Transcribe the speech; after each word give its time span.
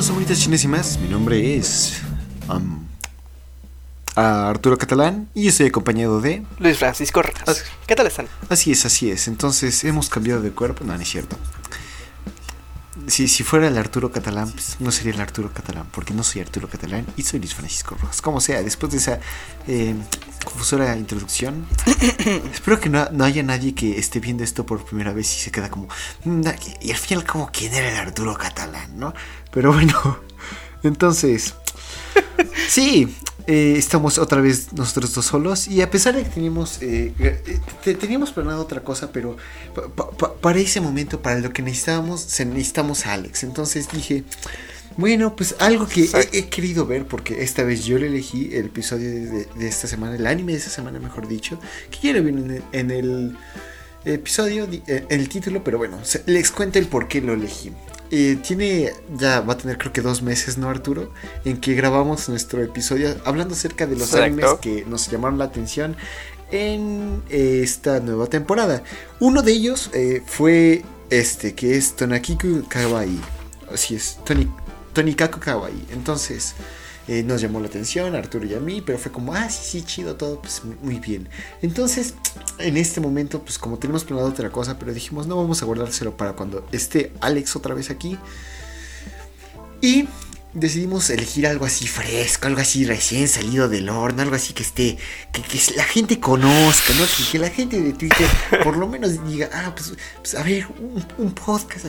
Bienvenidos 0.00 0.10
a 0.10 0.14
Bonitas 0.14 0.42
Chinas 0.42 0.64
y 0.64 0.68
más. 0.68 0.98
Mi 0.98 1.08
nombre 1.08 1.56
es 1.56 2.00
um, 2.48 2.86
Arturo 4.14 4.78
Catalán 4.78 5.28
y 5.34 5.42
yo 5.42 5.50
estoy 5.50 5.66
acompañado 5.66 6.22
de. 6.22 6.42
Luis 6.58 6.78
Francisco 6.78 7.20
Rojas. 7.20 7.66
¿Qué 7.86 7.94
tal 7.94 8.06
están? 8.06 8.26
Así 8.48 8.72
es, 8.72 8.86
así 8.86 9.10
es. 9.10 9.28
Entonces 9.28 9.84
hemos 9.84 10.08
cambiado 10.08 10.40
de 10.40 10.52
cuerpo. 10.52 10.84
No, 10.84 10.96
no 10.96 11.02
es 11.02 11.06
cierto. 11.06 11.36
Si, 13.10 13.28
si 13.28 13.42
fuera 13.42 13.66
el 13.68 13.76
Arturo 13.76 14.10
Catalán, 14.12 14.50
pues 14.52 14.76
no 14.80 14.90
sería 14.92 15.12
el 15.12 15.20
Arturo 15.20 15.52
Catalán, 15.52 15.86
porque 15.92 16.14
no 16.14 16.22
soy 16.22 16.40
Arturo 16.42 16.68
Catalán 16.68 17.06
y 17.16 17.22
soy 17.22 17.40
Luis 17.40 17.54
Francisco 17.54 17.96
Rojas. 18.00 18.22
Como 18.22 18.40
sea, 18.40 18.62
después 18.62 18.92
de 18.92 18.98
esa 18.98 19.20
eh, 19.66 19.94
confusora 20.44 20.96
introducción, 20.96 21.66
espero 22.52 22.78
que 22.80 22.88
no, 22.88 23.08
no 23.10 23.24
haya 23.24 23.42
nadie 23.42 23.74
que 23.74 23.98
esté 23.98 24.20
viendo 24.20 24.44
esto 24.44 24.64
por 24.64 24.84
primera 24.84 25.12
vez 25.12 25.34
y 25.36 25.40
se 25.40 25.50
queda 25.50 25.68
como. 25.70 25.88
"Mm, 26.24 26.42
Y 26.80 26.90
al 26.92 26.96
final, 26.96 27.24
como, 27.24 27.50
¿quién 27.52 27.74
era 27.74 27.90
el 27.90 27.96
Arturo 27.96 28.34
Catalán, 28.36 28.98
no? 28.98 29.12
Pero 29.52 29.72
bueno, 29.72 30.20
entonces. 30.82 31.54
Sí, 32.68 33.14
eh, 33.50 33.74
estamos 33.76 34.18
otra 34.18 34.40
vez 34.40 34.72
nosotros 34.72 35.12
dos 35.14 35.26
solos 35.26 35.66
y 35.68 35.82
a 35.82 35.90
pesar 35.90 36.14
de 36.14 36.22
que 36.22 36.30
teníamos 36.30 36.80
eh, 36.82 37.12
eh, 37.18 37.58
te- 37.84 37.94
teníamos 37.94 38.30
planeado 38.32 38.62
otra 38.62 38.80
cosa, 38.82 39.10
pero 39.12 39.36
pa- 39.74 39.88
pa- 39.88 40.10
pa- 40.10 40.34
para 40.34 40.58
ese 40.60 40.80
momento, 40.80 41.20
para 41.20 41.38
lo 41.40 41.52
que 41.52 41.62
necesitábamos, 41.62 42.20
se 42.20 42.44
necesitamos 42.44 43.06
a 43.06 43.14
Alex. 43.14 43.42
Entonces 43.42 43.88
dije, 43.92 44.22
bueno, 44.96 45.34
pues 45.36 45.54
algo 45.58 45.86
que 45.88 46.02
he, 46.04 46.38
he 46.38 46.48
querido 46.48 46.86
ver, 46.86 47.06
porque 47.06 47.42
esta 47.42 47.62
vez 47.64 47.84
yo 47.84 47.98
le 47.98 48.06
elegí 48.08 48.50
el 48.54 48.66
episodio 48.66 49.08
de, 49.08 49.46
de 49.46 49.68
esta 49.68 49.86
semana, 49.88 50.16
el 50.16 50.26
anime 50.26 50.52
de 50.52 50.58
esta 50.58 50.70
semana, 50.70 50.98
mejor 51.00 51.26
dicho, 51.28 51.58
que 51.90 52.08
ya 52.08 52.12
lo 52.20 52.28
en 52.28 52.50
el, 52.50 52.62
en 52.72 52.90
el 52.90 53.36
episodio, 54.04 54.66
di- 54.66 54.82
eh, 54.86 55.04
el 55.08 55.28
título, 55.28 55.62
pero 55.64 55.78
bueno, 55.78 55.98
les 56.26 56.50
cuento 56.50 56.78
el 56.78 56.86
por 56.86 57.08
qué 57.08 57.20
lo 57.20 57.32
elegí. 57.34 57.72
Eh, 58.12 58.38
tiene, 58.42 58.92
ya 59.16 59.40
va 59.40 59.52
a 59.52 59.56
tener 59.56 59.78
creo 59.78 59.92
que 59.92 60.00
dos 60.00 60.20
meses, 60.22 60.58
¿no, 60.58 60.68
Arturo? 60.68 61.12
En 61.44 61.60
que 61.60 61.74
grabamos 61.74 62.28
nuestro 62.28 62.62
episodio 62.62 63.14
hablando 63.24 63.54
acerca 63.54 63.86
de 63.86 63.94
los 63.94 64.08
Exacto. 64.14 64.24
animes 64.24 64.52
que 64.60 64.84
nos 64.84 65.08
llamaron 65.08 65.38
la 65.38 65.44
atención 65.44 65.96
en 66.50 67.22
eh, 67.30 67.60
esta 67.62 68.00
nueva 68.00 68.26
temporada. 68.26 68.82
Uno 69.20 69.42
de 69.42 69.52
ellos 69.52 69.90
eh, 69.92 70.22
fue 70.26 70.82
este, 71.08 71.54
que 71.54 71.76
es 71.76 71.94
Tonakiku 71.94 72.64
Kawaii. 72.68 73.20
Así 73.72 73.94
es, 73.94 74.18
Toni, 74.24 74.48
Tonikaku 74.92 75.38
Kawaii. 75.38 75.86
Entonces, 75.92 76.54
eh, 77.10 77.24
nos 77.24 77.40
llamó 77.40 77.58
la 77.58 77.66
atención, 77.66 78.14
a 78.14 78.18
Arturo 78.18 78.46
y 78.46 78.54
a 78.54 78.60
mí, 78.60 78.80
pero 78.80 78.96
fue 78.96 79.10
como, 79.10 79.34
ah, 79.34 79.50
sí, 79.50 79.80
sí, 79.80 79.82
chido, 79.84 80.14
todo, 80.14 80.40
pues 80.40 80.62
muy- 80.80 81.00
bien. 81.00 81.28
Entonces, 81.60 82.14
en 82.58 82.76
este 82.76 83.00
momento, 83.00 83.40
pues 83.42 83.58
como 83.58 83.78
tenemos 83.80 84.04
planeado 84.04 84.30
otra 84.30 84.50
cosa, 84.50 84.78
pero 84.78 84.94
dijimos, 84.94 85.26
no 85.26 85.36
vamos 85.36 85.60
a 85.60 85.64
guardárselo 85.66 86.16
para 86.16 86.34
cuando 86.34 86.64
esté 86.70 87.12
Alex 87.20 87.56
otra 87.56 87.74
vez 87.74 87.90
aquí. 87.90 88.16
Y 89.80 90.08
decidimos 90.52 91.08
elegir 91.10 91.46
algo 91.46 91.64
así 91.64 91.86
fresco, 91.86 92.46
algo 92.48 92.60
así 92.60 92.84
recién 92.84 93.28
salido 93.28 93.68
del 93.68 93.88
horno, 93.88 94.22
algo 94.22 94.34
así 94.34 94.52
que 94.52 94.62
esté, 94.62 94.98
que, 95.32 95.42
que 95.42 95.60
la 95.76 95.84
gente 95.84 96.18
conozca, 96.18 96.92
¿no? 96.94 97.04
Que, 97.04 97.30
que 97.32 97.38
la 97.38 97.50
gente 97.50 97.80
de 97.80 97.92
Twitter 97.92 98.26
por 98.64 98.76
lo 98.76 98.88
menos 98.88 99.24
diga, 99.28 99.48
ah, 99.52 99.72
pues, 99.74 99.92
pues, 100.18 100.34
a 100.34 100.42
ver, 100.42 100.66
un, 100.80 101.04
un 101.18 101.32
podcast, 101.34 101.86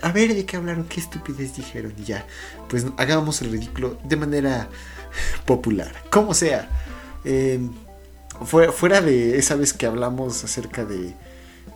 a, 0.00 0.06
a 0.08 0.12
ver 0.12 0.34
de 0.34 0.44
qué 0.46 0.56
hablaron, 0.56 0.84
qué 0.84 1.00
estupidez 1.00 1.56
dijeron, 1.56 1.92
y 1.98 2.04
ya, 2.04 2.26
pues 2.68 2.86
hagamos 2.98 3.42
el 3.42 3.50
ridículo 3.50 3.98
de 4.04 4.16
manera 4.16 4.68
popular, 5.44 5.92
como 6.10 6.34
sea. 6.34 6.68
Eh, 7.24 7.58
fue- 8.44 8.72
fuera 8.72 9.00
de 9.00 9.38
esa 9.38 9.54
vez 9.56 9.72
que 9.72 9.86
hablamos 9.86 10.44
acerca 10.44 10.84
de, 10.84 11.14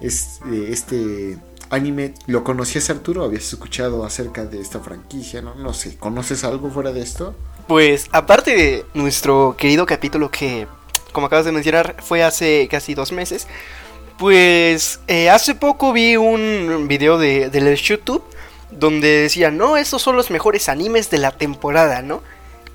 es- 0.01 0.39
de 0.45 0.73
este 0.73 1.39
anime, 1.71 2.15
¿lo 2.27 2.45
conocías 2.45 2.91
Arturo? 2.91 3.25
¿Habías 3.25 3.53
escuchado 3.53 4.05
acerca 4.05 4.45
de 4.45 4.61
esta 4.61 4.81
franquicia? 4.81 5.43
No, 5.43 5.55
no 5.55 5.73
sé, 5.75 5.97
¿conoces 5.97 6.45
algo 6.45 6.71
fuera 6.71 6.93
de 6.93 7.01
esto? 7.01 7.35
Pues, 7.67 8.07
aparte 8.13 8.55
de 8.57 8.85
nuestro 8.95 9.55
querido 9.59 9.87
capítulo 9.87 10.31
que, 10.31 10.67
como 11.13 11.27
acabas 11.27 11.45
de 11.45 11.53
mencionar, 11.53 11.97
fue 12.03 12.23
hace 12.23 12.69
casi 12.71 12.95
dos 12.95 13.13
meses, 13.13 13.47
pues 14.19 15.01
eh, 15.07 15.31
hace 15.31 15.55
poco 15.55 15.93
vi 15.93 16.17
un 16.17 16.87
video 16.89 17.19
de, 17.19 17.51
del 17.51 17.75
YouTube 17.77 18.25
donde 18.71 19.09
decía, 19.23 19.51
no, 19.51 19.77
estos 19.77 20.03
son 20.03 20.17
los 20.17 20.31
mejores 20.31 20.69
animes 20.69 21.11
de 21.11 21.19
la 21.19 21.31
temporada, 21.31 22.03
¿no? 22.03 22.23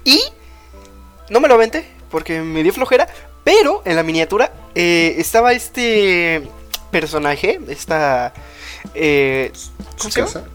Y 0.05 0.21
no 1.29 1.39
me 1.39 1.47
lo 1.47 1.55
aventé 1.55 1.85
porque 2.09 2.41
me 2.41 2.63
dio 2.63 2.73
flojera, 2.73 3.07
pero 3.43 3.81
en 3.85 3.95
la 3.95 4.03
miniatura 4.03 4.53
eh, 4.75 5.15
estaba 5.17 5.53
este 5.53 6.47
personaje, 6.91 7.59
esta... 7.67 8.33
Eh, 8.93 9.51
¿Cómo 9.97 10.11
se 10.11 10.19
llama? 10.21 10.31
casa? 10.33 10.45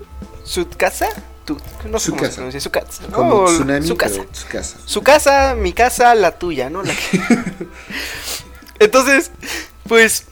¿Su 0.44 0.68
casa? 0.68 1.08
Tu- 1.44 1.58
no 1.88 1.98
sé 1.98 2.06
Su 2.06 2.10
cómo 2.12 2.22
se 2.22 2.26
casa. 2.28 2.34
pronuncia, 2.36 2.60
su 2.60 2.70
casa. 2.70 3.02
¿no? 3.08 3.16
Como 3.16 3.34
O 3.36 3.44
tsunami, 3.46 3.86
su 3.86 3.96
casa. 3.96 4.16
pero 4.20 4.28
su 4.34 4.46
casa. 4.48 4.76
Su 4.84 5.02
casa, 5.02 5.54
mi 5.56 5.72
casa, 5.72 6.14
la 6.14 6.38
tuya, 6.38 6.68
¿no? 6.70 6.82
La 6.82 6.94
que- 6.94 7.20
Entonces, 8.78 9.30
pues, 9.88 10.24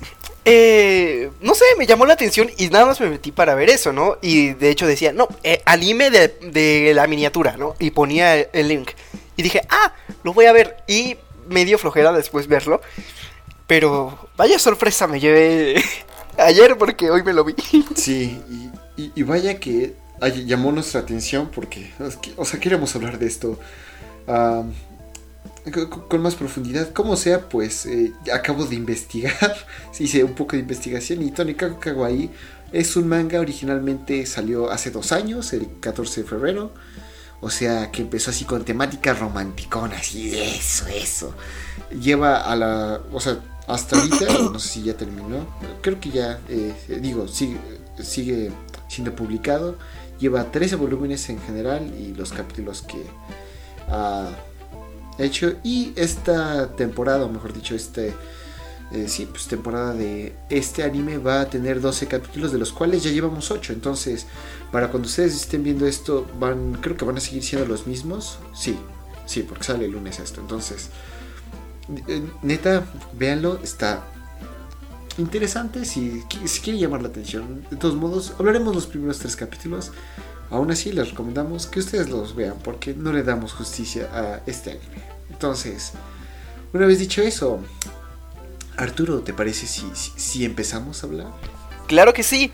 eh, 0.44 1.30
no 1.40 1.54
sé, 1.54 1.64
me 1.78 1.86
llamó 1.86 2.06
la 2.06 2.14
atención 2.14 2.50
y 2.56 2.68
nada 2.68 2.86
más 2.86 3.00
me 3.00 3.08
metí 3.10 3.32
para 3.32 3.54
ver 3.54 3.70
eso, 3.70 3.92
¿no? 3.92 4.18
Y 4.22 4.50
de 4.54 4.70
hecho 4.70 4.86
decía, 4.86 5.12
no, 5.12 5.26
eh, 5.42 5.62
anime 5.64 6.10
de, 6.10 6.28
de 6.28 6.92
la 6.94 7.06
miniatura, 7.06 7.56
¿no? 7.56 7.74
Y 7.78 7.90
ponía 7.90 8.36
el, 8.36 8.48
el 8.52 8.68
link. 8.68 8.90
Y 9.36 9.42
dije, 9.42 9.62
ah, 9.68 9.92
lo 10.22 10.32
voy 10.32 10.46
a 10.46 10.52
ver. 10.52 10.76
Y 10.86 11.16
me 11.48 11.64
dio 11.64 11.78
flojera 11.78 12.12
después 12.12 12.46
verlo. 12.46 12.80
Pero 13.66 14.28
vaya 14.36 14.58
sorpresa 14.60 15.06
me 15.08 15.18
llevé 15.18 15.82
ayer 16.38 16.76
porque 16.78 17.10
hoy 17.10 17.22
me 17.22 17.32
lo 17.32 17.44
vi. 17.44 17.54
Sí, 17.94 18.40
y, 18.96 19.02
y- 19.02 19.12
y 19.14 19.22
vaya 19.22 19.58
que 19.60 19.94
ay- 20.20 20.44
llamó 20.46 20.72
nuestra 20.72 21.00
atención 21.00 21.50
porque, 21.54 21.92
o 22.36 22.44
sea, 22.44 22.60
queremos 22.60 22.94
hablar 22.96 23.18
de 23.18 23.26
esto 23.26 23.58
co- 25.72 25.90
co- 25.90 26.08
con, 26.08 26.22
más 26.22 26.34
profundidad. 26.34 26.92
Como 26.92 27.16
sea, 27.16 27.48
pues 27.48 27.86
eh, 27.86 28.12
acabo 28.32 28.64
de 28.66 28.76
investigar, 28.76 29.54
hice 29.98 30.24
un 30.24 30.34
poco 30.34 30.52
de 30.56 30.60
investigación 30.62 31.22
y 31.22 31.30
Tonikaku 31.30 31.78
Kawaii 31.80 32.30
es 32.72 32.96
un 32.96 33.08
manga 33.08 33.40
originalmente 33.40 34.26
salió 34.26 34.70
hace 34.70 34.90
dos 34.90 35.12
años, 35.12 35.52
el 35.52 35.68
14 35.80 36.22
de 36.22 36.28
febrero. 36.28 36.72
O 37.40 37.50
sea, 37.50 37.92
que 37.92 38.00
empezó 38.00 38.30
así 38.30 38.44
con 38.46 38.64
temática 38.64 39.12
romanticona, 39.12 39.96
así, 39.98 40.36
eso, 40.38 40.86
eso. 40.88 41.34
Lleva 42.00 42.38
a 42.38 42.56
la, 42.56 43.00
o 43.12 43.20
sea, 43.20 43.38
hasta 43.66 43.96
ahorita, 43.96 44.26
no 44.52 44.58
sé 44.58 44.68
si 44.68 44.82
ya 44.82 44.96
terminó, 44.96 45.46
creo 45.80 46.00
que 46.00 46.10
ya, 46.10 46.40
eh, 46.48 46.74
digo, 47.00 47.28
sigue, 47.28 47.58
sigue 48.02 48.52
siendo 48.88 49.14
publicado. 49.14 49.76
Lleva 50.18 50.50
13 50.50 50.76
volúmenes 50.76 51.28
en 51.28 51.38
general 51.40 51.92
y 51.98 52.14
los 52.14 52.32
capítulos 52.32 52.82
que 52.82 53.04
ha 53.88 54.30
hecho. 55.18 55.54
Y 55.62 55.92
esta 55.96 56.68
temporada, 56.74 57.24
o 57.24 57.28
mejor 57.28 57.52
dicho, 57.52 57.74
este, 57.74 58.14
eh, 58.92 59.08
sí, 59.08 59.26
pues 59.26 59.46
temporada 59.46 59.92
de 59.94 60.34
este 60.48 60.84
anime 60.84 61.18
va 61.18 61.42
a 61.42 61.50
tener 61.50 61.80
12 61.80 62.06
capítulos, 62.06 62.52
de 62.52 62.58
los 62.58 62.72
cuales 62.72 63.02
ya 63.02 63.10
llevamos 63.10 63.50
8. 63.50 63.72
Entonces, 63.72 64.26
para 64.72 64.90
cuando 64.90 65.08
ustedes 65.08 65.34
estén 65.34 65.62
viendo 65.62 65.86
esto, 65.86 66.26
van, 66.38 66.74
creo 66.80 66.96
que 66.96 67.04
van 67.04 67.16
a 67.16 67.20
seguir 67.20 67.42
siendo 67.42 67.66
los 67.66 67.86
mismos. 67.86 68.38
Sí, 68.54 68.78
sí, 69.26 69.42
porque 69.42 69.64
sale 69.64 69.84
el 69.84 69.92
lunes 69.92 70.18
esto. 70.18 70.40
Entonces, 70.40 70.88
neta, 72.42 72.84
véanlo, 73.12 73.60
está 73.62 74.04
interesante 75.18 75.84
si, 75.84 76.22
quiere 76.62 76.78
llamar 76.78 77.02
la 77.02 77.08
atención. 77.08 77.66
De 77.70 77.76
todos 77.76 77.94
modos, 77.94 78.34
hablaremos 78.38 78.74
los 78.74 78.86
primeros 78.86 79.18
tres 79.18 79.36
capítulos. 79.36 79.92
Aún 80.50 80.70
así, 80.70 80.92
les 80.92 81.10
recomendamos 81.10 81.66
que 81.66 81.80
ustedes 81.80 82.08
los 82.08 82.36
vean 82.36 82.56
porque 82.62 82.94
no 82.94 83.12
le 83.12 83.22
damos 83.22 83.52
justicia 83.52 84.08
a 84.12 84.40
este 84.46 84.72
anime. 84.72 85.02
Entonces, 85.30 85.92
una 86.72 86.86
vez 86.86 86.98
dicho 86.98 87.22
eso, 87.22 87.60
Arturo, 88.76 89.20
¿te 89.20 89.32
parece 89.32 89.66
si, 89.66 89.90
si 89.94 90.44
empezamos 90.44 91.02
a 91.02 91.06
hablar? 91.06 91.26
Claro 91.86 92.12
que 92.12 92.22
sí. 92.22 92.52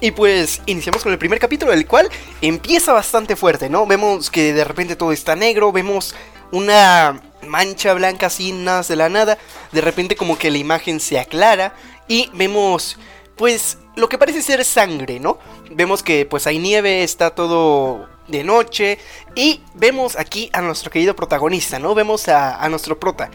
Y 0.00 0.10
pues 0.10 0.60
iniciamos 0.66 1.04
con 1.04 1.12
el 1.12 1.18
primer 1.18 1.38
capítulo, 1.38 1.72
el 1.72 1.86
cual 1.86 2.08
empieza 2.40 2.92
bastante 2.92 3.36
fuerte, 3.36 3.68
¿no? 3.68 3.86
Vemos 3.86 4.30
que 4.30 4.52
de 4.52 4.64
repente 4.64 4.96
todo 4.96 5.12
está 5.12 5.36
negro, 5.36 5.70
vemos 5.70 6.14
una 6.50 7.22
mancha 7.46 7.94
blanca 7.94 8.26
así, 8.26 8.52
nada 8.52 8.82
de 8.82 8.96
la 8.96 9.08
nada. 9.08 9.38
De 9.72 9.80
repente 9.80 10.16
como 10.16 10.38
que 10.38 10.50
la 10.50 10.58
imagen 10.58 11.00
se 11.00 11.18
aclara 11.18 11.74
y 12.08 12.30
vemos 12.34 12.98
pues 13.36 13.78
lo 13.96 14.08
que 14.08 14.18
parece 14.18 14.42
ser 14.42 14.64
sangre, 14.64 15.20
¿no? 15.20 15.38
Vemos 15.70 16.02
que 16.02 16.26
pues 16.26 16.46
hay 16.46 16.58
nieve, 16.58 17.02
está 17.02 17.34
todo 17.34 18.08
de 18.28 18.44
noche 18.44 18.98
y 19.34 19.60
vemos 19.74 20.16
aquí 20.16 20.50
a 20.52 20.60
nuestro 20.60 20.90
querido 20.90 21.16
protagonista, 21.16 21.78
¿no? 21.78 21.94
Vemos 21.94 22.28
a, 22.28 22.68
nuestro 22.68 22.98
prota 22.98 23.30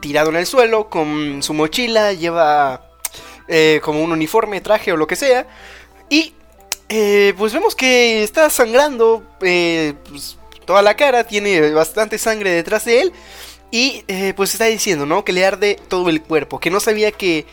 tirado 0.00 0.30
en 0.30 0.36
el 0.36 0.46
suelo 0.46 0.90
con 0.90 1.42
su 1.42 1.54
mochila, 1.54 2.12
lleva 2.12 2.90
eh, 3.46 3.80
como 3.84 4.02
un 4.02 4.12
uniforme, 4.12 4.60
traje 4.60 4.92
o 4.92 4.96
lo 4.96 5.06
que 5.06 5.16
sea. 5.16 5.46
Y 6.08 6.34
eh, 6.88 7.32
pues 7.38 7.52
vemos 7.52 7.74
que 7.74 8.22
está 8.22 8.50
sangrando 8.50 9.22
eh, 9.40 9.94
pues, 10.08 10.36
toda 10.64 10.82
la 10.82 10.94
cara, 10.94 11.24
tiene 11.24 11.70
bastante 11.70 12.18
sangre 12.18 12.50
detrás 12.50 12.84
de 12.84 13.00
él. 13.00 13.12
Y 13.72 14.04
eh, 14.06 14.34
pues 14.36 14.52
está 14.52 14.66
diciendo, 14.66 15.06
¿no? 15.06 15.24
Que 15.24 15.32
le 15.32 15.44
arde 15.44 15.80
todo 15.88 16.10
el 16.10 16.22
cuerpo, 16.22 16.60
que 16.60 16.70
no 16.70 16.78
sabía 16.78 17.10
que 17.10 17.46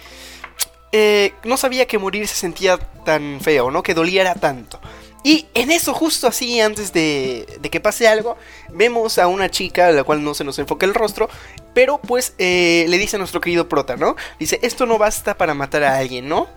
eh, 0.92 1.34
no 1.44 1.58
sabía 1.58 1.88
que 1.88 1.98
morir 1.98 2.28
se 2.28 2.36
sentía 2.36 2.78
tan 2.78 3.40
feo, 3.42 3.72
¿no? 3.72 3.82
Que 3.82 3.94
doliera 3.94 4.36
tanto. 4.36 4.80
Y 5.24 5.48
en 5.54 5.72
eso, 5.72 5.94
justo 5.94 6.28
así, 6.28 6.62
antes 6.62 6.94
de, 6.94 7.58
de, 7.60 7.70
que 7.70 7.80
pase 7.80 8.08
algo, 8.08 8.38
vemos 8.72 9.18
a 9.18 9.28
una 9.28 9.50
chica, 9.50 9.88
a 9.88 9.92
la 9.92 10.04
cual 10.04 10.24
no 10.24 10.34
se 10.34 10.44
nos 10.44 10.58
enfoca 10.60 10.86
el 10.86 10.94
rostro, 10.94 11.30
pero 11.74 12.00
pues 12.00 12.34
eh, 12.38 12.86
le 12.88 12.98
dice 12.98 13.18
a 13.18 13.20
nuestro 13.20 13.42
querido 13.42 13.68
prota, 13.68 13.98
¿no? 13.98 14.16
Dice, 14.40 14.60
esto 14.62 14.86
no 14.86 14.98
basta 14.98 15.38
para 15.38 15.54
matar 15.54 15.84
a 15.84 15.98
alguien, 15.98 16.30
¿no? 16.30 16.48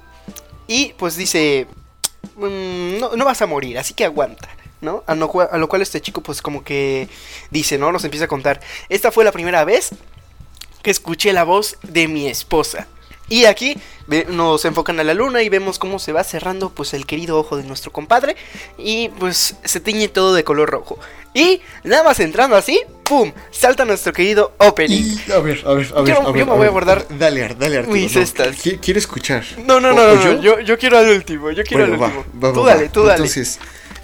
Y 0.69 0.95
pues 0.97 1.17
dice, 1.17 1.67
mmm, 2.37 2.99
no, 2.99 3.17
no, 3.17 3.25
vas 3.25 3.43
a 3.43 3.47
morir, 3.47 3.79
así 3.79 3.95
que 3.95 4.05
aguanta. 4.05 4.49
¿No? 4.83 5.03
A 5.07 5.15
lo, 5.15 5.29
cual, 5.29 5.49
a 5.51 5.57
lo 5.59 5.69
cual 5.69 5.81
este 5.81 6.01
chico 6.03 6.23
pues 6.23 6.43
como 6.43 6.63
que 6.65 7.09
dice, 7.51 7.79
¿no? 7.79 7.91
Nos 7.93 8.03
empieza 8.05 8.25
a 8.27 8.29
contar, 8.29 8.61
esta 8.91 9.11
fue 9.13 9.25
la 9.25 9.33
primera 9.33 9.65
vez 9.65 9.91
que 10.83 10.91
escuché 10.91 11.33
la 11.33 11.45
voz 11.45 11.79
de 11.85 12.09
mi 12.09 12.27
esposa. 12.29 12.87
Y 13.29 13.45
aquí 13.47 13.77
nos 14.29 14.65
enfocan 14.67 14.99
a 15.01 15.05
la 15.05 15.15
luna 15.15 15.43
y 15.43 15.49
vemos 15.49 15.79
cómo 15.79 15.99
se 16.01 16.13
va 16.13 16.23
cerrando 16.25 16.69
pues 16.71 16.93
el 16.93 17.07
querido 17.07 17.39
ojo 17.39 17.57
de 17.57 17.63
nuestro 17.63 17.91
compadre 17.93 18.37
y 18.77 19.09
pues 19.21 19.55
se 19.65 19.81
tiñe 19.81 20.09
todo 20.09 20.35
de 20.35 20.43
color 20.45 20.69
rojo. 20.69 20.99
Y 21.33 21.63
nada 21.85 22.03
más 22.03 22.19
entrando 22.21 22.57
así, 22.57 22.79
¡pum! 23.05 23.33
Salta 23.53 23.85
nuestro 23.87 24.13
querido 24.13 24.53
opening. 24.59 25.17
Y, 25.29 25.33
a 25.33 25.39
ver, 25.39 25.63
a 25.65 25.73
ver, 25.75 25.93
a 25.97 26.03
ver. 26.03 26.15
Yo, 26.15 26.21
a 26.29 26.33
ver, 26.33 26.41
yo 26.41 26.47
me 26.47 26.57
voy 26.57 26.67
a 26.67 26.71
guardar 26.71 27.07
Dale, 27.17 27.55
dale, 27.59 27.79
Arturo. 27.79 27.97
mis 27.97 28.15
no, 28.17 28.21
estas. 28.21 28.57
qui- 28.63 28.79
Quiero 28.81 28.99
escuchar. 28.99 29.45
No, 29.65 29.81
no, 29.81 29.91
¿O- 29.91 29.93
no, 29.93 30.03
o 30.03 30.07
no, 30.09 30.15
no, 30.17 30.23
yo? 30.23 30.41
yo, 30.43 30.61
yo 30.61 30.77
quiero 30.77 30.99
al 30.99 31.09
último, 31.09 31.53
yo 31.53 31.63
quiero 31.65 31.87
Bueno, 31.87 32.05
al 32.05 32.13
último. 32.17 32.41
va, 32.45 32.53
tú 32.53 32.65
dale, 32.65 32.89
tú 32.91 33.03
dale. 33.05 33.15
Entonces, 33.15 33.59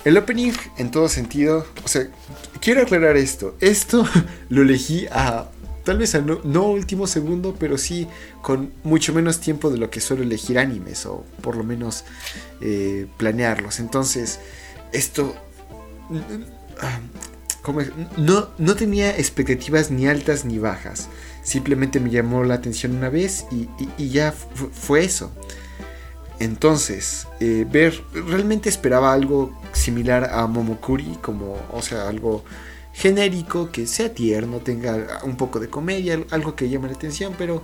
el 0.08 0.16
opening 0.16 0.52
en 0.78 0.90
todo 0.90 1.08
sentido, 1.08 1.66
o 1.84 1.88
sea, 1.88 2.08
quiero 2.60 2.82
aclarar 2.82 3.16
esto. 3.16 3.56
Esto 3.60 4.06
lo 4.48 4.62
elegí 4.62 5.06
a 5.10 5.48
tal 5.84 5.98
vez 5.98 6.14
a 6.14 6.20
no, 6.20 6.64
último 6.68 7.06
segundo, 7.06 7.56
pero 7.58 7.78
sí 7.78 8.06
con 8.42 8.72
mucho 8.84 9.14
menos 9.14 9.40
tiempo 9.40 9.70
de 9.70 9.78
lo 9.78 9.88
que 9.90 10.00
suelo 10.00 10.22
elegir 10.22 10.58
animes 10.58 11.06
o 11.06 11.24
por 11.40 11.56
lo 11.56 11.64
menos 11.64 12.04
eh, 12.60 13.06
planearlos. 13.16 13.80
Entonces, 13.80 14.38
esto 14.92 15.34
ah, 16.80 17.00
no, 18.16 18.48
no 18.58 18.74
tenía 18.76 19.16
expectativas 19.16 19.90
ni 19.90 20.06
altas 20.06 20.44
ni 20.44 20.58
bajas. 20.58 21.08
Simplemente 21.42 22.00
me 22.00 22.10
llamó 22.10 22.44
la 22.44 22.54
atención 22.54 22.94
una 22.96 23.08
vez 23.08 23.46
y, 23.50 23.68
y- 23.96 24.08
ya 24.10 24.32
fu- 24.32 24.70
fue 24.70 25.04
eso. 25.04 25.32
Entonces, 26.40 27.26
eh, 27.40 27.66
ver, 27.68 28.02
realmente 28.12 28.68
esperaba 28.68 29.12
algo 29.12 29.58
similar 29.72 30.30
a 30.32 30.46
Momokuri, 30.46 31.18
como, 31.20 31.56
o 31.72 31.82
sea, 31.82 32.08
algo 32.08 32.44
genérico, 32.92 33.70
que 33.70 33.86
sea 33.86 34.12
tierno, 34.14 34.58
tenga 34.58 35.20
un 35.24 35.36
poco 35.36 35.60
de 35.60 35.68
comedia, 35.68 36.20
algo 36.30 36.54
que 36.54 36.68
llame 36.68 36.88
la 36.88 36.94
atención, 36.94 37.34
pero 37.36 37.62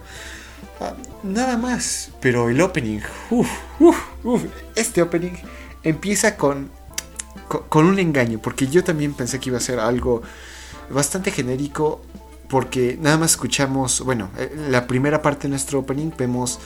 ah, 0.80 0.94
nada 1.22 1.56
más. 1.56 2.10
Pero 2.20 2.48
el 2.48 2.60
opening, 2.60 3.00
este 4.74 5.02
opening 5.02 5.32
empieza 5.84 6.36
con, 6.36 6.70
con, 7.48 7.62
con 7.68 7.86
un 7.86 7.98
engaño, 7.98 8.40
porque 8.40 8.66
yo 8.66 8.82
también 8.82 9.14
pensé 9.14 9.38
que 9.38 9.50
iba 9.50 9.58
a 9.58 9.60
ser 9.60 9.78
algo 9.78 10.22
bastante 10.90 11.30
genérico, 11.30 12.00
porque 12.48 12.98
nada 13.00 13.18
más 13.18 13.32
escuchamos, 13.32 14.00
bueno, 14.00 14.30
eh, 14.38 14.52
la 14.68 14.86
primera 14.86 15.22
parte 15.22 15.44
de 15.44 15.50
nuestro 15.50 15.80
opening 15.80 16.10
vemos 16.16 16.60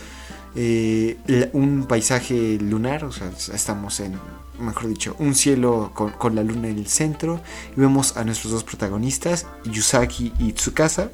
eh, 0.54 1.50
un 1.52 1.86
paisaje 1.86 2.58
lunar, 2.60 3.04
o 3.04 3.12
sea, 3.12 3.30
estamos 3.54 4.00
en, 4.00 4.18
mejor 4.58 4.88
dicho, 4.88 5.14
un 5.18 5.34
cielo 5.34 5.92
con, 5.94 6.34
la 6.34 6.42
luna 6.42 6.68
en 6.68 6.78
el 6.78 6.86
centro, 6.86 7.40
y 7.76 7.80
vemos 7.80 8.16
a 8.16 8.24
nuestros 8.24 8.52
dos 8.52 8.64
protagonistas, 8.64 9.46
Yusaki 9.64 10.32
y 10.38 10.52
Tsukasa, 10.52 11.10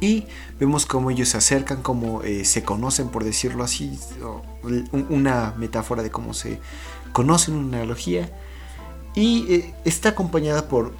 y 0.00 0.26
vemos 0.58 0.86
cómo 0.86 1.10
ellos 1.10 1.30
se 1.30 1.36
acercan, 1.36 1.82
cómo 1.82 2.22
eh, 2.22 2.44
se 2.44 2.62
conocen, 2.62 3.08
por 3.08 3.24
decirlo 3.24 3.64
así, 3.64 3.98
una 4.92 5.54
metáfora 5.58 6.02
de 6.02 6.10
cómo 6.10 6.32
se 6.32 6.60
conocen, 7.12 7.54
una 7.54 7.78
analogía, 7.78 8.30
y 9.14 9.52
eh, 9.52 9.74
está 9.84 10.10
acompañada 10.10 10.68
por... 10.68 10.94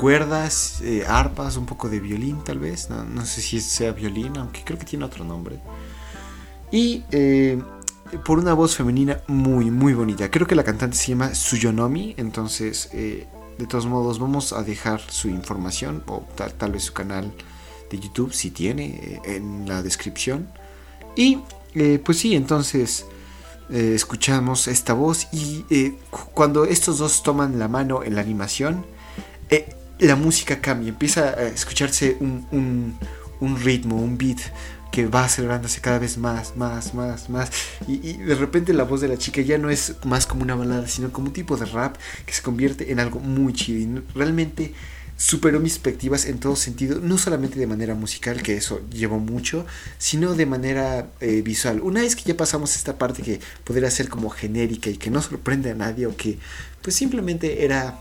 cuerdas, 0.00 0.80
eh, 0.80 1.04
arpas, 1.06 1.58
un 1.58 1.66
poco 1.66 1.90
de 1.90 2.00
violín 2.00 2.42
tal 2.42 2.58
vez, 2.58 2.88
no, 2.88 3.26
sé 3.26 3.42
si 3.42 3.60
sea 3.60 3.92
violín, 3.92 4.38
aunque 4.38 4.62
creo 4.64 4.78
que 4.78 4.86
tiene 4.86 5.04
otro 5.04 5.26
nombre. 5.26 5.60
Y 6.72 7.04
eh, 7.10 7.62
por 8.24 8.38
una 8.38 8.54
voz 8.54 8.74
femenina 8.74 9.20
muy, 9.26 9.70
muy 9.70 9.92
bonita. 9.92 10.30
Creo 10.30 10.46
que 10.46 10.54
la 10.54 10.64
cantante 10.64 10.96
se 10.96 11.08
llama 11.08 11.34
Suyonomi, 11.34 12.14
entonces 12.16 12.88
eh, 12.94 13.26
de 13.58 13.66
todos 13.66 13.84
modos 13.84 14.18
vamos 14.18 14.54
a 14.54 14.62
dejar 14.62 15.02
su 15.02 15.28
información 15.28 16.02
o 16.06 16.26
tal, 16.34 16.54
tal 16.54 16.72
vez 16.72 16.84
su 16.84 16.94
canal 16.94 17.30
de 17.90 17.98
YouTube 17.98 18.32
si 18.32 18.50
tiene 18.50 19.20
en 19.24 19.68
la 19.68 19.82
descripción. 19.82 20.48
Y 21.14 21.40
pues 22.04 22.18
sí, 22.18 22.34
entonces 22.36 23.04
escuchamos 23.68 24.66
esta 24.66 24.94
voz 24.94 25.28
y 25.30 25.90
cu- 26.10 26.30
cuando 26.32 26.64
estos 26.64 26.96
dos 26.96 27.22
toman 27.22 27.58
la 27.58 27.68
mano 27.68 28.02
en 28.02 28.14
la 28.14 28.22
animación, 28.22 28.86
eh, 29.50 29.76
la 30.00 30.16
música 30.16 30.60
cambia, 30.60 30.88
empieza 30.88 31.30
a 31.30 31.46
escucharse 31.48 32.16
un, 32.20 32.46
un- 33.40 33.56
ritmo, 33.62 33.96
un 33.96 34.18
beat 34.18 34.38
que 34.92 35.06
va 35.06 35.24
acelerándose 35.24 35.80
cada 35.80 35.98
vez 35.98 36.18
más, 36.18 36.56
más, 36.56 36.94
más, 36.94 37.30
más. 37.30 37.50
Y, 37.86 38.14
de 38.14 38.34
repente 38.34 38.72
la 38.72 38.84
voz 38.84 39.00
de 39.00 39.08
la 39.08 39.16
chica 39.16 39.40
ya 39.40 39.56
no 39.56 39.70
es 39.70 39.94
más 40.04 40.26
como 40.26 40.42
una 40.42 40.54
balada, 40.56 40.88
sino 40.88 41.12
como 41.12 41.28
un 41.28 41.32
tipo 41.32 41.56
de 41.56 41.64
rap 41.66 41.96
que 42.26 42.32
se 42.32 42.42
convierte 42.42 42.90
en 42.92 43.00
algo 43.00 43.20
muy 43.20 43.52
chido. 43.52 43.78
Y 43.80 44.02
realmente 44.14 44.74
superó 45.16 45.60
mis 45.60 45.74
expectativas 45.74 46.24
en 46.24 46.38
todo 46.40 46.56
sentido, 46.56 46.98
no 47.00 47.18
solamente 47.18 47.58
de 47.58 47.66
manera 47.66 47.94
musical, 47.94 48.42
que 48.42 48.56
eso 48.56 48.80
llevó 48.90 49.18
mucho, 49.18 49.66
sino 49.98 50.34
de 50.34 50.46
manera 50.46 51.08
eh, 51.20 51.42
visual. 51.42 51.80
Una 51.82 52.00
vez 52.00 52.16
que 52.16 52.22
ya 52.24 52.36
pasamos 52.36 52.74
esta 52.74 52.96
parte 52.98 53.22
que 53.22 53.38
podría 53.64 53.90
ser 53.90 54.08
como 54.08 54.30
genérica 54.30 54.88
y 54.90 54.96
que 54.96 55.10
no 55.10 55.20
sorprende 55.22 55.70
a 55.70 55.74
nadie 55.74 56.06
o 56.06 56.16
que 56.16 56.38
pues 56.82 56.96
simplemente 56.96 57.64
era 57.64 57.98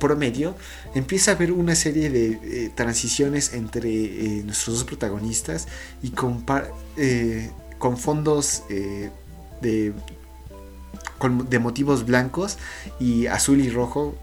promedio, 0.00 0.56
empieza 0.96 1.30
a 1.30 1.34
haber 1.36 1.52
una 1.52 1.76
serie 1.76 2.10
de 2.10 2.32
eh, 2.42 2.70
transiciones 2.74 3.54
entre 3.54 3.88
eh, 3.88 4.42
nuestros 4.44 4.78
dos 4.78 4.84
protagonistas 4.84 5.68
y 6.02 6.10
con, 6.10 6.44
eh, 6.96 7.50
con 7.78 7.96
fondos 7.96 8.64
de, 8.68 9.92
con- 11.18 11.48
de 11.48 11.58
motivos 11.60 12.04
blancos 12.04 12.58
y 12.98 13.26
azul 13.28 13.60
y 13.60 13.70
rojo 13.70 14.16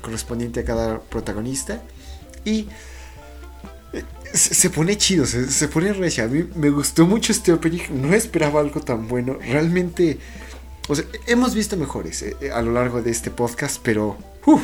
correspondiente 0.00 0.60
a 0.60 0.64
cada 0.64 1.00
protagonista. 1.00 1.82
Y 2.46 2.68
se 4.32 4.70
pone 4.70 4.96
chido, 4.96 5.26
se, 5.26 5.50
se 5.50 5.68
pone 5.68 5.92
recia. 5.92 6.24
A 6.24 6.28
mí 6.28 6.48
me 6.54 6.70
gustó 6.70 7.06
mucho 7.06 7.32
este 7.32 7.52
opening, 7.52 7.82
no 8.00 8.14
esperaba 8.14 8.60
algo 8.60 8.80
tan 8.80 9.06
bueno. 9.06 9.34
Realmente, 9.38 10.18
o 10.88 10.94
sea, 10.96 11.04
hemos 11.26 11.54
visto 11.54 11.76
mejores 11.76 12.24
a 12.54 12.62
lo 12.62 12.72
largo 12.72 13.02
de 13.02 13.10
este 13.10 13.30
podcast, 13.30 13.78
pero 13.82 14.16
uf, 14.46 14.62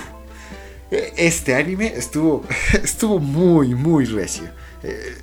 este 0.90 1.54
anime 1.54 1.87
estuvo, 1.95 2.45
estuvo 2.83 3.18
muy, 3.18 3.75
muy 3.75 4.04
recio. 4.04 4.50
Eh, 4.83 5.16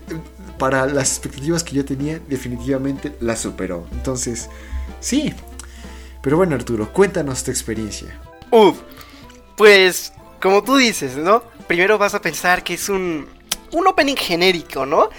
para 0.57 0.85
las 0.85 1.11
expectativas 1.11 1.63
que 1.63 1.75
yo 1.75 1.85
tenía, 1.85 2.19
definitivamente 2.27 3.15
la 3.19 3.35
superó. 3.35 3.87
Entonces, 3.91 4.49
sí. 4.99 5.33
Pero 6.21 6.37
bueno, 6.37 6.55
Arturo, 6.55 6.91
cuéntanos 6.91 7.43
tu 7.43 7.51
experiencia. 7.51 8.19
Uf, 8.51 8.77
pues 9.55 10.13
como 10.41 10.63
tú 10.63 10.77
dices, 10.77 11.17
¿no? 11.17 11.43
Primero 11.67 11.97
vas 11.97 12.13
a 12.13 12.21
pensar 12.21 12.63
que 12.63 12.75
es 12.75 12.89
un, 12.89 13.27
un 13.71 13.87
opening 13.87 14.15
genérico, 14.15 14.85
¿no? 14.85 15.09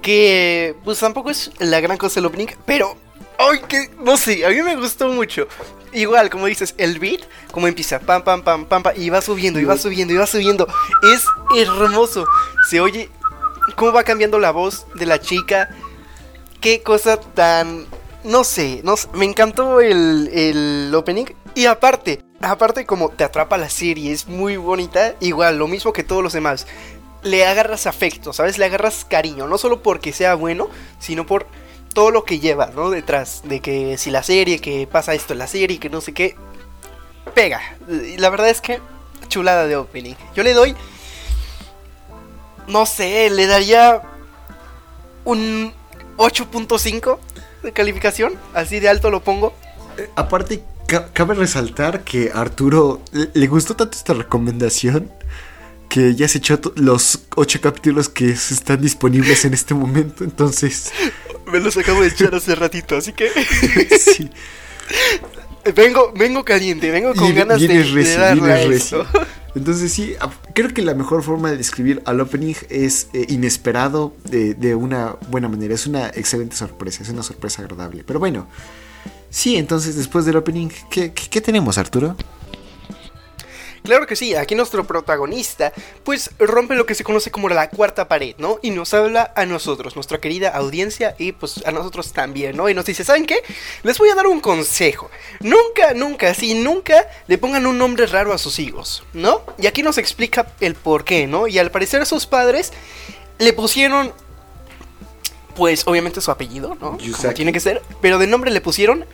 Que 0.00 0.74
pues 0.84 0.98
tampoco 1.00 1.30
es 1.30 1.50
la 1.58 1.80
gran 1.80 1.98
cosa 1.98 2.20
el 2.20 2.26
opening, 2.26 2.48
pero... 2.64 2.96
¡Ay, 3.38 3.60
que 3.68 3.90
No 4.00 4.16
sé, 4.16 4.44
a 4.44 4.50
mí 4.50 4.60
me 4.62 4.76
gustó 4.76 5.08
mucho. 5.08 5.46
Igual, 5.92 6.28
como 6.28 6.46
dices, 6.46 6.74
el 6.76 6.98
beat, 6.98 7.22
como 7.52 7.66
empieza, 7.68 8.00
pam, 8.00 8.22
pam, 8.22 8.42
pam, 8.42 8.66
pam, 8.66 8.82
pam, 8.82 8.92
y 8.96 9.08
va 9.10 9.22
subiendo, 9.22 9.58
y 9.60 9.64
va 9.64 9.78
subiendo, 9.78 10.12
y 10.12 10.16
va 10.16 10.26
subiendo. 10.26 10.66
Es 11.14 11.24
hermoso. 11.56 12.26
Se 12.68 12.80
oye 12.80 13.08
cómo 13.76 13.92
va 13.92 14.02
cambiando 14.02 14.38
la 14.38 14.50
voz 14.50 14.86
de 14.94 15.06
la 15.06 15.20
chica. 15.20 15.70
Qué 16.60 16.82
cosa 16.82 17.18
tan... 17.18 17.86
No 18.24 18.42
sé, 18.42 18.80
no 18.82 18.96
sé, 18.96 19.08
me 19.14 19.24
encantó 19.24 19.80
el, 19.80 20.28
el 20.32 20.92
opening. 20.94 21.26
Y 21.54 21.66
aparte, 21.66 22.20
aparte 22.40 22.84
como 22.84 23.10
te 23.10 23.24
atrapa 23.24 23.56
la 23.56 23.70
serie, 23.70 24.12
es 24.12 24.26
muy 24.26 24.56
bonita. 24.56 25.14
Igual, 25.20 25.58
lo 25.58 25.68
mismo 25.68 25.92
que 25.92 26.02
todos 26.02 26.22
los 26.22 26.32
demás. 26.32 26.66
Le 27.22 27.46
agarras 27.46 27.86
afecto, 27.86 28.32
¿sabes? 28.32 28.58
Le 28.58 28.64
agarras 28.64 29.06
cariño. 29.08 29.46
No 29.46 29.56
solo 29.56 29.82
porque 29.82 30.12
sea 30.12 30.34
bueno, 30.34 30.68
sino 30.98 31.24
por 31.24 31.46
todo 31.92 32.10
lo 32.10 32.24
que 32.24 32.38
lleva, 32.38 32.66
¿no? 32.74 32.90
Detrás. 32.90 33.42
De 33.44 33.60
que 33.60 33.96
si 33.98 34.10
la 34.10 34.22
serie, 34.22 34.60
que 34.60 34.86
pasa 34.86 35.14
esto 35.14 35.32
en 35.32 35.38
la 35.40 35.46
serie, 35.46 35.78
que 35.78 35.90
no 35.90 36.00
sé 36.00 36.12
qué. 36.14 36.36
Pega. 37.34 37.60
La 38.18 38.30
verdad 38.30 38.48
es 38.48 38.60
que 38.60 38.80
chulada 39.28 39.66
de 39.66 39.76
opening. 39.76 40.14
Yo 40.34 40.42
le 40.42 40.52
doy... 40.54 40.74
No 42.66 42.84
sé, 42.84 43.30
le 43.30 43.46
daría 43.46 44.02
un 45.24 45.72
8.5 46.18 47.18
de 47.62 47.72
calificación. 47.72 48.34
Así 48.54 48.78
de 48.80 48.88
alto 48.88 49.10
lo 49.10 49.20
pongo. 49.20 49.54
Eh, 49.96 50.10
aparte, 50.16 50.62
ca- 50.86 51.10
cabe 51.12 51.34
resaltar 51.34 52.04
que 52.04 52.30
a 52.34 52.40
Arturo 52.40 53.00
le 53.12 53.46
gustó 53.46 53.74
tanto 53.74 53.96
esta 53.96 54.12
recomendación 54.14 55.10
que 55.88 56.14
ya 56.14 56.28
se 56.28 56.38
echó 56.38 56.60
los 56.76 57.20
ocho 57.36 57.60
capítulos 57.60 58.08
que 58.08 58.30
están 58.30 58.80
disponibles 58.80 59.44
en 59.44 59.54
este 59.54 59.74
momento. 59.74 60.24
Entonces, 60.24 60.92
Me 61.52 61.60
los 61.60 61.76
acabo 61.76 62.02
de 62.02 62.08
echar 62.08 62.34
hace 62.34 62.54
ratito, 62.54 62.96
así 62.96 63.12
que. 63.12 63.30
sí. 63.98 64.30
Vengo, 65.74 66.12
vengo 66.16 66.44
caliente, 66.46 66.90
vengo 66.90 67.12
con 67.14 67.34
ganas 67.34 67.60
de, 67.60 67.68
de 67.68 68.16
darle 68.16 68.52
a 68.52 68.62
esto. 68.62 69.04
Entonces 69.54 69.92
sí, 69.92 70.14
creo 70.54 70.72
que 70.72 70.80
la 70.80 70.94
mejor 70.94 71.22
forma 71.22 71.50
de 71.50 71.58
describir 71.58 72.00
al 72.06 72.22
opening 72.22 72.54
es 72.70 73.08
eh, 73.12 73.26
inesperado 73.28 74.14
de, 74.24 74.54
de, 74.54 74.74
una 74.74 75.16
buena 75.28 75.46
manera. 75.46 75.74
Es 75.74 75.86
una 75.86 76.06
excelente 76.08 76.56
sorpresa, 76.56 77.02
es 77.02 77.10
una 77.10 77.22
sorpresa 77.22 77.60
agradable. 77.60 78.02
Pero 78.06 78.18
bueno, 78.18 78.46
sí, 79.28 79.56
entonces 79.56 79.96
después 79.96 80.24
del 80.24 80.36
opening, 80.36 80.68
¿qué, 80.90 81.12
qué, 81.12 81.28
qué 81.28 81.40
tenemos 81.42 81.76
Arturo? 81.76 82.16
Claro 83.82 84.06
que 84.06 84.16
sí, 84.16 84.34
aquí 84.34 84.54
nuestro 84.54 84.86
protagonista 84.86 85.72
pues 86.04 86.30
rompe 86.38 86.74
lo 86.74 86.86
que 86.86 86.94
se 86.94 87.04
conoce 87.04 87.30
como 87.30 87.48
la 87.48 87.70
cuarta 87.70 88.08
pared, 88.08 88.34
¿no? 88.38 88.58
Y 88.62 88.70
nos 88.70 88.94
habla 88.94 89.32
a 89.36 89.46
nosotros, 89.46 89.94
nuestra 89.94 90.18
querida 90.18 90.50
audiencia 90.50 91.14
y 91.18 91.32
pues 91.32 91.64
a 91.66 91.70
nosotros 91.70 92.12
también, 92.12 92.56
¿no? 92.56 92.68
Y 92.68 92.74
nos 92.74 92.84
dice, 92.84 93.04
¿saben 93.04 93.26
qué? 93.26 93.42
Les 93.82 93.98
voy 93.98 94.10
a 94.10 94.14
dar 94.14 94.26
un 94.26 94.40
consejo. 94.40 95.10
Nunca, 95.40 95.94
nunca, 95.94 96.34
sí, 96.34 96.54
nunca 96.54 97.06
le 97.26 97.38
pongan 97.38 97.66
un 97.66 97.78
nombre 97.78 98.06
raro 98.06 98.32
a 98.32 98.38
sus 98.38 98.58
hijos, 98.58 99.04
¿no? 99.12 99.42
Y 99.58 99.66
aquí 99.66 99.82
nos 99.82 99.98
explica 99.98 100.52
el 100.60 100.74
por 100.74 101.04
qué, 101.04 101.26
¿no? 101.26 101.46
Y 101.46 101.58
al 101.58 101.70
parecer 101.70 102.02
a 102.02 102.04
sus 102.04 102.26
padres 102.26 102.72
le 103.38 103.52
pusieron 103.52 104.12
pues 105.54 105.86
obviamente 105.86 106.20
su 106.20 106.30
apellido, 106.30 106.76
¿no? 106.80 106.98
Como 106.98 107.34
tiene 107.34 107.52
que 107.52 107.58
ser, 107.58 107.82
pero 108.00 108.18
de 108.18 108.28
nombre 108.28 108.50
le 108.52 108.60
pusieron 108.60 109.04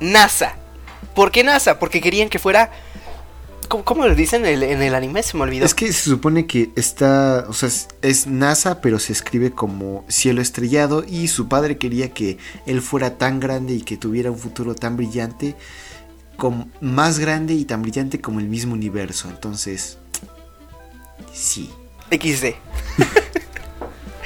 NASA. 0.00 0.56
¿Por 1.14 1.30
qué 1.30 1.44
NASA? 1.44 1.78
Porque 1.78 2.00
querían 2.00 2.30
que 2.30 2.38
fuera 2.38 2.72
¿Cómo, 3.68 4.06
lo 4.06 4.14
dicen 4.14 4.44
en 4.46 4.82
el, 4.82 4.94
anime? 4.94 5.22
Se 5.22 5.36
me 5.36 5.42
olvidó. 5.42 5.64
Es 5.64 5.74
que 5.74 5.92
se 5.92 6.10
supone 6.10 6.46
que 6.46 6.70
está, 6.76 7.46
o 7.48 7.52
sea, 7.52 7.68
es, 8.02 8.26
NASA, 8.26 8.80
pero 8.80 8.98
se 8.98 9.12
escribe 9.12 9.50
como 9.50 10.04
cielo 10.08 10.40
estrellado 10.40 11.04
y 11.06 11.28
su 11.28 11.48
padre 11.48 11.78
quería 11.78 12.10
que 12.12 12.38
él 12.66 12.80
fuera 12.82 13.18
tan 13.18 13.40
grande 13.40 13.74
y 13.74 13.82
que 13.82 13.96
tuviera 13.96 14.30
un 14.30 14.38
futuro 14.38 14.74
tan 14.74 14.96
brillante, 14.96 15.56
como, 16.36 16.68
más 16.80 17.18
grande 17.18 17.54
y 17.54 17.64
tan 17.64 17.82
brillante 17.82 18.20
como 18.20 18.40
el 18.40 18.48
mismo 18.48 18.74
universo. 18.74 19.28
Entonces, 19.28 19.98
sí. 21.32 21.70
XD. 22.10 22.54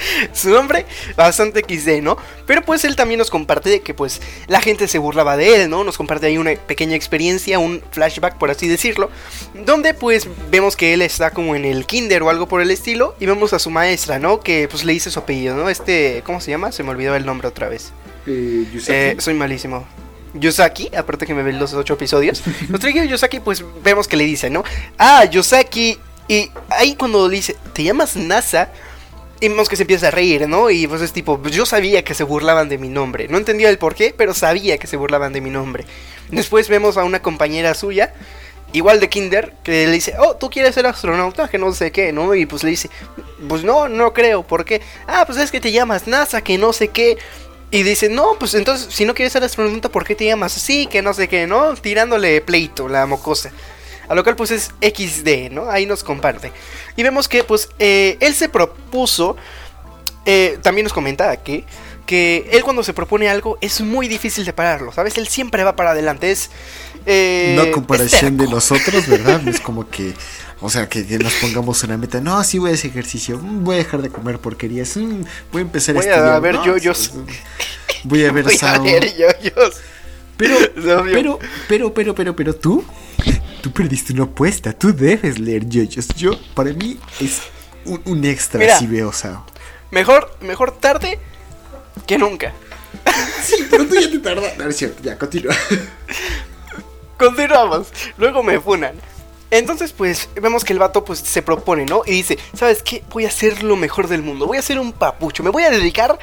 su 0.32 0.50
nombre 0.50 0.86
bastante 1.16 1.60
XD, 1.60 2.02
¿no? 2.02 2.16
Pero 2.46 2.62
pues 2.62 2.84
él 2.84 2.96
también 2.96 3.18
nos 3.18 3.30
comparte 3.30 3.70
de 3.70 3.80
que 3.80 3.94
pues 3.94 4.20
la 4.46 4.60
gente 4.60 4.88
se 4.88 4.98
burlaba 4.98 5.36
de 5.36 5.62
él, 5.62 5.70
¿no? 5.70 5.84
Nos 5.84 5.96
comparte 5.96 6.26
ahí 6.26 6.38
una 6.38 6.54
pequeña 6.54 6.96
experiencia, 6.96 7.58
un 7.58 7.82
flashback 7.90 8.36
por 8.38 8.50
así 8.50 8.68
decirlo, 8.68 9.10
donde 9.54 9.94
pues 9.94 10.28
vemos 10.50 10.76
que 10.76 10.94
él 10.94 11.02
está 11.02 11.30
como 11.30 11.54
en 11.54 11.64
el 11.64 11.86
kinder 11.86 12.22
o 12.22 12.30
algo 12.30 12.48
por 12.48 12.60
el 12.60 12.70
estilo 12.70 13.14
y 13.20 13.26
vemos 13.26 13.52
a 13.52 13.58
su 13.58 13.70
maestra, 13.70 14.18
¿no? 14.18 14.40
Que 14.40 14.68
pues 14.68 14.84
le 14.84 14.92
dice 14.92 15.10
su 15.10 15.18
apellido, 15.18 15.56
¿no? 15.56 15.68
Este, 15.68 16.22
¿cómo 16.24 16.40
se 16.40 16.50
llama? 16.50 16.72
Se 16.72 16.82
me 16.82 16.90
olvidó 16.90 17.14
el 17.14 17.26
nombre 17.26 17.48
otra 17.48 17.68
vez. 17.68 17.92
Eh, 18.26 18.66
eh, 18.88 19.16
soy 19.18 19.34
malísimo. 19.34 19.86
Yosaki, 20.34 20.94
aparte 20.94 21.26
que 21.26 21.34
me 21.34 21.42
ven 21.42 21.58
los 21.58 21.72
ocho 21.74 21.94
episodios, 21.94 22.42
nuestro 22.68 22.88
querido 22.88 23.06
Yosaki, 23.06 23.40
pues 23.40 23.64
vemos 23.82 24.06
que 24.06 24.16
le 24.16 24.24
dice, 24.24 24.50
¿no? 24.50 24.62
Ah, 24.98 25.24
Yosaki. 25.24 25.98
Y 26.30 26.50
ahí 26.68 26.94
cuando 26.94 27.26
le 27.26 27.36
dice, 27.36 27.56
¿te 27.72 27.82
llamas 27.82 28.14
NASA? 28.14 28.70
Y 29.40 29.48
vemos 29.48 29.68
que 29.68 29.76
se 29.76 29.84
empieza 29.84 30.08
a 30.08 30.10
reír, 30.10 30.48
¿no? 30.48 30.68
Y 30.68 30.86
pues 30.88 31.00
es 31.00 31.12
tipo, 31.12 31.40
yo 31.44 31.64
sabía 31.64 32.02
que 32.02 32.14
se 32.14 32.24
burlaban 32.24 32.68
de 32.68 32.76
mi 32.76 32.88
nombre. 32.88 33.28
No 33.28 33.38
entendía 33.38 33.70
el 33.70 33.78
por 33.78 33.94
qué, 33.94 34.12
pero 34.16 34.34
sabía 34.34 34.78
que 34.78 34.88
se 34.88 34.96
burlaban 34.96 35.32
de 35.32 35.40
mi 35.40 35.50
nombre. 35.50 35.84
Después 36.30 36.68
vemos 36.68 36.96
a 36.96 37.04
una 37.04 37.22
compañera 37.22 37.74
suya, 37.74 38.12
igual 38.72 38.98
de 38.98 39.08
Kinder, 39.08 39.54
que 39.62 39.86
le 39.86 39.92
dice, 39.92 40.14
oh, 40.18 40.34
tú 40.34 40.50
quieres 40.50 40.74
ser 40.74 40.86
astronauta, 40.86 41.48
que 41.48 41.58
no 41.58 41.72
sé 41.72 41.92
qué, 41.92 42.12
¿no? 42.12 42.34
Y 42.34 42.46
pues 42.46 42.64
le 42.64 42.70
dice, 42.70 42.90
pues 43.48 43.62
no, 43.62 43.88
no 43.88 44.12
creo, 44.12 44.42
¿por 44.42 44.64
qué? 44.64 44.82
Ah, 45.06 45.24
pues 45.24 45.38
es 45.38 45.52
que 45.52 45.60
te 45.60 45.70
llamas 45.70 46.08
NASA, 46.08 46.42
que 46.42 46.58
no 46.58 46.72
sé 46.72 46.88
qué. 46.88 47.16
Y 47.70 47.84
dice, 47.84 48.08
no, 48.08 48.36
pues 48.40 48.54
entonces, 48.54 48.92
si 48.92 49.04
no 49.04 49.14
quieres 49.14 49.34
ser 49.34 49.44
astronauta, 49.44 49.88
¿por 49.88 50.04
qué 50.04 50.16
te 50.16 50.24
llamas 50.24 50.56
así? 50.56 50.86
Que 50.86 51.00
no 51.00 51.14
sé 51.14 51.28
qué, 51.28 51.46
¿no? 51.46 51.74
Tirándole 51.74 52.40
pleito, 52.40 52.88
la 52.88 53.06
mocosa. 53.06 53.52
A 54.08 54.14
lo 54.14 54.22
cual 54.22 54.36
pues 54.36 54.50
es 54.50 54.70
XD, 54.80 55.50
¿no? 55.50 55.70
Ahí 55.70 55.86
nos 55.86 56.02
comparte. 56.02 56.52
Y 56.96 57.02
vemos 57.02 57.28
que 57.28 57.44
pues 57.44 57.68
eh, 57.78 58.16
él 58.20 58.34
se 58.34 58.48
propuso, 58.48 59.36
eh, 60.24 60.58
también 60.62 60.84
nos 60.84 60.92
comenta 60.92 61.30
aquí, 61.30 61.64
que 62.06 62.48
él 62.52 62.62
cuando 62.62 62.82
se 62.82 62.94
propone 62.94 63.28
algo 63.28 63.58
es 63.60 63.82
muy 63.82 64.08
difícil 64.08 64.44
de 64.46 64.54
pararlo, 64.54 64.92
¿sabes? 64.92 65.18
Él 65.18 65.28
siempre 65.28 65.62
va 65.62 65.76
para 65.76 65.90
adelante, 65.90 66.30
es... 66.30 66.50
Eh, 67.06 67.54
no 67.56 67.70
comparación 67.70 68.36
de 68.36 68.48
nosotros, 68.48 69.06
¿verdad? 69.06 69.40
es 69.48 69.60
como 69.60 69.88
que... 69.88 70.14
O 70.60 70.70
sea, 70.70 70.88
que, 70.88 71.04
nos 71.18 71.34
pongamos 71.34 71.84
una 71.84 71.96
meta. 71.96 72.20
No, 72.20 72.42
sí 72.42 72.58
voy 72.58 72.72
a 72.72 72.74
hacer 72.74 72.90
ejercicio. 72.90 73.38
Mm, 73.38 73.62
voy 73.62 73.76
a 73.76 73.78
dejar 73.78 74.02
de 74.02 74.10
comer 74.10 74.40
porquerías. 74.40 74.96
Mm, 74.96 75.22
voy 75.52 75.60
a 75.60 75.64
empezar 75.64 75.96
a 75.96 76.00
estudiar. 76.00 76.24
A 76.24 76.40
ver 76.40 76.56
yo 76.56 76.76
yoyos. 76.76 77.12
Voy 78.02 78.24
a 78.24 78.32
ver 78.32 78.44
voy 78.44 78.58
A 78.60 78.78
ver 78.78 79.16
yoyos. 79.16 79.76
Pero, 80.36 80.56
pero, 80.74 81.38
pero, 81.68 81.94
pero, 81.94 82.14
pero, 82.14 82.34
pero, 82.34 82.54
tú 82.56 82.84
tú 83.60 83.72
perdiste 83.72 84.12
una 84.12 84.24
apuesta, 84.24 84.72
tú 84.72 84.94
debes 84.94 85.38
leer 85.38 85.68
yoyos. 85.68 86.08
Yo, 86.16 86.32
para 86.54 86.72
mí, 86.72 86.98
es 87.20 87.42
un, 87.84 88.24
extra 88.24 88.78
si 88.78 88.86
veo 88.86 89.12
Sao. 89.12 89.44
Mejor, 89.90 90.36
mejor 90.40 90.72
tarde 90.72 91.18
que 92.06 92.18
nunca. 92.18 92.52
Sí, 93.42 93.66
pero 93.70 93.86
tú 93.86 93.94
ya 93.94 94.10
te 94.10 94.18
tardas. 94.18 94.58
No, 94.58 94.68
es 94.68 94.76
cierto, 94.76 95.02
ya, 95.02 95.16
continúa. 95.16 95.54
Continuamos. 97.18 97.88
Luego 98.18 98.42
me 98.42 98.60
funan. 98.60 98.94
Entonces, 99.50 99.92
pues, 99.92 100.28
vemos 100.40 100.64
que 100.64 100.72
el 100.72 100.78
vato 100.78 101.04
pues 101.04 101.20
se 101.20 101.40
propone, 101.40 101.86
¿no? 101.86 102.02
Y 102.04 102.12
dice, 102.12 102.38
¿sabes 102.54 102.82
qué? 102.82 103.02
Voy 103.10 103.24
a 103.24 103.28
hacer 103.28 103.62
lo 103.62 103.76
mejor 103.76 104.08
del 104.08 104.22
mundo. 104.22 104.46
Voy 104.46 104.58
a 104.58 104.62
ser 104.62 104.78
un 104.78 104.92
papucho. 104.92 105.42
Me 105.42 105.50
voy 105.50 105.62
a 105.62 105.70
dedicar 105.70 106.18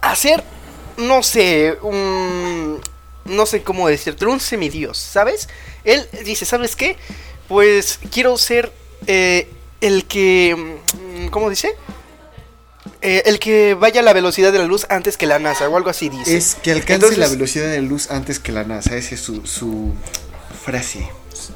a 0.00 0.14
ser, 0.14 0.42
no 0.96 1.22
sé, 1.22 1.76
un 1.82 2.80
no 3.28 3.46
sé 3.46 3.62
cómo 3.62 3.88
decirte, 3.88 4.26
un 4.26 4.40
semidios, 4.40 4.98
¿sabes? 4.98 5.48
Él 5.84 6.06
dice, 6.24 6.44
¿sabes 6.44 6.76
qué? 6.76 6.96
Pues 7.48 7.98
quiero 8.10 8.36
ser 8.36 8.72
eh, 9.06 9.48
el 9.80 10.04
que... 10.06 10.56
Mm, 10.56 11.28
¿Cómo 11.28 11.50
dice? 11.50 11.74
Eh, 13.00 13.22
el 13.26 13.38
que 13.38 13.74
vaya 13.74 14.00
a 14.00 14.04
la 14.04 14.12
velocidad 14.12 14.52
de 14.52 14.58
la 14.58 14.64
luz 14.64 14.86
antes 14.88 15.16
que 15.16 15.26
la 15.26 15.38
NASA 15.38 15.68
o 15.68 15.76
algo 15.76 15.90
así 15.90 16.08
dice. 16.08 16.36
Es 16.36 16.56
que 16.56 16.72
alcance 16.72 17.16
la 17.16 17.28
velocidad 17.28 17.66
de 17.66 17.80
la 17.80 17.88
luz 17.88 18.10
antes 18.10 18.40
que 18.40 18.50
la 18.50 18.64
NASA, 18.64 18.96
esa 18.96 19.14
es 19.14 19.20
su, 19.20 19.46
su 19.46 19.92
frase. 20.64 21.08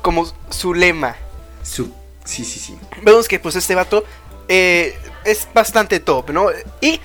Como 0.02 0.32
su 0.50 0.72
lema. 0.74 1.16
Su, 1.64 1.92
sí, 2.24 2.44
sí, 2.44 2.60
sí. 2.60 2.76
Vemos 3.02 3.26
que 3.26 3.40
pues 3.40 3.56
este 3.56 3.74
vato 3.74 4.04
eh, 4.48 4.96
es 5.24 5.48
bastante 5.52 6.00
top, 6.00 6.30
¿no? 6.30 6.48
Y 6.80 7.00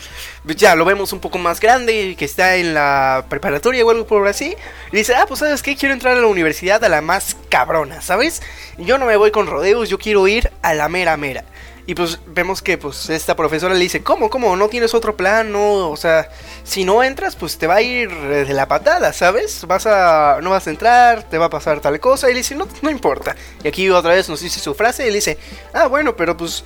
ya 0.55 0.75
lo 0.75 0.85
vemos 0.85 1.13
un 1.13 1.19
poco 1.19 1.37
más 1.37 1.59
grande, 1.59 2.15
que 2.17 2.25
está 2.25 2.55
en 2.55 2.73
la 2.73 3.25
preparatoria 3.29 3.85
o 3.85 3.89
algo 3.89 4.07
por 4.07 4.27
así. 4.27 4.55
Y 4.91 4.97
dice, 4.97 5.15
ah, 5.15 5.25
pues 5.27 5.39
sabes 5.39 5.61
qué, 5.61 5.75
quiero 5.75 5.93
entrar 5.93 6.17
a 6.17 6.21
la 6.21 6.27
universidad 6.27 6.83
a 6.83 6.89
la 6.89 7.01
más 7.01 7.35
cabrona, 7.49 8.01
¿sabes? 8.01 8.41
Yo 8.77 8.97
no 8.97 9.05
me 9.05 9.17
voy 9.17 9.31
con 9.31 9.47
rodeos, 9.47 9.89
yo 9.89 9.99
quiero 9.99 10.27
ir 10.27 10.51
a 10.61 10.73
la 10.73 10.89
mera 10.89 11.17
mera. 11.17 11.43
Y 11.89 11.95
pues 11.95 12.19
vemos 12.27 12.61
que 12.61 12.77
pues 12.77 13.09
esta 13.09 13.37
profesora 13.37 13.73
le 13.73 13.79
dice, 13.79 14.03
¿cómo? 14.03 14.29
¿Cómo? 14.29 14.57
¿No 14.57 14.67
tienes 14.67 14.93
otro 14.93 15.15
plan? 15.15 15.53
No, 15.53 15.89
o 15.89 15.95
sea, 15.95 16.29
si 16.65 16.83
no 16.83 17.01
entras, 17.01 17.37
pues 17.37 17.57
te 17.57 17.65
va 17.65 17.75
a 17.75 17.81
ir 17.81 18.11
de 18.11 18.53
la 18.53 18.67
patada, 18.67 19.13
¿sabes? 19.13 19.65
Vas 19.65 19.85
a, 19.87 20.39
no 20.43 20.49
vas 20.49 20.67
a 20.67 20.69
entrar, 20.69 21.23
te 21.23 21.37
va 21.37 21.45
a 21.45 21.49
pasar 21.49 21.79
tal 21.79 21.97
cosa. 22.01 22.29
Y 22.29 22.33
le 22.33 22.39
dice, 22.39 22.55
no, 22.55 22.67
no 22.81 22.89
importa. 22.89 23.37
Y 23.63 23.69
aquí 23.69 23.89
otra 23.89 24.13
vez 24.15 24.27
nos 24.27 24.41
dice 24.41 24.59
su 24.59 24.75
frase 24.75 25.03
y 25.07 25.11
le 25.11 25.15
dice, 25.15 25.37
ah, 25.73 25.87
bueno, 25.87 26.13
pero 26.17 26.35
pues, 26.35 26.65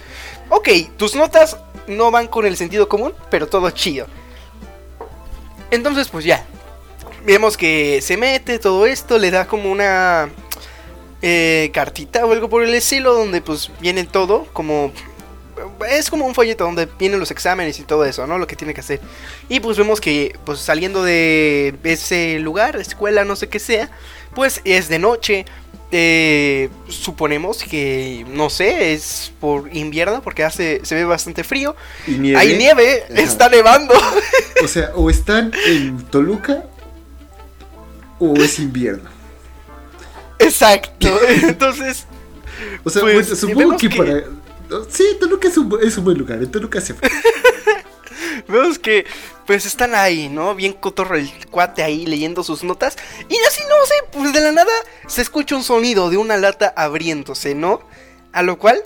ok, 0.49 0.69
tus 0.97 1.15
notas 1.15 1.55
no 1.85 2.09
van 2.09 2.25
con 2.25 2.47
el 2.47 2.57
sentido 2.57 2.89
común, 2.89 3.13
pero 3.29 3.47
todo 3.47 3.69
chido. 3.69 4.07
Entonces, 5.69 6.09
pues 6.09 6.25
ya. 6.25 6.47
Vemos 7.23 7.57
que 7.57 8.01
se 8.01 8.17
mete 8.17 8.57
todo 8.57 8.87
esto, 8.87 9.19
le 9.19 9.29
da 9.29 9.45
como 9.45 9.71
una 9.71 10.31
eh, 11.21 11.69
cartita 11.71 12.25
o 12.25 12.31
algo 12.31 12.49
por 12.49 12.63
el 12.63 12.73
estilo, 12.73 13.13
donde 13.13 13.41
pues 13.41 13.69
viene 13.79 14.05
todo, 14.05 14.47
como 14.53 14.91
es 15.89 16.09
como 16.09 16.25
un 16.25 16.35
folleto 16.35 16.63
donde 16.63 16.87
vienen 16.99 17.19
los 17.19 17.31
exámenes 17.31 17.79
y 17.79 17.83
todo 17.83 18.05
eso, 18.05 18.27
¿no? 18.27 18.37
Lo 18.37 18.47
que 18.47 18.55
tiene 18.55 18.73
que 18.73 18.81
hacer. 18.81 18.99
Y 19.49 19.59
pues 19.59 19.77
vemos 19.77 20.01
que 20.01 20.37
pues 20.45 20.59
saliendo 20.59 21.03
de 21.03 21.75
ese 21.83 22.39
lugar, 22.39 22.75
escuela, 22.77 23.25
no 23.25 23.35
sé 23.35 23.49
qué 23.49 23.59
sea, 23.59 23.89
pues 24.33 24.61
es 24.63 24.89
de 24.89 24.99
noche. 24.99 25.45
Eh, 25.93 26.69
suponemos 26.87 27.63
que, 27.63 28.25
no 28.29 28.49
sé, 28.49 28.93
es 28.93 29.33
por 29.41 29.75
invierno 29.75 30.21
porque 30.21 30.45
hace, 30.45 30.79
se 30.83 30.95
ve 30.95 31.03
bastante 31.03 31.43
frío. 31.43 31.75
Hay 32.07 32.55
nieve, 32.57 33.03
está 33.09 33.49
nevando. 33.49 33.93
O 34.63 34.67
sea, 34.67 34.91
o 34.93 35.09
están 35.09 35.51
en 35.65 36.03
Toluca 36.03 36.65
o 38.19 38.35
es 38.35 38.59
invierno. 38.59 39.09
Exacto, 40.37 41.09
entonces... 41.27 42.05
O 42.83 42.91
sea, 42.91 43.01
pues, 43.01 43.39
supongo 43.39 43.75
que, 43.75 43.89
para 43.89 44.21
Sí, 44.89 45.17
Toluca 45.19 45.47
es 45.47 45.57
un, 45.57 45.79
es 45.81 45.97
un 45.97 46.03
buen 46.05 46.17
lugar. 46.17 46.39
En 46.39 46.51
Toluca 46.51 46.81
se 46.81 46.93
fue. 46.93 47.09
Vemos 48.47 48.79
que 48.79 49.05
pues 49.45 49.65
están 49.65 49.95
ahí, 49.95 50.29
¿no? 50.29 50.55
Bien 50.55 50.73
cotorro 50.73 51.15
el 51.15 51.29
cuate 51.49 51.83
ahí 51.83 52.05
leyendo 52.05 52.43
sus 52.43 52.63
notas. 52.63 52.97
Y 53.29 53.35
así 53.47 53.61
no 53.69 53.85
sé, 53.85 53.93
pues 54.11 54.33
de 54.33 54.41
la 54.41 54.51
nada 54.51 54.71
se 55.07 55.21
escucha 55.21 55.55
un 55.55 55.63
sonido 55.63 56.09
de 56.09 56.17
una 56.17 56.37
lata 56.37 56.73
abriéndose, 56.75 57.55
¿no? 57.55 57.81
A 58.31 58.43
lo 58.43 58.57
cual, 58.57 58.81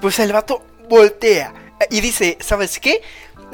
pues 0.00 0.18
el 0.18 0.32
vato 0.32 0.62
voltea 0.88 1.52
y 1.90 2.00
dice, 2.00 2.38
¿sabes 2.40 2.78
qué? 2.78 3.02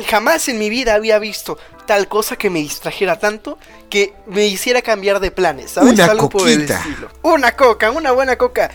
jamás 0.07 0.49
en 0.49 0.59
mi 0.59 0.71
vida 0.71 0.95
había 0.95 1.19
visto 1.19 1.59
tal 1.87 2.09
cosa 2.09 2.37
que 2.37 2.51
me 2.51 2.61
distrajera 2.61 3.19
tanto 3.19 3.59
que 3.89 4.15
me 4.27 4.47
hiciera 4.47 4.83
cambiar 4.83 5.21
de 5.21 5.31
planes, 5.31 5.73
¿sabes? 5.73 5.93
Una 5.95 6.05
Algo 6.07 6.29
por 6.29 6.49
el 6.49 6.55
coquita. 6.67 6.79
estilo. 6.79 7.11
Una 7.23 7.57
coca, 7.57 7.91
una 7.91 8.13
buena 8.13 8.37
coca. 8.37 8.71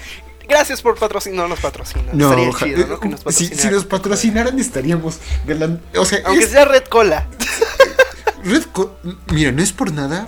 Gracias 0.47 0.81
por 0.81 0.95
patrocinar. 0.97 1.43
No 1.43 1.47
nos 1.49 1.59
patrocinan. 1.59 2.17
No, 2.17 2.29
Estaría 2.31 2.75
chido, 2.75 2.87
¿no? 2.87 2.99
Que 2.99 3.09
nos 3.09 3.19
si, 3.19 3.23
patrocinaran. 3.25 3.59
si 3.59 3.67
nos 3.69 3.85
patrocinaran 3.85 4.59
estaríamos 4.59 5.17
galan- 5.47 5.81
O 5.97 6.05
sea, 6.05 6.19
Aunque 6.25 6.43
es- 6.45 6.51
sea 6.51 6.65
Red 6.65 6.83
Cola. 6.85 7.25
Red 8.43 8.63
Co- 8.71 8.97
Mira, 9.31 9.51
no 9.51 9.61
es 9.63 9.71
por 9.71 9.91
nada. 9.91 10.27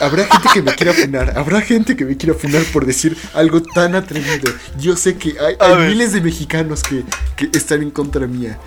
Habrá 0.00 0.24
gente 0.24 0.48
que 0.52 0.62
me 0.62 0.74
quiera 0.74 0.92
funar. 0.92 1.38
Habrá 1.38 1.60
gente 1.60 1.96
que 1.96 2.04
me 2.04 2.16
quiera 2.16 2.34
funar 2.34 2.62
por 2.72 2.84
decir 2.86 3.16
algo 3.34 3.62
tan 3.62 3.94
atrevido. 3.94 4.52
Yo 4.78 4.96
sé 4.96 5.16
que 5.16 5.36
hay, 5.38 5.56
miles 5.88 6.12
de 6.12 6.20
mexicanos 6.20 6.82
que, 6.82 7.04
que 7.36 7.56
están 7.56 7.82
en 7.82 7.90
contra 7.92 8.26
mía. 8.26 8.58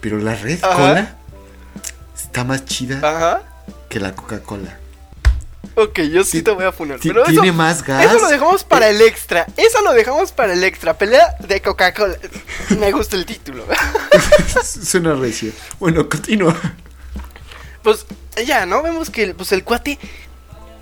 Pero 0.00 0.18
la 0.18 0.36
Red 0.36 0.60
Ajá. 0.62 0.76
Cola 0.76 1.16
está 2.16 2.44
más 2.44 2.64
chida 2.64 2.98
Ajá. 2.98 3.42
que 3.88 3.98
la 3.98 4.14
Coca-Cola. 4.14 4.78
Ok, 5.78 6.00
yo 6.10 6.24
sí 6.24 6.42
te 6.42 6.50
voy 6.50 6.64
a 6.64 6.72
funar. 6.72 6.98
Pero 7.02 7.22
eso, 7.22 7.30
tiene 7.30 7.52
más 7.52 7.82
gas. 7.84 8.04
eso 8.06 8.18
lo 8.18 8.28
dejamos 8.28 8.64
para 8.64 8.88
el 8.88 9.00
extra. 9.02 9.46
Eso 9.58 9.82
lo 9.82 9.92
dejamos 9.92 10.32
para 10.32 10.54
el 10.54 10.64
extra. 10.64 10.96
Pelea 10.96 11.36
de 11.38 11.60
Coca-Cola. 11.60 12.16
Me 12.78 12.90
gusta 12.92 13.14
el 13.16 13.26
título. 13.26 13.66
Suena 14.64 15.14
recio. 15.14 15.52
Bueno, 15.78 16.08
continúa. 16.08 16.56
Pues 17.82 18.06
ya, 18.46 18.64
¿no? 18.66 18.82
Vemos 18.82 19.10
que 19.10 19.34
pues, 19.34 19.52
el 19.52 19.64
cuate 19.64 19.98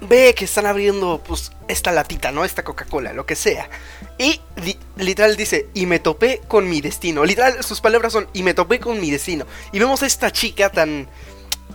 ve 0.01 0.35
que 0.37 0.45
están 0.45 0.67
abriendo 0.67 1.23
pues 1.27 1.51
esta 1.67 1.91
latita, 1.91 2.31
¿no? 2.31 2.45
Esta 2.45 2.63
Coca-Cola, 2.63 3.13
lo 3.13 3.27
que 3.27 3.35
sea. 3.37 3.69
Y 4.17 4.41
li- 4.63 4.79
literal 4.97 5.37
dice, 5.37 5.67
y 5.75 5.87
me 5.87 5.99
topé 5.99 6.41
con 6.47 6.69
mi 6.69 6.81
destino. 6.81 7.25
Literal, 7.25 7.65
sus 7.65 7.81
palabras 7.81 8.13
son, 8.13 8.29
y 8.33 8.43
me 8.45 8.55
topé 8.55 8.79
con 8.79 9.01
mi 9.01 9.11
destino. 9.11 9.45
Y 9.73 9.79
vemos 9.81 10.03
a 10.03 10.07
esta 10.07 10.31
chica 10.31 10.71
tan... 10.71 11.09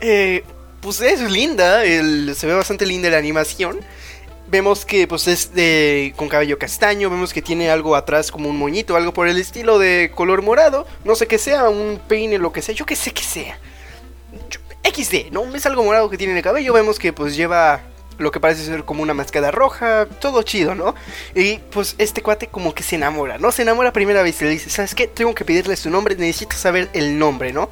eh, 0.00 0.42
pues 0.80 1.00
es 1.00 1.20
linda, 1.30 1.84
el- 1.84 2.34
se 2.36 2.46
ve 2.46 2.54
bastante 2.54 2.86
linda 2.86 3.10
la 3.10 3.18
animación. 3.18 3.80
Vemos 4.48 4.84
que 4.84 5.06
pues 5.06 5.28
es 5.28 5.54
de 5.54 6.12
con 6.16 6.28
cabello 6.28 6.58
castaño, 6.58 7.08
vemos 7.08 7.32
que 7.32 7.40
tiene 7.40 7.70
algo 7.70 7.94
atrás 7.94 8.32
como 8.32 8.48
un 8.48 8.56
moñito, 8.58 8.96
algo 8.96 9.12
por 9.14 9.28
el 9.28 9.38
estilo 9.38 9.78
de 9.78 10.10
color 10.14 10.42
morado, 10.42 10.86
no 11.04 11.14
sé 11.14 11.28
qué 11.28 11.38
sea, 11.38 11.68
un 11.68 12.00
peine, 12.08 12.36
lo 12.38 12.50
que 12.52 12.60
sea, 12.60 12.74
yo 12.74 12.84
qué 12.84 12.96
sé 12.96 13.12
que 13.12 13.22
sea. 13.22 13.58
XD, 14.82 15.30
¿no? 15.30 15.54
Es 15.54 15.66
algo 15.66 15.84
morado 15.84 16.10
que 16.10 16.16
tiene 16.18 16.32
en 16.32 16.38
el 16.38 16.42
cabello, 16.42 16.72
vemos 16.72 16.98
que 16.98 17.12
pues 17.12 17.36
lleva 17.36 17.82
lo 18.18 18.30
que 18.32 18.40
parece 18.40 18.64
ser 18.64 18.84
como 18.84 19.02
una 19.02 19.14
mascada 19.14 19.50
roja, 19.50 20.06
todo 20.20 20.42
chido, 20.42 20.74
¿no? 20.74 20.94
Y 21.34 21.58
pues 21.70 21.94
este 21.98 22.22
cuate 22.22 22.48
como 22.48 22.74
que 22.74 22.82
se 22.82 22.96
enamora, 22.96 23.38
¿no? 23.38 23.52
Se 23.52 23.62
enamora 23.62 23.92
primera 23.92 24.22
vez 24.22 24.40
y 24.42 24.44
le 24.44 24.50
dice, 24.50 24.68
¿sabes 24.68 24.94
qué? 24.94 25.06
Tengo 25.06 25.34
que 25.34 25.44
pedirle 25.44 25.76
su 25.76 25.90
nombre, 25.90 26.16
necesito 26.16 26.56
saber 26.56 26.88
el 26.92 27.18
nombre, 27.18 27.52
¿no? 27.52 27.70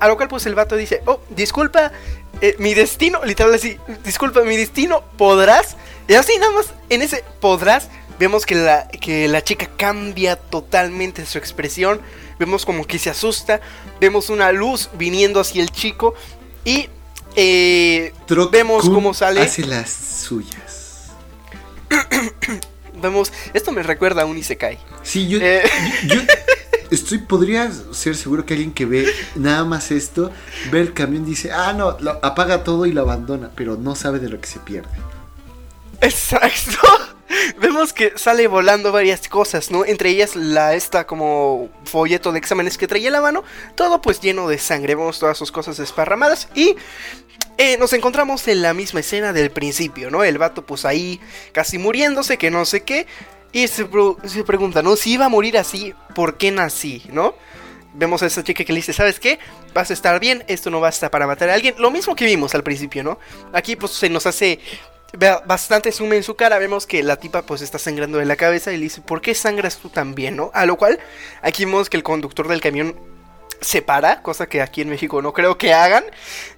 A 0.00 0.08
lo 0.08 0.16
cual 0.16 0.28
pues 0.28 0.46
el 0.46 0.54
vato 0.54 0.76
dice, 0.76 1.02
oh, 1.06 1.20
disculpa, 1.30 1.92
eh, 2.40 2.54
mi 2.58 2.74
destino, 2.74 3.24
literal 3.24 3.54
así, 3.54 3.78
disculpa, 4.04 4.42
mi 4.42 4.56
destino, 4.56 5.02
¿podrás? 5.16 5.76
Y 6.08 6.14
así 6.14 6.36
nada 6.38 6.52
más, 6.52 6.66
en 6.90 7.02
ese 7.02 7.24
podrás, 7.40 7.88
vemos 8.18 8.44
que 8.46 8.54
la, 8.54 8.88
que 8.88 9.26
la 9.28 9.42
chica 9.42 9.68
cambia 9.76 10.36
totalmente 10.36 11.24
su 11.26 11.38
expresión, 11.38 12.00
vemos 12.38 12.66
como 12.66 12.86
que 12.86 12.98
se 12.98 13.10
asusta, 13.10 13.60
vemos 14.00 14.28
una 14.30 14.52
luz 14.52 14.90
viniendo 14.94 15.40
hacia 15.40 15.62
el 15.62 15.70
chico 15.70 16.14
y 16.64 16.88
eh, 17.36 18.12
vemos 18.50 18.88
cómo 18.88 19.14
sale, 19.14 19.40
Hace 19.40 19.64
las 19.64 19.90
suyas. 19.90 21.10
vemos, 22.94 23.32
esto 23.54 23.72
me 23.72 23.82
recuerda 23.82 24.22
a 24.22 24.24
un 24.26 24.38
Isekai. 24.38 24.78
Sí, 25.02 25.28
yo, 25.28 25.38
Eh. 25.40 25.62
yo 26.06 26.16
estoy, 26.90 27.18
podría 27.18 27.70
ser 27.92 28.16
seguro 28.16 28.44
que 28.46 28.54
alguien 28.54 28.72
que 28.72 28.86
ve 28.86 29.06
nada 29.34 29.64
más 29.64 29.90
esto, 29.90 30.30
ve 30.70 30.80
el 30.80 30.92
camión 30.92 31.24
y 31.24 31.30
dice, 31.30 31.52
ah, 31.52 31.72
no, 31.72 31.96
lo- 32.00 32.18
apaga 32.24 32.64
todo 32.64 32.86
y 32.86 32.92
lo 32.92 33.02
abandona, 33.02 33.50
pero 33.54 33.76
no 33.76 33.94
sabe 33.94 34.18
de 34.18 34.28
lo 34.28 34.40
que 34.40 34.48
se 34.48 34.58
pierde. 34.60 34.88
Exacto. 36.00 36.78
Vemos 37.60 37.92
que 37.92 38.12
sale 38.16 38.46
volando 38.46 38.92
varias 38.92 39.28
cosas, 39.28 39.70
¿no? 39.70 39.84
Entre 39.84 40.10
ellas 40.10 40.36
la 40.36 40.74
esta 40.74 41.06
como 41.06 41.68
folleto 41.84 42.32
de 42.32 42.38
exámenes 42.38 42.78
que 42.78 42.86
traía 42.86 43.08
en 43.08 43.14
la 43.14 43.20
mano, 43.20 43.42
todo 43.74 44.00
pues 44.00 44.20
lleno 44.20 44.48
de 44.48 44.58
sangre, 44.58 44.94
vemos 44.94 45.18
todas 45.18 45.36
sus 45.36 45.50
cosas 45.50 45.76
desparramadas 45.76 46.48
y 46.54 46.76
eh, 47.58 47.76
nos 47.78 47.92
encontramos 47.94 48.46
en 48.48 48.62
la 48.62 48.74
misma 48.74 49.00
escena 49.00 49.32
del 49.32 49.50
principio, 49.50 50.10
¿no? 50.10 50.22
El 50.22 50.38
vato 50.38 50.64
pues 50.64 50.84
ahí 50.84 51.20
casi 51.52 51.78
muriéndose, 51.78 52.38
que 52.38 52.50
no 52.50 52.64
sé 52.64 52.82
qué, 52.82 53.06
y 53.56 53.68
se, 53.68 53.86
pregunta, 54.44 54.82
¿no? 54.82 54.96
Si 54.96 55.12
iba 55.12 55.24
a 55.24 55.28
morir 55.30 55.56
así, 55.56 55.94
¿por 56.14 56.36
qué 56.36 56.50
nací, 56.50 57.02
¿no? 57.10 57.34
Vemos 57.94 58.22
a 58.22 58.26
esa 58.26 58.44
chica 58.44 58.64
que 58.64 58.72
le 58.74 58.80
dice, 58.80 58.92
¿sabes 58.92 59.18
qué? 59.18 59.38
Vas 59.72 59.88
a 59.88 59.94
estar 59.94 60.20
bien, 60.20 60.44
esto 60.46 60.68
no 60.70 60.78
basta 60.80 61.10
para 61.10 61.26
matar 61.26 61.48
a 61.48 61.54
alguien. 61.54 61.74
Lo 61.78 61.90
mismo 61.90 62.14
que 62.14 62.26
vimos 62.26 62.54
al 62.54 62.62
principio, 62.62 63.02
¿no? 63.02 63.18
Aquí 63.54 63.74
pues 63.74 63.92
se 63.92 64.10
nos 64.10 64.26
hace 64.26 64.60
ba- 65.18 65.42
bastante 65.46 65.90
zoom 65.90 66.12
en 66.12 66.22
su 66.22 66.34
cara. 66.34 66.58
Vemos 66.58 66.86
que 66.86 67.02
la 67.02 67.16
tipa 67.16 67.40
pues 67.42 67.62
está 67.62 67.78
sangrando 67.78 68.18
de 68.18 68.26
la 68.26 68.36
cabeza 68.36 68.72
y 68.72 68.76
le 68.76 68.82
dice, 68.82 69.00
¿por 69.00 69.22
qué 69.22 69.34
sangras 69.34 69.78
tú 69.78 69.88
también, 69.88 70.36
no? 70.36 70.50
A 70.52 70.66
lo 70.66 70.76
cual 70.76 70.98
aquí 71.40 71.64
vemos 71.64 71.88
que 71.88 71.96
el 71.96 72.02
conductor 72.02 72.48
del 72.48 72.60
camión 72.60 72.94
se 73.62 73.80
para, 73.80 74.20
cosa 74.20 74.46
que 74.50 74.60
aquí 74.60 74.82
en 74.82 74.90
México 74.90 75.22
no 75.22 75.32
creo 75.32 75.56
que 75.56 75.72
hagan. 75.72 76.04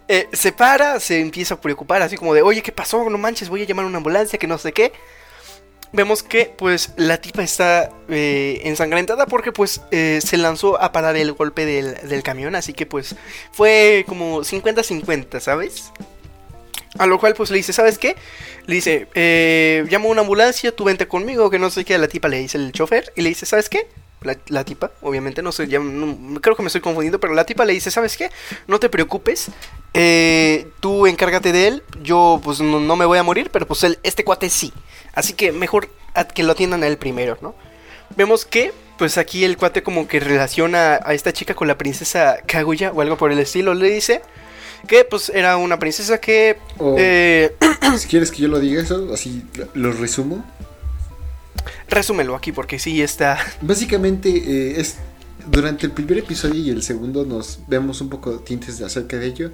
Eh, 0.09 0.29
se 0.33 0.51
para, 0.51 0.99
se 0.99 1.21
empieza 1.21 1.55
a 1.55 1.61
preocupar, 1.61 2.03
así 2.03 2.17
como 2.17 2.35
de, 2.35 2.43
oye, 2.43 2.61
¿qué 2.61 2.73
pasó? 2.73 3.09
No 3.09 3.19
manches, 3.19 3.49
voy 3.49 3.63
a 3.63 3.67
llamar 3.67 3.85
a 3.85 3.89
una 3.89 3.99
ambulancia, 3.99 4.37
que 4.37 4.49
no 4.49 4.59
sé 4.59 4.73
qué. 4.73 4.93
Vemos 5.93 6.23
que 6.23 6.53
pues 6.57 6.93
la 6.97 7.19
tipa 7.19 7.43
está 7.43 7.91
eh, 8.09 8.61
ensangrentada 8.65 9.27
porque 9.27 9.53
pues 9.53 9.81
eh, 9.91 10.21
se 10.23 10.37
lanzó 10.37 10.81
a 10.81 10.93
parar 10.93 11.17
el 11.17 11.33
golpe 11.33 11.65
del, 11.65 11.95
del 12.09 12.23
camión, 12.23 12.55
así 12.55 12.75
que 12.75 12.85
pues 12.85 13.17
fue 13.53 14.05
como 14.07 14.41
50-50, 14.41 15.41
¿sabes? 15.41 15.91
A 16.99 17.07
lo 17.07 17.19
cual 17.19 17.35
pues 17.35 17.51
le 17.51 17.57
dice, 17.57 17.73
¿sabes 17.73 17.97
qué? 17.97 18.17
Le 18.67 18.75
dice, 18.75 19.09
eh, 19.15 19.87
llamo 19.89 20.09
a 20.09 20.13
una 20.13 20.21
ambulancia, 20.23 20.73
tú 20.73 20.85
vente 20.85 21.09
conmigo, 21.09 21.49
que 21.49 21.59
no 21.59 21.71
sé 21.71 21.85
qué, 21.85 21.97
la 21.97 22.09
tipa 22.09 22.29
le 22.29 22.39
dice 22.39 22.59
el 22.59 22.73
chofer 22.73 23.13
y 23.17 23.23
le 23.23 23.31
dice, 23.31 23.47
¿sabes 23.47 23.69
qué? 23.69 23.87
La, 24.23 24.37
la 24.49 24.65
tipa, 24.65 24.91
obviamente, 25.01 25.43
no 25.43 25.53
sé, 25.53 25.69
ya 25.69 25.79
no- 25.79 26.41
creo 26.41 26.57
que 26.57 26.63
me 26.63 26.67
estoy 26.67 26.81
confundiendo, 26.81 27.21
pero 27.21 27.35
la 27.35 27.45
tipa 27.47 27.65
le 27.65 27.73
dice, 27.73 27.91
¿sabes 27.93 28.17
qué? 28.17 28.31
No 28.67 28.81
te 28.81 28.89
preocupes, 28.89 29.47
eh, 29.95 30.67
tú 30.81 31.07
encárgate 31.07 31.53
de 31.53 31.69
él, 31.69 31.83
yo 32.03 32.41
pues 32.43 32.61
no, 32.61 32.81
no 32.81 32.97
me 32.97 33.05
voy 33.05 33.19
a 33.19 33.23
morir, 33.23 33.51
pero 33.53 33.67
pues 33.67 33.85
él, 33.85 33.99
este 34.03 34.25
cuate 34.25 34.51
sí. 34.51 34.73
Así 35.15 35.35
que 35.35 35.53
mejor 35.53 35.89
que 36.35 36.43
lo 36.43 36.53
atiendan 36.53 36.83
a 36.83 36.89
él 36.89 36.99
primero, 36.99 37.39
¿no? 37.41 37.55
Vemos 38.17 38.45
que, 38.45 38.73
pues 38.97 39.19
aquí 39.19 39.45
el 39.45 39.57
cuate 39.57 39.83
como 39.85 40.09
que 40.09 40.19
relaciona 40.19 40.99
a 41.05 41.15
esta 41.15 41.33
chica 41.33 41.55
con 41.55 41.69
la 41.69 41.79
princesa 41.79 42.39
Kaguya 42.47 42.91
o 42.93 43.01
algo 43.01 43.17
por 43.17 43.31
el 43.31 43.39
estilo, 43.39 43.73
le 43.75 43.89
dice 43.89 44.23
que 44.89 45.05
pues 45.05 45.29
era 45.29 45.57
una 45.57 45.79
princesa 45.79 46.19
que... 46.21 46.59
O- 46.79 46.97
eh, 46.99 47.55
Si 47.99 48.09
quieres 48.09 48.31
que 48.33 48.39
yo 48.43 48.49
lo 48.49 48.59
diga 48.59 48.83
eso, 48.83 49.11
así 49.15 49.45
lo 49.75 49.93
resumo. 49.93 50.45
Resúmelo 51.89 52.35
aquí 52.35 52.53
porque 52.53 52.79
sí 52.79 53.03
está... 53.03 53.39
Básicamente 53.61 54.29
eh, 54.29 54.81
es 54.81 54.97
durante 55.51 55.87
el 55.87 55.93
primer 55.93 56.19
episodio 56.19 56.61
y 56.61 56.71
el 56.71 56.83
segundo 56.83 57.25
nos 57.25 57.61
vemos 57.67 58.01
un 58.01 58.09
poco 58.09 58.41
tintes 58.41 58.79
de 58.79 58.85
acerca 58.85 59.17
de 59.17 59.27
ello 59.27 59.51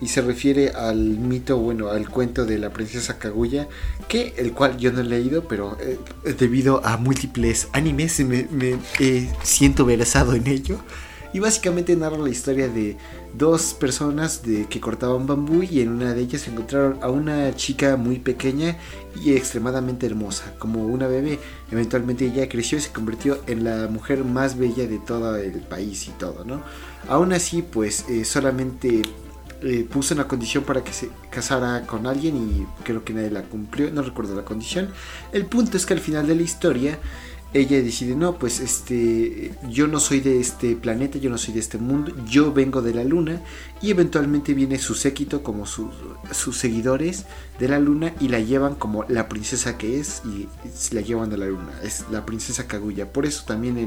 y 0.00 0.08
se 0.08 0.20
refiere 0.22 0.70
al 0.70 0.98
mito, 0.98 1.58
bueno, 1.58 1.88
al 1.90 2.08
cuento 2.08 2.44
de 2.44 2.58
la 2.58 2.70
princesa 2.70 3.18
Kaguya, 3.18 3.68
que 4.08 4.34
el 4.38 4.52
cual 4.52 4.76
yo 4.78 4.92
no 4.92 5.00
he 5.00 5.04
leído, 5.04 5.46
pero 5.46 5.76
eh, 5.80 5.98
debido 6.38 6.84
a 6.84 6.96
múltiples 6.96 7.68
animes 7.72 8.20
me, 8.20 8.46
me, 8.50 8.76
eh, 9.00 9.30
siento 9.42 9.84
versado 9.84 10.34
en 10.34 10.46
ello. 10.46 10.78
Y 11.34 11.40
básicamente 11.40 11.96
narra 11.96 12.16
la 12.16 12.30
historia 12.30 12.68
de 12.68 12.96
dos 13.36 13.74
personas 13.74 14.44
de 14.44 14.66
que 14.66 14.80
cortaban 14.80 15.26
bambú 15.26 15.64
y 15.64 15.80
en 15.80 15.88
una 15.88 16.14
de 16.14 16.20
ellas 16.22 16.46
encontraron 16.46 16.98
a 17.02 17.10
una 17.10 17.52
chica 17.56 17.96
muy 17.96 18.20
pequeña 18.20 18.76
y 19.20 19.32
extremadamente 19.32 20.06
hermosa, 20.06 20.54
como 20.60 20.86
una 20.86 21.08
bebé. 21.08 21.40
Eventualmente 21.72 22.24
ella 22.24 22.48
creció 22.48 22.78
y 22.78 22.82
se 22.82 22.92
convirtió 22.92 23.40
en 23.48 23.64
la 23.64 23.88
mujer 23.88 24.24
más 24.24 24.56
bella 24.56 24.86
de 24.86 25.00
todo 25.00 25.36
el 25.36 25.60
país 25.60 26.06
y 26.06 26.12
todo, 26.12 26.44
¿no? 26.44 26.62
Aún 27.08 27.32
así, 27.32 27.62
pues 27.62 28.08
eh, 28.08 28.24
solamente 28.24 29.02
eh, 29.60 29.88
puso 29.90 30.14
una 30.14 30.28
condición 30.28 30.62
para 30.62 30.84
que 30.84 30.92
se 30.92 31.08
casara 31.30 31.84
con 31.84 32.06
alguien 32.06 32.36
y 32.36 32.84
creo 32.84 33.02
que 33.02 33.12
nadie 33.12 33.30
la 33.30 33.42
cumplió, 33.42 33.90
no 33.90 34.02
recuerdo 34.02 34.36
la 34.36 34.44
condición. 34.44 34.90
El 35.32 35.46
punto 35.46 35.76
es 35.76 35.84
que 35.84 35.94
al 35.94 36.00
final 36.00 36.28
de 36.28 36.36
la 36.36 36.42
historia 36.42 36.98
ella 37.54 37.80
decide, 37.80 38.16
no, 38.16 38.36
pues 38.36 38.58
este, 38.58 39.52
yo 39.70 39.86
no 39.86 40.00
soy 40.00 40.18
de 40.18 40.40
este 40.40 40.74
planeta, 40.74 41.18
yo 41.18 41.30
no 41.30 41.38
soy 41.38 41.54
de 41.54 41.60
este 41.60 41.78
mundo, 41.78 42.12
yo 42.26 42.52
vengo 42.52 42.82
de 42.82 42.92
la 42.92 43.04
luna 43.04 43.40
y 43.80 43.92
eventualmente 43.92 44.54
viene 44.54 44.76
su 44.78 44.94
séquito 44.94 45.44
como 45.44 45.64
sus, 45.64 45.94
sus 46.32 46.58
seguidores 46.58 47.26
de 47.60 47.68
la 47.68 47.78
luna 47.78 48.12
y 48.20 48.26
la 48.26 48.40
llevan 48.40 48.74
como 48.74 49.04
la 49.04 49.28
princesa 49.28 49.78
que 49.78 50.00
es 50.00 50.22
y 50.24 50.48
la 50.92 51.00
llevan 51.00 51.32
a 51.32 51.36
la 51.36 51.46
luna, 51.46 51.72
es 51.84 52.04
la 52.10 52.26
princesa 52.26 52.66
Kaguya. 52.66 53.12
Por 53.12 53.24
eso 53.24 53.44
también 53.46 53.78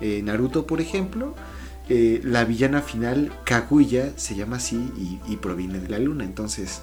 en 0.00 0.24
Naruto, 0.24 0.66
por 0.66 0.80
ejemplo, 0.80 1.34
eh, 1.88 2.20
la 2.24 2.44
villana 2.44 2.82
final 2.82 3.32
Kaguya 3.44 4.12
se 4.16 4.34
llama 4.34 4.56
así 4.56 5.20
y, 5.28 5.36
proviene 5.36 5.78
de 5.78 5.88
la 5.88 6.00
luna, 6.00 6.24
entonces 6.24 6.82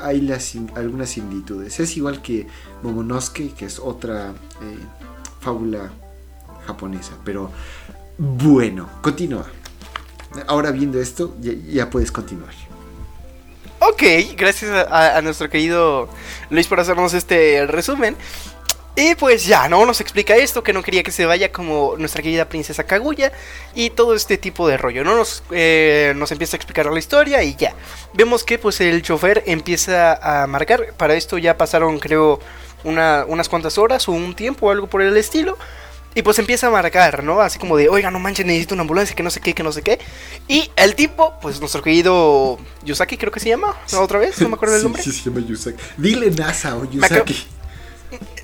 hay 0.00 0.32
algunas 0.74 1.10
similitudes. 1.10 1.78
Es 1.78 1.96
igual 1.98 2.22
que 2.22 2.46
Momonosuke, 2.82 3.54
que 3.54 3.66
es 3.66 3.78
otra 3.78 4.30
eh, 4.30 4.99
fábula 5.40 5.90
japonesa. 6.66 7.12
Pero 7.24 7.50
bueno, 8.18 8.88
continúa. 9.02 9.46
ahora 10.46 10.70
viendo 10.70 11.00
esto, 11.00 11.34
ya, 11.40 11.90
puedes 11.90 12.12
continuar. 12.12 12.54
Ok, 13.80 14.02
gracias 14.36 14.70
a, 14.70 15.16
a, 15.16 15.22
nuestro 15.22 15.48
querido 15.48 16.08
Luis 16.50 16.66
por 16.68 16.80
hacernos 16.80 17.14
este 17.14 17.66
resumen. 17.66 18.16
Y 18.96 19.14
pues 19.14 19.46
ya, 19.46 19.68
¿no? 19.68 19.86
Nos 19.86 20.00
explica 20.00 20.36
esto, 20.36 20.62
que 20.62 20.72
no 20.72 20.82
quería 20.82 21.02
que 21.02 21.12
se 21.12 21.24
vaya 21.24 21.52
como 21.52 21.94
nuestra 21.96 22.22
querida 22.22 22.48
princesa 22.48 22.84
Kaguya 22.84 23.32
y 23.74 23.90
todo 23.90 24.14
este 24.14 24.36
tipo 24.36 24.68
de 24.68 24.76
rollo, 24.76 25.04
¿no? 25.04 25.16
Nos, 25.16 25.42
eh, 25.52 26.12
nos 26.16 26.32
empieza 26.32 26.56
a 26.56 26.58
explicar 26.58 26.86
la 26.86 26.98
historia 26.98 27.42
y 27.42 27.54
ya. 27.54 27.72
Vemos 28.12 28.44
que 28.44 28.58
pues 28.58 28.80
el 28.80 29.00
chofer 29.00 29.44
empieza 29.46 30.42
a 30.42 30.46
marcar, 30.46 30.92
para 30.98 31.14
esto 31.14 31.38
ya 31.38 31.56
pasaron 31.56 31.98
creo 31.98 32.40
unas 32.84 33.48
cuantas 33.48 33.78
horas 33.78 34.08
o 34.08 34.12
un 34.12 34.34
tiempo 34.34 34.66
o 34.66 34.70
algo 34.70 34.86
por 34.86 35.02
el 35.02 35.16
estilo. 35.16 35.58
Y 36.12 36.22
pues 36.22 36.40
empieza 36.40 36.66
a 36.66 36.70
marcar, 36.70 37.22
¿no? 37.22 37.40
Así 37.40 37.60
como 37.60 37.76
de, 37.76 37.88
oiga, 37.88 38.10
no 38.10 38.18
manches, 38.18 38.44
necesito 38.44 38.74
una 38.74 38.80
ambulancia, 38.80 39.14
que 39.14 39.22
no 39.22 39.30
sé 39.30 39.38
qué, 39.38 39.54
que 39.54 39.62
no 39.62 39.70
sé 39.70 39.82
qué. 39.82 40.00
Y 40.48 40.68
el 40.74 40.96
tipo, 40.96 41.38
pues 41.40 41.60
nuestro 41.60 41.82
querido 41.82 42.58
Yusaki, 42.82 43.16
creo 43.16 43.30
que 43.30 43.38
se 43.38 43.48
llama, 43.48 43.76
¿no? 43.92 44.00
Otra 44.00 44.18
vez, 44.18 44.40
no 44.40 44.48
me 44.48 44.56
acuerdo 44.56 44.74
el 44.74 44.82
nombre. 44.82 45.02
Sí, 45.02 45.12
se 45.12 45.30
llama 45.30 45.46
Yusaki. 45.46 45.78
Dile 45.96 46.32
NASA 46.32 46.76
o 46.76 46.84
Yusaki 46.84 47.46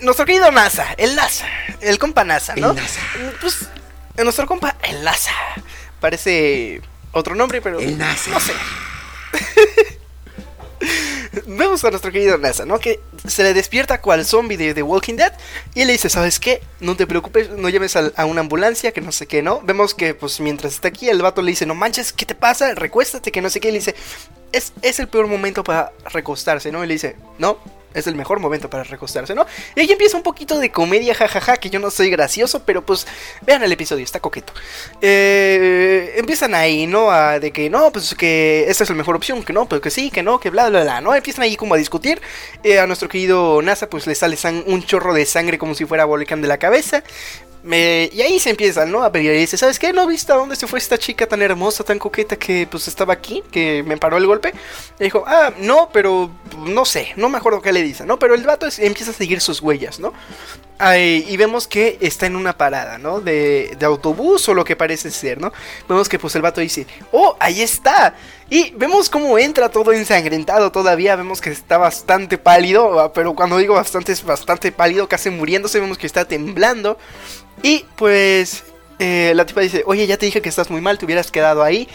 nuestro 0.03 0.27
querido 0.27 0.51
NASA, 0.51 0.94
el 0.96 1.14
NASA, 1.16 1.46
el 1.81 1.99
compa 1.99 2.25
NASA, 2.25 2.55
¿no? 2.57 2.70
El 2.70 2.77
NASA. 2.77 3.01
Pues, 3.40 3.66
nuestro 4.22 4.46
compa, 4.46 4.77
el 4.83 5.03
NASA. 5.03 5.33
Parece 6.01 6.81
otro 7.12 7.35
nombre, 7.35 7.61
pero. 7.61 7.81
El 7.81 7.99
NASA. 7.99 8.31
No 8.31 8.40
sé. 8.40 8.53
Vemos 11.46 11.85
a 11.85 11.90
nuestro 11.90 12.11
querido 12.11 12.37
NASA, 12.38 12.66
¿no? 12.66 12.80
Que 12.80 13.00
se 13.26 13.44
le 13.44 13.54
despierta 13.54 14.00
cual 14.00 14.24
zombie 14.24 14.56
de 14.56 14.74
The 14.74 14.82
Walking 14.82 15.14
Dead 15.14 15.32
y 15.74 15.85
le 15.85 15.92
dice, 15.92 16.11
¿sabes 16.11 16.40
qué? 16.40 16.61
No 16.80 16.96
te 16.96 17.06
preocupes, 17.06 17.50
no 17.50 17.68
llames 17.68 17.94
a, 17.96 18.24
una 18.24 18.40
ambulancia, 18.40 18.92
que 18.92 19.00
no 19.00 19.12
sé 19.12 19.26
qué, 19.26 19.42
¿no? 19.42 19.61
Vemos 19.62 19.94
que, 19.94 20.14
pues, 20.14 20.40
mientras 20.40 20.74
está 20.74 20.88
aquí, 20.88 21.09
el 21.09 21.22
vato 21.22 21.42
le 21.42 21.52
dice, 21.52 21.64
no 21.64 21.76
manches, 21.76 22.12
¿qué 22.12 22.26
te 22.26 22.35
pasa? 22.35 22.74
Recuéstate, 22.74 23.30
que 23.30 23.40
no 23.40 23.48
sé 23.48 23.61
qué. 23.61 23.68
Y 23.68 23.72
le 23.72 23.78
dice, 23.78 23.94
es, 24.52 24.72
es 24.82 24.98
el 25.00 25.09
peor 25.09 25.26
momento 25.26 25.64
para 25.64 25.92
recostarse, 26.12 26.72
¿no? 26.72 26.85
Y 26.85 26.87
le 26.87 26.94
dice, 26.94 27.16
no, 27.38 27.59
es 27.96 28.06
el 28.06 28.14
mejor 28.14 28.40
momento 28.40 28.68
para 28.68 28.85
recostarse, 28.85 29.35
¿no? 29.35 29.46
Y 29.74 29.80
ahí 29.80 29.90
empieza 29.90 30.16
un 30.18 30.22
poquito 30.22 30.59
de 30.59 30.70
comedia, 30.70 31.14
jajaja, 31.14 31.56
que 31.56 31.70
yo 31.70 31.80
no 31.80 31.90
soy 31.90 32.11
gracioso, 32.11 32.62
pero 32.64 32.85
pues 32.85 33.06
vean 33.40 33.62
el 33.62 33.72
episodio, 33.72 34.04
está 34.04 34.20
coqueto. 34.20 34.52
Eh, 35.00 36.12
empiezan 36.16 36.54
ahí, 36.54 36.87
¿no? 36.87 37.11
A 37.11 37.40
de 37.40 37.50
que 37.52 37.70
no, 37.70 37.90
pues 37.90 38.14
que 38.14 38.66
esta 38.68 38.85
es 38.85 38.90
la 38.90 38.96
mejor 38.96 39.16
opción, 39.16 39.42
que 39.42 39.54
no, 39.54 39.66
pero 39.66 39.80
que 39.80 39.90
sí, 39.90 40.11
que 40.11 40.22
no, 40.22 40.38
que 40.38 40.50
bla, 40.50 40.68
bla, 40.68 40.82
bla, 40.82 41.00
¿no? 41.00 41.14
Empiezan 41.14 41.44
ahí 41.44 41.56
como 41.56 41.74
a 41.74 41.78
discutir. 41.78 42.20
Eh, 42.62 42.78
a 42.78 42.87
nuestro 42.87 43.09
querido 43.09 43.62
NASA, 43.62 43.88
pues 43.88 44.06
le 44.06 44.14
sale 44.14 44.37
un 44.66 44.85
chorro 44.85 45.14
de 45.14 45.24
sangre 45.24 45.56
como 45.56 45.74
si 45.74 45.87
fuera 45.87 46.04
volcán 46.04 46.42
de 46.42 46.48
la 46.48 46.59
cabeza 46.59 47.02
y 47.74 48.22
ahí 48.22 48.38
se 48.38 48.50
empieza, 48.50 48.87
¿no? 48.87 49.02
A 49.02 49.11
pedir 49.11 49.33
y 49.33 49.38
dice, 49.38 49.57
¿sabes 49.57 49.79
qué? 49.79 49.92
¿No 49.92 50.07
viste 50.07 50.33
a 50.33 50.37
dónde 50.37 50.55
se 50.57 50.66
fue 50.66 50.79
esta 50.79 50.96
chica 50.98 51.26
tan 51.26 51.42
hermosa, 51.42 51.83
tan 51.83 51.98
coqueta 51.98 52.37
que 52.37 52.68
pues 52.70 52.87
estaba 52.87 53.12
aquí, 53.12 53.42
que 53.50 53.83
me 53.83 53.96
paró 53.96 54.16
el 54.16 54.26
golpe? 54.26 54.52
Y 55.00 55.05
dijo, 55.05 55.24
ah, 55.26 55.52
no, 55.59 55.88
pero 55.92 56.31
no 56.59 56.85
sé, 56.85 57.12
no 57.16 57.29
me 57.29 57.38
acuerdo 57.38 57.61
qué 57.61 57.72
le 57.72 57.83
dice, 57.83 58.07
¿no? 58.07 58.18
Pero 58.18 58.35
el 58.35 58.44
vato 58.44 58.66
empieza 58.79 59.11
a 59.11 59.14
seguir 59.14 59.40
sus 59.40 59.61
huellas, 59.61 59.98
¿no? 59.98 60.12
Y 60.78 61.36
vemos 61.36 61.66
que 61.66 61.98
está 62.00 62.26
en 62.26 62.36
una 62.36 62.56
parada, 62.56 62.98
¿no? 62.98 63.20
De, 63.20 63.74
de, 63.78 63.86
autobús 63.86 64.48
o 64.48 64.54
lo 64.54 64.64
que 64.64 64.76
parece 64.76 65.10
ser, 65.10 65.40
¿no? 65.40 65.52
Vemos 65.88 66.08
que 66.08 66.18
pues 66.18 66.34
el 66.36 66.42
vato 66.42 66.60
dice, 66.60 66.86
oh, 67.12 67.36
ahí 67.40 67.62
está. 67.62 68.14
Y 68.48 68.70
vemos 68.76 69.10
cómo 69.10 69.38
entra 69.38 69.70
todo 69.70 69.92
ensangrentado 69.92 70.70
todavía, 70.70 71.16
vemos 71.16 71.40
que 71.40 71.50
está 71.50 71.78
bastante 71.78 72.38
pálido, 72.38 73.00
ah, 73.00 73.12
pero 73.12 73.34
cuando 73.34 73.58
digo 73.58 73.74
bastante 73.74 74.12
es 74.12 74.22
bastante 74.22 74.70
pálido, 74.70 75.08
casi 75.08 75.30
muriéndose, 75.30 75.80
vemos 75.80 75.98
que 75.98 76.06
está 76.06 76.26
temblando. 76.26 76.98
Y 77.62 77.84
pues 77.96 78.64
eh, 78.98 79.32
la 79.34 79.46
tipa 79.46 79.62
dice, 79.62 79.82
oye, 79.86 80.06
ya 80.06 80.16
te 80.16 80.26
dije 80.26 80.42
que 80.42 80.48
estás 80.48 80.70
muy 80.70 80.80
mal, 80.80 80.98
te 80.98 81.04
hubieras 81.04 81.30
quedado 81.30 81.62
ahí. 81.62 81.88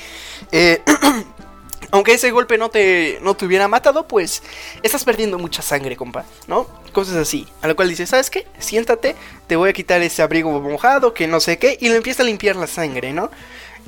Eh, 0.52 0.82
aunque 1.92 2.14
ese 2.14 2.32
golpe 2.32 2.58
no 2.58 2.70
te, 2.70 3.20
no 3.22 3.36
te 3.36 3.46
hubiera 3.46 3.68
matado, 3.68 4.08
pues 4.08 4.42
estás 4.82 5.04
perdiendo 5.04 5.38
mucha 5.38 5.62
sangre, 5.62 5.96
compa, 5.96 6.26
¿no? 6.48 6.68
Cosas 6.94 7.16
así. 7.16 7.48
A 7.62 7.68
lo 7.68 7.76
cual 7.76 7.90
dice, 7.90 8.08
¿sabes 8.08 8.30
qué? 8.30 8.48
Siéntate, 8.60 9.16
te 9.48 9.56
voy 9.56 9.70
a 9.70 9.74
quitar 9.74 10.02
ese 10.02 10.22
abrigo 10.22 10.60
mojado, 10.60 11.14
que 11.14 11.28
no 11.28 11.40
sé 11.40 11.58
qué, 11.60 11.78
y 11.80 11.90
le 11.90 11.98
empieza 11.98 12.24
a 12.24 12.26
limpiar 12.26 12.56
la 12.56 12.68
sangre, 12.68 13.14
¿no? 13.14 13.30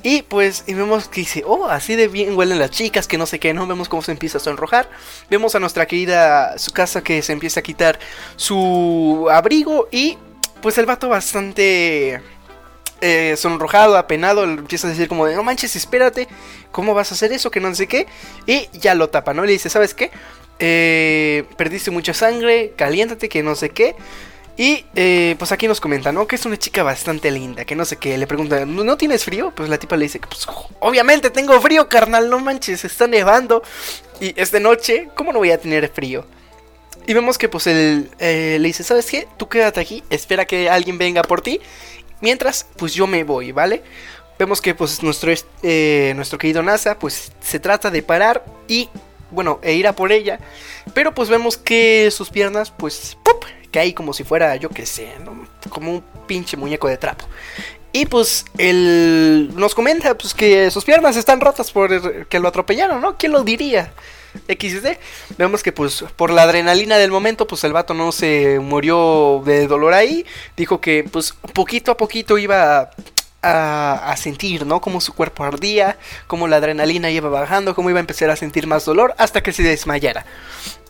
Y 0.02 0.24
pues 0.24 0.63
y 0.68 0.74
vemos 0.74 1.08
que 1.08 1.22
dice, 1.22 1.44
oh, 1.46 1.68
así 1.68 1.96
de 1.96 2.08
bien 2.08 2.36
huelen 2.36 2.60
las 2.60 2.72
chicas, 2.72 3.08
que 3.08 3.18
no 3.18 3.26
sé 3.26 3.39
qué, 3.39 3.54
¿no? 3.54 3.68
Vemos 3.68 3.88
cómo 3.88 4.02
se 4.02 4.12
empieza 4.12 4.38
a 4.38 4.42
sonrojar. 4.42 4.89
Vemos 5.30 5.56
a 5.56 5.60
nuestra 5.60 5.86
querida 5.86 6.58
su 6.58 6.72
casa 6.72 7.04
que 7.04 7.22
se 7.22 7.32
empieza 7.32 7.62
a 7.62 7.63
quitar 7.63 8.00
su 8.36 9.28
abrigo 9.32 9.88
y 9.92 10.18
pues 10.62 10.78
el 10.78 10.86
vato 10.86 11.10
bastante 11.10 12.22
eh, 13.04 13.36
sonrojado, 13.36 13.98
apenado, 13.98 14.46
empieza 14.46 14.88
a 14.88 14.92
decir 14.92 15.10
como 15.10 15.26
de, 15.26 15.36
no 15.36 15.44
manches, 15.44 15.76
espérate, 15.76 16.28
¿cómo 16.72 16.94
vas 16.94 17.12
a 17.12 17.16
hacer 17.16 17.34
eso? 17.34 17.52
Que 17.52 17.60
no 17.60 17.76
sé 17.76 17.88
qué. 17.88 18.08
Y 18.48 18.70
ya 18.72 18.96
lo 18.96 19.10
tapa, 19.10 19.34
¿no? 19.34 19.44
Le 19.44 19.52
dice, 19.52 19.70
¿sabes 19.70 19.94
qué? 19.94 20.10
Eh, 20.60 21.44
perdiste 21.58 21.92
mucha 21.92 22.13
sangre, 22.13 22.74
caliéntate, 22.78 23.28
que 23.28 23.44
no 23.44 23.56
sé 23.56 23.72
qué. 23.72 23.96
Y 24.56 24.86
eh, 24.96 25.36
pues 25.38 25.52
aquí 25.52 25.68
nos 25.68 25.82
comenta, 25.82 26.12
¿no? 26.12 26.28
Que 26.28 26.36
es 26.36 26.46
una 26.46 26.58
chica 26.58 26.82
bastante 26.84 27.30
linda, 27.30 27.66
que 27.66 27.76
no 27.76 27.84
sé 27.84 27.98
qué. 27.98 28.18
Le 28.18 28.26
pregunta, 28.26 28.66
¿no 28.66 28.98
tienes 28.98 29.26
frío? 29.26 29.52
Pues 29.54 29.68
la 29.68 29.78
tipa 29.78 29.98
le 29.98 30.06
dice, 30.06 30.20
pues 30.20 30.48
obviamente 30.80 31.30
tengo 31.30 31.60
frío, 31.60 31.89
carnal, 31.89 32.30
no 32.30 32.39
manches, 32.39 32.86
está 32.86 33.08
nevando. 33.08 33.63
Y 34.22 34.39
es 34.39 34.52
de 34.52 34.62
noche, 34.62 35.10
¿cómo 35.16 35.34
no 35.34 35.39
voy 35.39 35.52
a 35.52 35.60
tener 35.60 35.89
frío? 35.89 36.26
Y 37.06 37.13
vemos 37.13 37.38
que 37.38 37.50
pues 37.50 37.68
él 37.68 38.10
eh, 38.20 38.58
le 38.62 38.68
dice, 38.68 38.84
¿sabes 38.84 39.08
qué? 39.08 39.28
Tú 39.38 39.50
quédate 39.50 39.82
aquí, 39.82 40.04
espera 40.10 40.46
que 40.46 40.70
alguien 40.70 40.98
venga 40.98 41.24
por 41.24 41.42
ti. 41.42 41.60
Mientras, 42.23 42.65
pues 42.77 42.93
yo 42.93 43.05
me 43.05 43.25
voy, 43.25 43.51
¿vale? 43.51 43.83
Vemos 44.39 44.62
que 44.62 44.73
pues 44.73 45.03
nuestro, 45.03 45.29
eh, 45.62 46.13
nuestro 46.15 46.39
querido 46.39 46.63
NASA 46.63 46.97
pues 46.97 47.33
se 47.41 47.59
trata 47.59 47.91
de 47.91 48.01
parar 48.01 48.45
y, 48.65 48.89
bueno, 49.29 49.59
e 49.62 49.73
ir 49.73 49.88
a 49.88 49.93
por 49.93 50.13
ella. 50.13 50.39
Pero 50.93 51.13
pues 51.13 51.27
vemos 51.27 51.57
que 51.57 52.09
sus 52.12 52.29
piernas 52.29 52.71
pues, 52.71 53.17
¡pop! 53.23 53.43
Cae 53.71 53.93
como 53.93 54.13
si 54.13 54.23
fuera, 54.23 54.55
yo 54.55 54.69
qué 54.69 54.86
sé, 54.86 55.09
como 55.67 55.91
un 55.91 56.03
pinche 56.25 56.55
muñeco 56.55 56.88
de 56.88 56.95
trapo. 56.95 57.25
Y 57.91 58.05
pues 58.05 58.45
él 58.57 59.51
nos 59.55 59.75
comenta 59.75 60.17
pues 60.17 60.33
que 60.33 60.71
sus 60.71 60.86
piernas 60.86 61.17
están 61.17 61.41
rotas 61.41 61.73
por 61.73 62.27
que 62.29 62.39
lo 62.39 62.47
atropellaron, 62.47 63.01
¿no? 63.01 63.17
¿Quién 63.17 63.33
lo 63.33 63.43
diría? 63.43 63.91
XD. 64.48 64.98
Vemos 65.38 65.63
que 65.63 65.72
pues 65.72 66.04
por 66.15 66.32
la 66.32 66.43
adrenalina 66.43 66.98
del 66.98 67.12
momento 67.12 67.48
pues 67.48 67.63
el 67.63 67.74
vato 67.74 67.93
no 67.93 68.12
se 68.12 68.60
murió 68.60 69.41
de 69.46 69.67
dolor 69.67 69.93
ahí. 69.93 70.26
Dijo 70.58 70.82
que 70.82 71.04
pues 71.04 71.34
poquito 71.54 71.91
a 71.91 71.98
poquito 71.98 72.38
iba 72.38 72.91
a, 73.41 74.15
sentir, 74.17 74.65
¿no? 74.65 74.80
Como 74.80 75.02
su 75.02 75.13
cuerpo 75.13 75.43
ardía, 75.43 75.98
como 76.28 76.48
la 76.48 76.58
adrenalina 76.58 77.10
iba 77.10 77.30
bajando, 77.30 77.76
como 77.76 77.89
iba 77.89 78.00
a 78.00 78.02
empezar 78.02 78.30
a 78.30 78.36
sentir 78.36 78.67
más 78.67 78.86
dolor 78.86 79.13
hasta 79.17 79.41
que 79.41 79.52
se 79.52 79.63
desmayara. 79.63 80.26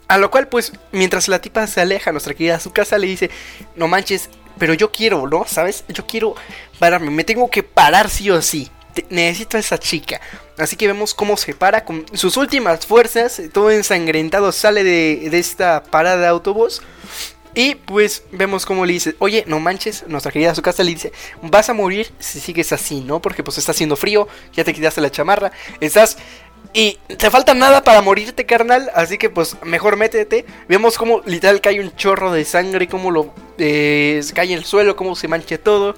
A 0.07 0.17
lo 0.17 0.29
cual 0.29 0.47
pues 0.47 0.73
mientras 0.91 1.27
la 1.27 1.39
tipa 1.39 1.65
se 1.65 1.81
aleja, 1.81 2.11
nuestra 2.11 2.33
querida 2.33 2.55
a 2.55 2.59
su 2.59 2.71
casa 2.71 2.97
le 2.97 3.07
dice, 3.07 3.31
no 3.75 3.87
manches, 3.87 4.29
pero 4.59 4.73
yo 4.75 4.91
quiero, 4.91 5.27
¿no? 5.27 5.45
¿Sabes? 5.47 5.83
Yo 5.87 6.05
quiero 6.05 6.35
pararme, 6.77 7.09
me 7.09 7.23
tengo 7.23 7.49
que 7.49 7.63
parar 7.63 8.09
sí 8.09 8.29
o 8.29 8.41
sí 8.41 8.69
necesito 9.09 9.57
a 9.57 9.59
esa 9.59 9.77
chica. 9.77 10.21
Así 10.57 10.75
que 10.75 10.87
vemos 10.87 11.13
cómo 11.13 11.37
se 11.37 11.53
para 11.53 11.83
con 11.83 12.05
sus 12.13 12.37
últimas 12.37 12.85
fuerzas, 12.85 13.41
todo 13.51 13.71
ensangrentado, 13.71 14.51
sale 14.51 14.83
de, 14.83 15.37
esta 15.37 15.83
parada 15.83 16.17
de 16.17 16.27
autobús. 16.27 16.81
Y 17.55 17.75
pues 17.75 18.23
vemos 18.31 18.65
cómo 18.65 18.85
le 18.85 18.93
dice, 18.93 19.15
oye, 19.19 19.43
no 19.45 19.59
manches, 19.59 20.05
nuestra 20.07 20.31
querida 20.31 20.55
su 20.55 20.63
casa 20.63 20.83
le 20.83 20.91
dice, 20.91 21.11
vas 21.43 21.69
a 21.69 21.73
morir 21.73 22.11
si 22.17 22.39
sigues 22.39 22.71
así, 22.71 23.01
¿no? 23.01 23.21
Porque 23.21 23.43
pues 23.43 23.59
está 23.59 23.73
haciendo 23.73 23.95
frío, 23.95 24.27
ya 24.53 24.63
te 24.63 24.73
quitaste 24.73 25.01
la 25.01 25.11
chamarra, 25.11 25.51
estás... 25.79 26.17
Y 26.75 26.97
te 27.17 27.29
falta 27.29 27.53
nada 27.53 27.83
para 27.83 28.01
morirte, 28.01 28.47
carnal. 28.47 28.89
Así 28.95 29.19
que 29.19 29.29
pues 29.29 29.57
mejor 29.63 29.95
métete. 29.95 30.45
Vemos 30.67 30.97
cómo 30.97 31.21
literal 31.25 31.61
cae 31.61 31.79
un 31.79 31.95
chorro 31.95 32.31
de 32.31 32.45
sangre, 32.45 32.87
cómo 32.87 33.11
lo 33.11 33.31
eh, 33.59 34.23
cae 34.33 34.47
en 34.47 34.57
el 34.57 34.65
suelo, 34.65 34.95
cómo 34.95 35.15
se 35.15 35.27
mancha 35.27 35.59
todo. 35.59 35.95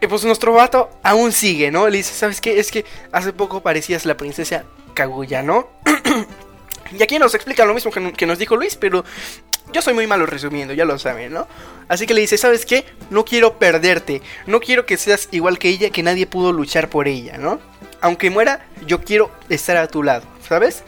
Y 0.00 0.06
pues 0.06 0.24
nuestro 0.24 0.52
vato 0.52 0.90
aún 1.02 1.32
sigue, 1.32 1.70
¿no? 1.70 1.88
Le 1.88 1.98
dice, 1.98 2.14
¿sabes 2.14 2.40
qué? 2.40 2.58
Es 2.58 2.70
que 2.70 2.84
hace 3.12 3.32
poco 3.32 3.62
parecías 3.62 4.04
la 4.04 4.16
princesa 4.16 4.64
Kaguya, 4.94 5.42
¿no? 5.42 5.68
y 6.98 7.02
aquí 7.02 7.18
nos 7.18 7.34
explica 7.34 7.64
lo 7.64 7.74
mismo 7.74 7.90
que, 7.90 8.26
nos 8.26 8.38
dijo 8.38 8.56
Luis, 8.56 8.76
pero 8.76 9.04
yo 9.72 9.82
soy 9.82 9.94
muy 9.94 10.06
malo 10.06 10.26
resumiendo, 10.26 10.74
ya 10.74 10.84
lo 10.84 10.98
saben, 10.98 11.32
¿no? 11.32 11.46
Así 11.88 12.06
que 12.06 12.14
le 12.14 12.20
dice, 12.20 12.36
¿sabes 12.36 12.66
qué? 12.66 12.84
No 13.10 13.24
quiero 13.24 13.58
perderte, 13.58 14.22
no 14.46 14.60
quiero 14.60 14.86
que 14.86 14.96
seas 14.96 15.28
igual 15.32 15.58
que 15.58 15.68
ella, 15.68 15.90
que 15.90 16.02
nadie 16.02 16.26
pudo 16.26 16.52
luchar 16.52 16.88
por 16.88 17.08
ella, 17.08 17.38
¿no? 17.38 17.58
Aunque 18.00 18.30
muera, 18.30 18.66
yo 18.86 19.00
quiero 19.00 19.30
estar 19.48 19.76
a 19.76 19.88
tu 19.88 20.02
lado, 20.02 20.24
¿sabes? 20.46 20.84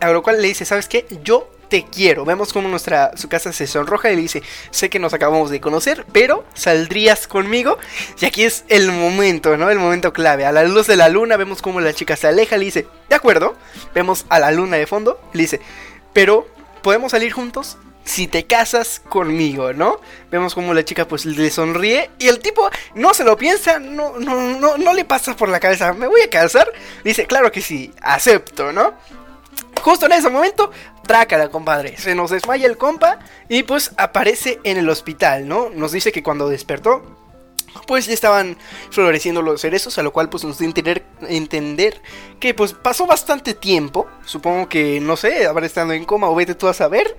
A 0.00 0.10
lo 0.10 0.22
cual 0.22 0.40
le 0.40 0.48
dice, 0.48 0.64
¿sabes 0.64 0.88
qué? 0.88 1.06
Yo 1.22 1.50
te 1.72 1.86
quiero. 1.86 2.26
Vemos 2.26 2.52
como 2.52 2.68
nuestra 2.68 3.16
su 3.16 3.30
casa 3.30 3.50
se 3.50 3.66
sonroja 3.66 4.12
y 4.12 4.16
le 4.16 4.20
dice, 4.20 4.42
sé 4.70 4.90
que 4.90 4.98
nos 4.98 5.14
acabamos 5.14 5.48
de 5.48 5.58
conocer, 5.58 6.04
pero 6.12 6.44
saldrías 6.52 7.26
conmigo. 7.26 7.78
Y 8.20 8.26
aquí 8.26 8.42
es 8.42 8.66
el 8.68 8.92
momento, 8.92 9.56
¿no? 9.56 9.70
El 9.70 9.78
momento 9.78 10.12
clave. 10.12 10.44
A 10.44 10.52
la 10.52 10.64
luz 10.64 10.86
de 10.86 10.96
la 10.96 11.08
luna 11.08 11.38
vemos 11.38 11.62
como 11.62 11.80
la 11.80 11.94
chica 11.94 12.14
se 12.14 12.26
aleja 12.26 12.58
le 12.58 12.66
dice, 12.66 12.86
de 13.08 13.16
acuerdo. 13.16 13.56
Vemos 13.94 14.26
a 14.28 14.38
la 14.38 14.52
luna 14.52 14.76
de 14.76 14.86
fondo, 14.86 15.18
le 15.32 15.44
dice, 15.44 15.62
pero 16.12 16.46
¿podemos 16.82 17.12
salir 17.12 17.32
juntos? 17.32 17.78
si 18.04 18.26
te 18.26 18.46
casas 18.46 19.00
conmigo, 19.08 19.72
¿no? 19.72 20.00
Vemos 20.28 20.56
como 20.56 20.74
la 20.74 20.84
chica 20.84 21.06
pues 21.06 21.24
le 21.24 21.50
sonríe 21.52 22.10
y 22.18 22.26
el 22.26 22.40
tipo 22.40 22.68
no 22.96 23.14
se 23.14 23.22
lo 23.22 23.36
piensa, 23.36 23.78
no, 23.78 24.18
no, 24.18 24.58
no, 24.58 24.76
no 24.76 24.92
le 24.92 25.04
pasa 25.04 25.36
por 25.36 25.48
la 25.48 25.60
cabeza, 25.60 25.92
¿me 25.92 26.08
voy 26.08 26.20
a 26.20 26.28
casar? 26.28 26.70
Dice, 27.04 27.26
claro 27.26 27.52
que 27.52 27.62
sí, 27.62 27.94
acepto, 28.02 28.72
¿no? 28.72 28.94
Justo 29.82 30.06
en 30.06 30.12
ese 30.12 30.30
momento, 30.30 30.70
trácala, 31.06 31.48
compadre. 31.50 31.96
Se 31.98 32.14
nos 32.14 32.30
desmaya 32.30 32.66
el 32.66 32.78
compa 32.78 33.18
y 33.48 33.64
pues 33.64 33.92
aparece 33.96 34.58
en 34.64 34.76
el 34.78 34.88
hospital, 34.88 35.46
¿no? 35.48 35.68
Nos 35.70 35.92
dice 35.92 36.12
que 36.12 36.22
cuando 36.22 36.48
despertó, 36.48 37.02
pues 37.86 38.06
ya 38.06 38.12
estaban 38.14 38.56
floreciendo 38.90 39.42
los 39.42 39.60
cerezos, 39.60 39.98
a 39.98 40.02
lo 40.02 40.12
cual 40.12 40.28
pues 40.28 40.44
nos 40.44 40.58
dio 40.58 40.66
entender, 40.68 41.04
entender 41.28 42.00
que 42.38 42.54
pues 42.54 42.72
pasó 42.74 43.06
bastante 43.06 43.54
tiempo. 43.54 44.06
Supongo 44.24 44.68
que, 44.68 45.00
no 45.00 45.16
sé, 45.16 45.46
habrá 45.46 45.66
estado 45.66 45.92
en 45.92 46.04
coma 46.04 46.28
o 46.30 46.34
vete 46.34 46.54
tú 46.54 46.68
a 46.68 46.74
saber. 46.74 47.16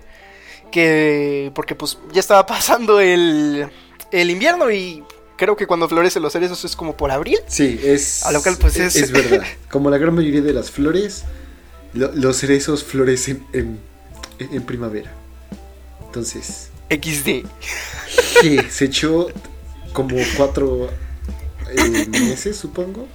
Que, 0.72 1.52
porque 1.54 1.76
pues 1.76 1.98
ya 2.12 2.20
estaba 2.20 2.46
pasando 2.48 3.00
el, 3.00 3.70
el 4.12 4.30
invierno 4.32 4.72
y 4.72 5.04
creo 5.38 5.56
que 5.56 5.68
cuando 5.68 5.88
florecen 5.90 6.22
los 6.24 6.34
cerezos 6.34 6.64
es 6.66 6.76
como 6.76 6.96
por 6.96 7.12
abril. 7.12 7.38
Sí, 7.48 7.80
es, 7.84 8.26
A 8.26 8.32
lo 8.32 8.42
cual, 8.42 8.58
pues, 8.60 8.78
es- 8.78 8.96
es 8.96 9.12
verdad. 9.12 9.44
Como 9.70 9.90
la 9.90 9.98
gran 9.98 10.16
mayoría 10.16 10.42
de 10.42 10.54
las 10.54 10.72
flores, 10.72 11.24
lo- 11.94 12.12
los 12.14 12.38
cerezos 12.38 12.84
florecen 12.84 13.46
en, 13.54 13.80
en- 14.40 14.54
en 14.54 14.64
primavera. 14.64 15.12
Entonces, 16.06 16.70
XD. 16.90 17.46
que 18.42 18.70
se 18.70 18.86
echó 18.86 19.28
como 19.94 20.16
cuatro 20.38 20.90
eh, 21.76 22.06
meses, 22.10 22.56
supongo. 22.58 23.08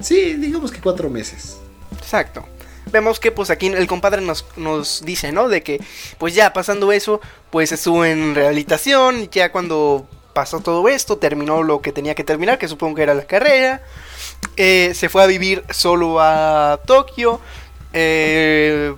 Sí, 0.00 0.34
digamos 0.34 0.70
que 0.70 0.80
cuatro 0.80 1.08
meses. 1.08 1.56
Exacto. 1.98 2.44
Vemos 2.92 3.18
que 3.18 3.32
pues 3.32 3.50
aquí 3.50 3.66
el 3.66 3.86
compadre 3.86 4.20
nos, 4.20 4.44
nos 4.56 5.02
dice, 5.04 5.32
¿no? 5.32 5.48
De 5.48 5.62
que 5.62 5.80
pues 6.18 6.34
ya 6.34 6.52
pasando 6.52 6.92
eso, 6.92 7.20
pues 7.50 7.72
estuvo 7.72 8.04
en 8.04 8.34
rehabilitación, 8.34 9.22
y 9.22 9.28
ya 9.32 9.50
cuando 9.50 10.06
pasó 10.34 10.60
todo 10.60 10.86
esto, 10.88 11.16
terminó 11.16 11.62
lo 11.62 11.80
que 11.80 11.92
tenía 11.92 12.14
que 12.14 12.22
terminar, 12.24 12.58
que 12.58 12.68
supongo 12.68 12.94
que 12.96 13.02
era 13.02 13.14
la 13.14 13.24
carrera, 13.26 13.82
eh, 14.56 14.92
se 14.94 15.08
fue 15.08 15.22
a 15.22 15.26
vivir 15.26 15.64
solo 15.70 16.20
a 16.20 16.78
Tokio, 16.86 17.40
eh, 17.98 18.94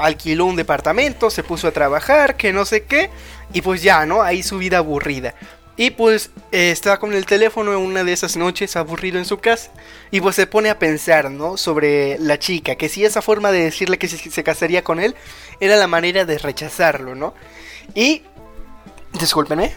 alquiló 0.00 0.46
un 0.46 0.54
departamento, 0.54 1.28
se 1.28 1.42
puso 1.42 1.66
a 1.66 1.72
trabajar, 1.72 2.36
que 2.36 2.52
no 2.52 2.64
sé 2.64 2.84
qué, 2.84 3.10
y 3.52 3.62
pues 3.62 3.82
ya, 3.82 4.06
¿no? 4.06 4.22
Ahí 4.22 4.44
su 4.44 4.58
vida 4.58 4.78
aburrida. 4.78 5.34
Y 5.76 5.90
pues 5.90 6.30
eh, 6.50 6.70
estaba 6.70 6.98
con 6.98 7.14
el 7.14 7.26
teléfono 7.26 7.72
en 7.72 7.78
una 7.78 8.04
de 8.04 8.12
esas 8.12 8.36
noches 8.36 8.76
aburrido 8.76 9.18
en 9.18 9.24
su 9.24 9.38
casa. 9.38 9.70
Y 10.10 10.20
pues 10.20 10.36
se 10.36 10.46
pone 10.46 10.70
a 10.70 10.78
pensar, 10.78 11.30
¿no? 11.30 11.56
Sobre 11.56 12.18
la 12.18 12.38
chica. 12.38 12.74
Que 12.74 12.88
si 12.88 13.04
esa 13.04 13.22
forma 13.22 13.52
de 13.52 13.62
decirle 13.62 13.98
que 13.98 14.08
se, 14.08 14.42
casaría 14.42 14.82
con 14.82 14.98
él 14.98 15.14
era 15.60 15.76
la 15.76 15.86
manera 15.86 16.24
de 16.24 16.38
rechazarlo, 16.38 17.14
¿no? 17.14 17.34
Y... 17.94 18.22
Discúlpenme. 19.20 19.72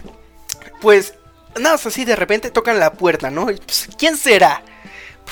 Pues 0.82 1.14
nada, 1.60 1.76
así 1.76 2.04
de 2.04 2.16
repente 2.16 2.50
tocan 2.50 2.80
la 2.80 2.94
puerta, 2.94 3.30
¿no? 3.30 3.46
Pues, 3.46 3.88
¿Quién 3.98 4.18
será? 4.18 4.64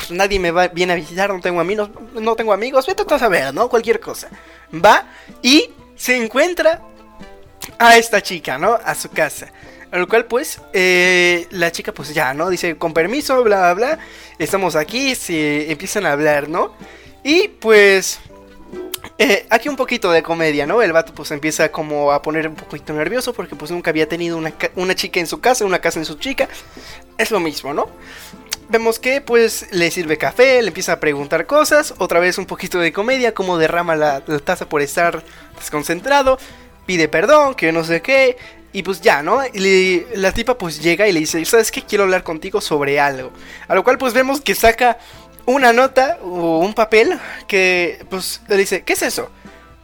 Nadie 0.09 0.39
me 0.39 0.51
va, 0.51 0.67
viene 0.67 0.93
a 0.93 0.95
visitar, 0.95 1.33
no 1.33 1.41
tengo 1.41 1.59
amigos, 1.59 1.89
no 2.13 2.35
tengo 2.35 2.53
amigos, 2.53 2.85
vete 2.87 3.03
a 3.13 3.19
saber, 3.19 3.53
¿no? 3.53 3.69
Cualquier 3.69 3.99
cosa. 3.99 4.29
Va 4.73 5.05
y 5.41 5.69
se 5.95 6.15
encuentra 6.15 6.81
a 7.77 7.97
esta 7.97 8.21
chica, 8.21 8.57
¿no? 8.57 8.73
A 8.83 8.95
su 8.95 9.09
casa. 9.09 9.51
A 9.91 9.97
lo 9.97 10.07
cual, 10.07 10.25
pues, 10.25 10.61
eh, 10.73 11.47
la 11.51 11.71
chica, 11.71 11.91
pues 11.91 12.13
ya, 12.13 12.33
¿no? 12.33 12.49
Dice, 12.49 12.77
con 12.77 12.93
permiso, 12.93 13.43
bla, 13.43 13.73
bla, 13.73 13.73
bla. 13.73 13.99
Estamos 14.37 14.75
aquí, 14.75 15.15
se 15.15 15.71
empiezan 15.71 16.05
a 16.05 16.11
hablar, 16.11 16.47
¿no? 16.47 16.75
Y 17.23 17.47
pues, 17.47 18.19
eh, 19.17 19.47
aquí 19.49 19.67
un 19.67 19.75
poquito 19.75 20.11
de 20.11 20.21
comedia, 20.21 20.67
¿no? 20.67 20.81
El 20.83 20.93
vato, 20.93 21.13
pues, 21.13 21.31
empieza 21.31 21.71
como 21.71 22.11
a 22.11 22.21
poner 22.21 22.47
un 22.47 22.55
poquito 22.55 22.93
nervioso 22.93 23.33
porque, 23.33 23.55
pues, 23.55 23.71
nunca 23.71 23.89
había 23.89 24.07
tenido 24.07 24.37
una, 24.37 24.53
una 24.75 24.93
chica 24.93 25.19
en 25.19 25.27
su 25.27 25.41
casa, 25.41 25.65
una 25.65 25.79
casa 25.79 25.99
en 25.99 26.05
su 26.05 26.19
chica. 26.19 26.47
Es 27.17 27.31
lo 27.31 27.39
mismo, 27.39 27.73
¿no? 27.73 27.89
Vemos 28.69 28.99
que, 28.99 29.19
pues, 29.19 29.65
le 29.71 29.89
sirve 29.89 30.19
café, 30.19 30.61
le 30.61 30.67
empieza 30.67 30.93
a 30.93 30.99
preguntar 30.99 31.47
cosas. 31.47 31.95
Otra 31.97 32.19
vez 32.19 32.37
un 32.37 32.45
poquito 32.45 32.79
de 32.79 32.93
comedia, 32.93 33.33
como 33.33 33.57
derrama 33.57 33.95
la, 33.95 34.21
taza 34.43 34.69
por 34.69 34.81
estar 34.81 35.23
desconcentrado. 35.57 36.37
Pide 36.85 37.07
perdón, 37.07 37.55
que 37.55 37.71
no 37.71 37.83
sé 37.83 38.01
qué. 38.01 38.37
Y 38.71 38.83
pues 38.83 39.01
ya, 39.01 39.23
¿no? 39.23 39.41
Le- 39.53 40.05
la 40.15 40.31
tipa 40.31 40.55
pues 40.55 40.79
llega 40.81 41.07
y 41.07 41.11
le 41.11 41.19
dice, 41.21 41.43
¿sabes 41.45 41.71
qué? 41.71 41.81
Quiero 41.81 42.03
hablar 42.03 42.23
contigo 42.23 42.61
sobre 42.61 42.99
algo. 42.99 43.31
A 43.67 43.73
lo 43.73 43.83
cual 43.83 43.97
pues 43.97 44.13
vemos 44.13 44.39
que 44.41 44.53
saca 44.53 44.99
una 45.47 45.73
nota 45.73 46.19
o 46.21 46.59
un 46.59 46.75
papel 46.75 47.19
que 47.47 48.05
pues 48.11 48.41
le 48.47 48.57
dice, 48.57 48.83
¿qué 48.83 48.93
es 48.93 49.01
eso? 49.01 49.31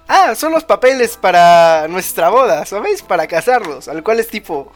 Ah, 0.08 0.36
son 0.36 0.52
los 0.52 0.64
papeles 0.64 1.18
para 1.18 1.88
nuestra 1.88 2.30
boda, 2.30 2.64
¿sabes? 2.68 3.02
Para 3.02 3.26
casarnos. 3.26 3.88
Al 3.88 4.04
cual 4.04 4.20
es 4.20 4.28
tipo, 4.28 4.72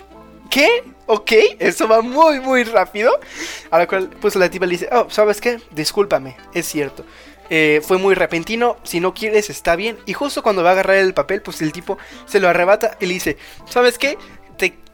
¿qué? 0.50 0.84
Ok, 1.12 1.32
eso 1.58 1.88
va 1.88 2.04
muy, 2.04 2.40
muy 2.40 2.64
rápido. 2.64 3.20
A 3.72 3.80
lo 3.80 3.88
cual 3.88 4.12
pues 4.22 4.36
la 4.36 4.48
tipa 4.48 4.68
le 4.68 4.74
dice, 4.74 4.90
oh, 4.92 5.08
¿sabes 5.10 5.42
qué? 5.42 5.60
Discúlpame, 5.72 6.38
es 6.54 6.68
cierto. 6.68 7.04
Eh, 7.50 7.82
fue 7.84 7.98
muy 7.98 8.14
repentino, 8.14 8.78
si 8.84 9.00
no 9.00 9.16
quieres 9.16 9.50
está 9.50 9.76
bien. 9.76 9.98
Y 10.06 10.14
justo 10.14 10.44
cuando 10.44 10.62
va 10.62 10.70
a 10.70 10.74
agarrar 10.74 10.98
el 10.98 11.16
papel, 11.16 11.42
pues 11.42 11.64
el 11.64 11.72
tipo 11.72 11.98
se 12.28 12.40
lo 12.40 12.48
arrebata 12.48 12.96
y 13.00 13.08
le 13.08 13.16
dice, 13.16 13.38
¿sabes 13.68 13.98
qué? 13.98 14.20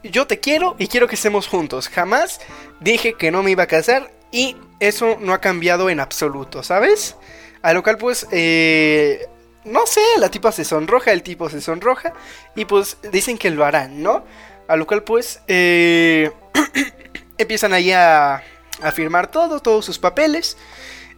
Yo 0.04 0.26
te 0.26 0.40
quiero 0.40 0.74
y 0.78 0.86
quiero 0.86 1.06
que 1.06 1.16
estemos 1.16 1.48
juntos. 1.48 1.90
Jamás 1.90 2.40
dije 2.80 3.12
que 3.12 3.30
no 3.30 3.42
me 3.42 3.50
iba 3.50 3.64
a 3.64 3.66
casar 3.66 4.10
y 4.32 4.56
eso 4.80 5.18
no 5.20 5.34
ha 5.34 5.42
cambiado 5.42 5.90
en 5.90 6.00
absoluto, 6.00 6.62
¿sabes? 6.62 7.16
A 7.60 7.74
lo 7.74 7.82
cual 7.82 7.98
pues, 7.98 8.26
eh, 8.30 9.26
no 9.64 9.84
sé, 9.84 10.00
la 10.18 10.30
tipa 10.30 10.50
se 10.50 10.64
sonroja, 10.64 11.12
el 11.12 11.22
tipo 11.22 11.50
se 11.50 11.60
sonroja 11.60 12.14
y 12.54 12.64
pues 12.64 12.96
dicen 13.12 13.36
que 13.36 13.50
lo 13.50 13.66
harán, 13.66 14.02
¿no? 14.02 14.24
A 14.68 14.76
lo 14.76 14.86
cual 14.86 15.02
pues, 15.04 15.40
eh, 15.48 16.30
empiezan 17.38 17.72
ahí 17.72 17.92
a, 17.92 18.42
a 18.82 18.92
firmar 18.92 19.30
todo, 19.30 19.60
todos 19.60 19.84
sus 19.84 19.98
papeles. 19.98 20.56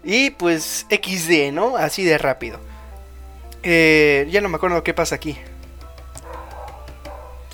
Y 0.05 0.31
pues 0.31 0.87
XD, 0.91 1.53
¿no? 1.53 1.77
Así 1.77 2.05
de 2.05 2.19
rápido. 2.19 2.61
Eh, 3.63 4.29
ya 4.31 4.41
no 4.41 4.49
me 4.49 4.57
acuerdo 4.57 4.83
qué 4.85 4.95
pasa 4.95 5.17
aquí. 5.17 5.37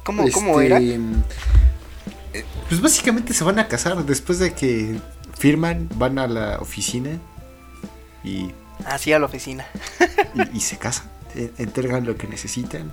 ¿Cómo, 0.04 0.24
cómo 0.32 0.60
Este, 0.60 0.66
era? 0.66 0.78
eh, 0.80 2.44
Pues 2.68 2.80
básicamente 2.80 3.32
se 3.32 3.44
van 3.44 3.58
a 3.58 3.68
casar 3.68 3.96
después 4.04 4.38
de 4.38 4.52
que 4.52 4.98
firman, 5.38 5.88
van 5.94 6.18
a 6.18 6.26
la 6.26 6.58
oficina 6.58 7.18
y, 8.22 8.50
Así 8.84 9.12
a 9.12 9.18
la 9.18 9.26
oficina. 9.26 9.66
y- 10.34 10.58
y 10.58 10.60
se 10.60 10.76
casan, 10.76 11.10
eh, 11.34 11.50
entregan 11.58 12.04
lo 12.04 12.16
que 12.16 12.26
necesitan 12.26 12.92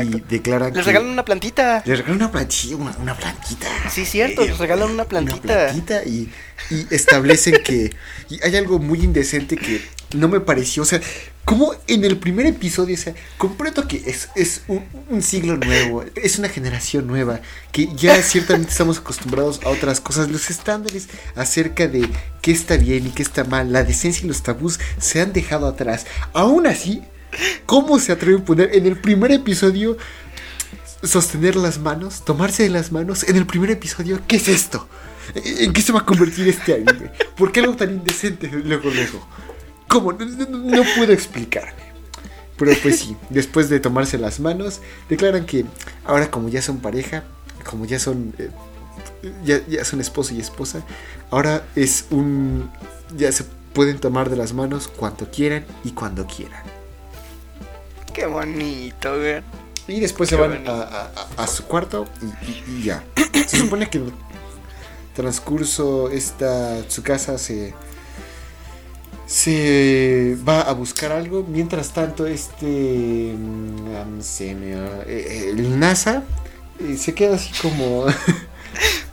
Exacto. 0.00 0.18
y 0.18 0.20
declaran 0.28 0.72
Les 0.72 0.80
que- 0.84 0.86
regalan 0.86 1.10
una 1.10 1.24
plantita. 1.24 1.82
les 1.84 1.98
regalan 1.98 2.16
una 2.16 2.30
plantilla, 2.32 2.76
una, 2.76 2.96
una 2.98 3.14
plantita. 3.16 3.68
Sí, 3.90 4.04
cierto, 4.06 4.44
les 4.44 4.58
regalan 4.58 4.90
una 4.90 5.04
plantita. 5.04 5.40
Una 5.42 5.54
plantita 5.66 6.04
y, 6.04 6.30
y 6.70 6.86
establecen 6.90 7.56
que. 7.64 7.94
Y 8.30 8.42
hay 8.42 8.56
algo 8.56 8.78
muy 8.78 9.00
indecente 9.02 9.56
que 9.56 9.82
no 10.16 10.28
me 10.28 10.40
pareció. 10.40 10.82
O 10.82 10.86
sea, 10.86 11.00
como 11.44 11.74
en 11.88 12.04
el 12.04 12.16
primer 12.18 12.46
episodio, 12.46 12.94
o 12.94 12.98
sea, 12.98 13.14
comprendo 13.36 13.86
que 13.88 13.96
es, 14.06 14.28
es 14.36 14.62
un, 14.68 14.84
un 15.10 15.22
siglo 15.22 15.56
nuevo, 15.56 16.04
es 16.14 16.38
una 16.38 16.48
generación 16.48 17.06
nueva, 17.06 17.40
que 17.72 17.88
ya 17.96 18.22
ciertamente 18.22 18.70
estamos 18.70 18.98
acostumbrados 18.98 19.60
a 19.64 19.68
otras 19.70 20.00
cosas. 20.00 20.30
Los 20.30 20.48
estándares 20.50 21.08
acerca 21.34 21.88
de 21.88 22.08
qué 22.40 22.52
está 22.52 22.76
bien 22.76 23.08
y 23.08 23.10
qué 23.10 23.22
está 23.22 23.44
mal, 23.44 23.72
la 23.72 23.82
decencia 23.84 24.24
y 24.24 24.28
los 24.28 24.42
tabús 24.42 24.78
se 24.98 25.20
han 25.20 25.32
dejado 25.32 25.66
atrás. 25.66 26.06
Aún 26.32 26.66
así, 26.66 27.02
¿cómo 27.66 27.98
se 27.98 28.12
atreve 28.12 28.38
a 28.38 28.44
poner 28.44 28.74
en 28.74 28.86
el 28.86 28.96
primer 28.96 29.32
episodio 29.32 29.96
sostener 31.02 31.56
las 31.56 31.78
manos, 31.78 32.24
tomarse 32.24 32.62
de 32.62 32.70
las 32.70 32.92
manos 32.92 33.24
en 33.24 33.36
el 33.36 33.46
primer 33.46 33.70
episodio. 33.70 34.20
¿Qué 34.26 34.36
es 34.36 34.48
esto? 34.48 34.86
¿En 35.34 35.72
qué 35.72 35.82
se 35.82 35.92
va 35.92 36.00
a 36.00 36.06
convertir 36.06 36.48
este 36.48 36.74
anime? 36.74 37.10
¿Por 37.36 37.52
qué 37.52 37.60
algo 37.60 37.76
tan 37.76 37.90
indecente 37.90 38.48
luego, 38.48 38.90
luego? 38.90 39.26
¿Cómo? 39.88 40.12
No, 40.12 40.82
puedo 40.96 41.12
explicarme. 41.12 41.92
Pero 42.56 42.72
pues 42.82 43.00
sí, 43.00 43.16
después 43.30 43.68
de 43.68 43.80
tomarse 43.80 44.18
las 44.18 44.38
manos, 44.38 44.80
declaran 45.08 45.46
que 45.46 45.64
ahora 46.04 46.30
como 46.30 46.48
ya 46.48 46.62
son 46.62 46.78
pareja, 46.80 47.24
como 47.68 47.86
ya 47.86 47.98
son 47.98 48.34
eh, 48.38 48.50
ya, 49.44 49.66
ya 49.66 49.84
son 49.84 50.00
esposo 50.00 50.34
y 50.34 50.40
esposa, 50.40 50.84
ahora 51.30 51.66
es 51.74 52.06
un 52.10 52.70
ya 53.16 53.32
se 53.32 53.44
pueden 53.72 53.98
tomar 53.98 54.30
de 54.30 54.36
las 54.36 54.52
manos 54.52 54.86
cuanto 54.86 55.30
quieran 55.30 55.64
y 55.82 55.90
cuando 55.90 56.26
quieran. 56.26 56.81
Qué 58.14 58.26
bonito, 58.26 59.16
güey. 59.18 59.42
Y 59.88 60.00
después 60.00 60.28
se 60.28 60.36
van 60.36 60.66
a, 60.68 60.72
a- 60.72 61.10
a- 61.36 61.42
a 61.42 61.46
su 61.46 61.64
cuarto 61.64 62.06
y, 62.68 62.82
ya. 62.82 63.02
Se 63.48 63.58
supone 63.58 63.88
que 63.90 63.98
en 63.98 64.04
el 64.06 64.12
transcurso 65.14 66.08
esta 66.10 66.88
su 66.88 67.02
casa 67.02 67.36
se 67.38 67.74
se 69.26 70.36
va 70.46 70.60
a 70.62 70.72
buscar 70.72 71.12
algo. 71.12 71.44
Mientras 71.48 71.92
tanto, 71.92 72.26
este 72.26 73.34
se 74.20 74.54
me- 74.54 74.72
eh, 75.06 75.50
el 75.50 75.78
NASA 75.78 76.22
eh, 76.78 76.96
se 76.96 77.14
queda 77.14 77.36
así 77.36 77.50
como 77.60 78.06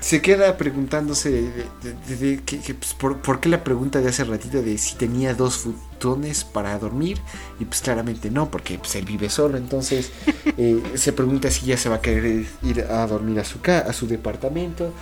se 0.00 0.22
queda 0.22 0.56
preguntándose 0.56 1.30
de, 1.30 1.42
de- 1.42 1.94
de- 2.08 2.16
de 2.16 2.42
que- 2.44 2.60
que, 2.60 2.74
pues, 2.74 2.94
por, 2.94 3.18
por 3.22 3.40
qué 3.40 3.48
la 3.48 3.64
pregunta 3.64 4.00
de 4.00 4.08
hace 4.08 4.24
ratito 4.24 4.62
de 4.62 4.78
si 4.78 4.96
tenía 4.96 5.34
dos 5.34 5.58
futones 5.58 6.44
para 6.44 6.78
dormir. 6.78 7.18
Y 7.60 7.64
pues 7.64 7.80
claramente 7.80 8.30
no, 8.30 8.50
porque 8.50 8.78
pues, 8.78 8.94
él 8.96 9.04
vive 9.04 9.28
solo. 9.30 9.56
Entonces 9.58 10.10
eh, 10.56 10.82
se 10.94 11.12
pregunta 11.12 11.50
si 11.50 11.66
ya 11.66 11.76
se 11.76 11.88
va 11.88 11.96
a 11.96 12.00
querer 12.00 12.46
ir 12.62 12.82
a 12.82 13.06
dormir 13.06 13.40
a 13.40 13.44
su, 13.44 13.60
ca 13.60 13.78
a 13.80 13.92
su 13.92 14.06
departamento. 14.06 14.92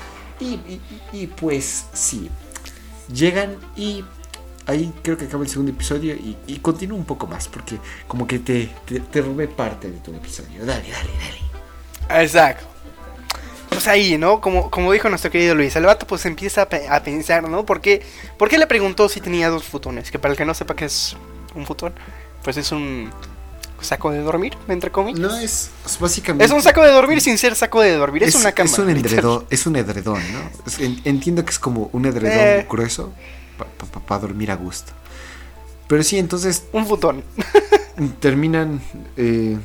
Y, 0.40 0.44
y- 0.46 0.80
y- 1.12 1.18
y, 1.22 1.26
pues 1.28 1.86
sí, 1.94 2.30
llegan 3.12 3.56
y 3.76 4.04
ahí 4.66 4.92
creo 5.02 5.16
que 5.16 5.26
acaba 5.26 5.44
el 5.44 5.48
segundo 5.50 5.72
episodio 5.72 6.14
y, 6.14 6.36
y 6.46 6.58
continúa 6.58 6.98
un 6.98 7.04
poco 7.06 7.26
más. 7.26 7.48
Porque 7.48 7.78
como 8.06 8.26
que 8.26 8.38
te, 8.40 8.70
te, 8.86 9.00
te 9.00 9.22
robé 9.22 9.48
parte 9.48 9.90
de 9.90 9.98
tu 9.98 10.12
episodio. 10.14 10.64
Dale, 10.66 10.84
dale, 10.90 11.10
dale. 12.08 12.22
Exacto. 12.22 12.66
Pues 13.76 13.88
ahí, 13.88 14.16
¿no? 14.16 14.40
Como, 14.40 14.70
como 14.70 14.90
dijo 14.90 15.08
nuestro 15.10 15.30
querido 15.30 15.54
Luis, 15.54 15.76
el 15.76 15.84
vato 15.84 16.06
pues 16.06 16.24
empieza 16.24 16.62
a, 16.62 16.68
pe- 16.68 16.88
a 16.88 17.02
pensar, 17.02 17.46
¿no? 17.46 17.66
¿Por 17.66 17.82
qué, 17.82 18.02
¿Por 18.38 18.48
qué 18.48 18.56
le 18.56 18.66
preguntó 18.66 19.06
si 19.10 19.20
tenía 19.20 19.50
dos 19.50 19.64
futones? 19.64 20.10
Que 20.10 20.18
para 20.18 20.32
el 20.32 20.38
que 20.38 20.46
no 20.46 20.54
sepa 20.54 20.74
qué 20.74 20.86
es 20.86 21.14
un 21.54 21.66
futón, 21.66 21.92
pues 22.42 22.56
es 22.56 22.72
un 22.72 23.10
saco 23.82 24.10
de 24.10 24.20
dormir, 24.20 24.56
entre 24.68 24.90
comillas. 24.90 25.20
No 25.20 25.36
es, 25.36 25.70
es 25.84 25.98
básicamente. 26.00 26.46
Es 26.46 26.50
un 26.52 26.62
saco 26.62 26.82
de 26.82 26.90
dormir 26.90 27.20
sin 27.20 27.36
ser 27.36 27.54
saco 27.54 27.82
de 27.82 27.94
dormir, 27.96 28.22
es, 28.22 28.34
una 28.34 28.52
cama. 28.52 28.70
Es 28.70 28.78
un 28.78 28.88
edredón, 28.88 29.44
es 29.50 29.66
un 29.66 29.76
edredón, 29.76 30.22
¿no? 30.32 30.38
Es- 30.66 30.78
en- 30.80 31.02
entiendo 31.04 31.44
que 31.44 31.50
es 31.50 31.58
como 31.58 31.90
un 31.92 32.06
edredón 32.06 32.38
Eh. 32.38 32.66
grueso 32.70 33.12
para 34.08 34.20
dormir 34.22 34.50
a 34.52 34.56
gusto. 34.56 34.92
Pero 35.86 36.02
sí, 36.02 36.18
entonces 36.18 36.64
Un 36.72 36.86
futón. 36.86 37.22
terminan. 38.20 38.80
eh, 39.18 39.58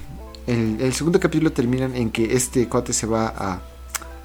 el, 0.48 0.82
el 0.82 0.94
segundo 0.94 1.20
capítulo 1.20 1.52
terminan 1.54 1.96
en 1.96 2.10
que 2.12 2.36
este 2.36 2.68
cuate 2.68 2.94
se 2.94 3.06
va 3.06 3.28
a, 3.38 3.62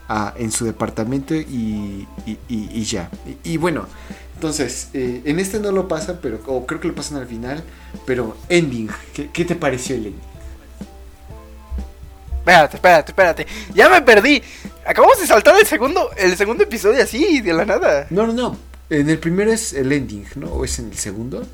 a- 0.09 0.35
en 0.37 0.51
su 0.53 0.65
departamento 0.65 1.35
y, 1.35 2.07
y, 2.27 2.39
y- 2.49 2.71
y 2.73 2.85
ya. 2.85 3.11
Y, 3.45 3.57
bueno, 3.57 3.87
entonces, 4.35 4.89
eh, 4.95 5.23
en 5.25 5.39
este 5.41 5.59
no 5.61 5.73
lo 5.73 5.89
pasan, 5.89 6.19
pero 6.23 6.41
o 6.47 6.67
creo 6.67 6.81
que 6.81 6.89
lo 6.89 6.95
pasan 6.95 7.19
al 7.19 7.27
final. 7.27 7.63
Pero 8.07 8.37
ending, 8.49 8.89
¿qué, 9.15 9.31
qué 9.31 9.45
te 9.45 9.55
pareció 9.57 9.97
el 9.97 10.07
ending? 10.07 10.21
Espérate, 12.39 12.77
espérate, 12.77 13.11
espérate. 13.13 13.47
Ya 13.75 13.89
me 13.89 14.03
perdí. 14.03 14.43
Acabamos 14.87 15.19
de 15.19 15.27
saltar 15.27 15.59
el 15.59 15.67
segundo, 15.67 16.11
el 16.17 16.37
segundo 16.37 16.63
episodio 16.63 17.03
así, 17.03 17.41
de 17.41 17.53
la 17.53 17.65
nada. 17.65 18.07
No, 18.11 18.27
no, 18.27 18.33
no. 18.33 18.57
En 18.89 19.11
el 19.11 19.19
primero 19.19 19.53
es 19.53 19.73
el 19.73 19.91
ending, 19.91 20.25
¿no? 20.37 20.47
¿O 20.53 20.65
es 20.65 20.79
en 20.79 20.91
el 20.91 20.97
segundo? 20.97 21.45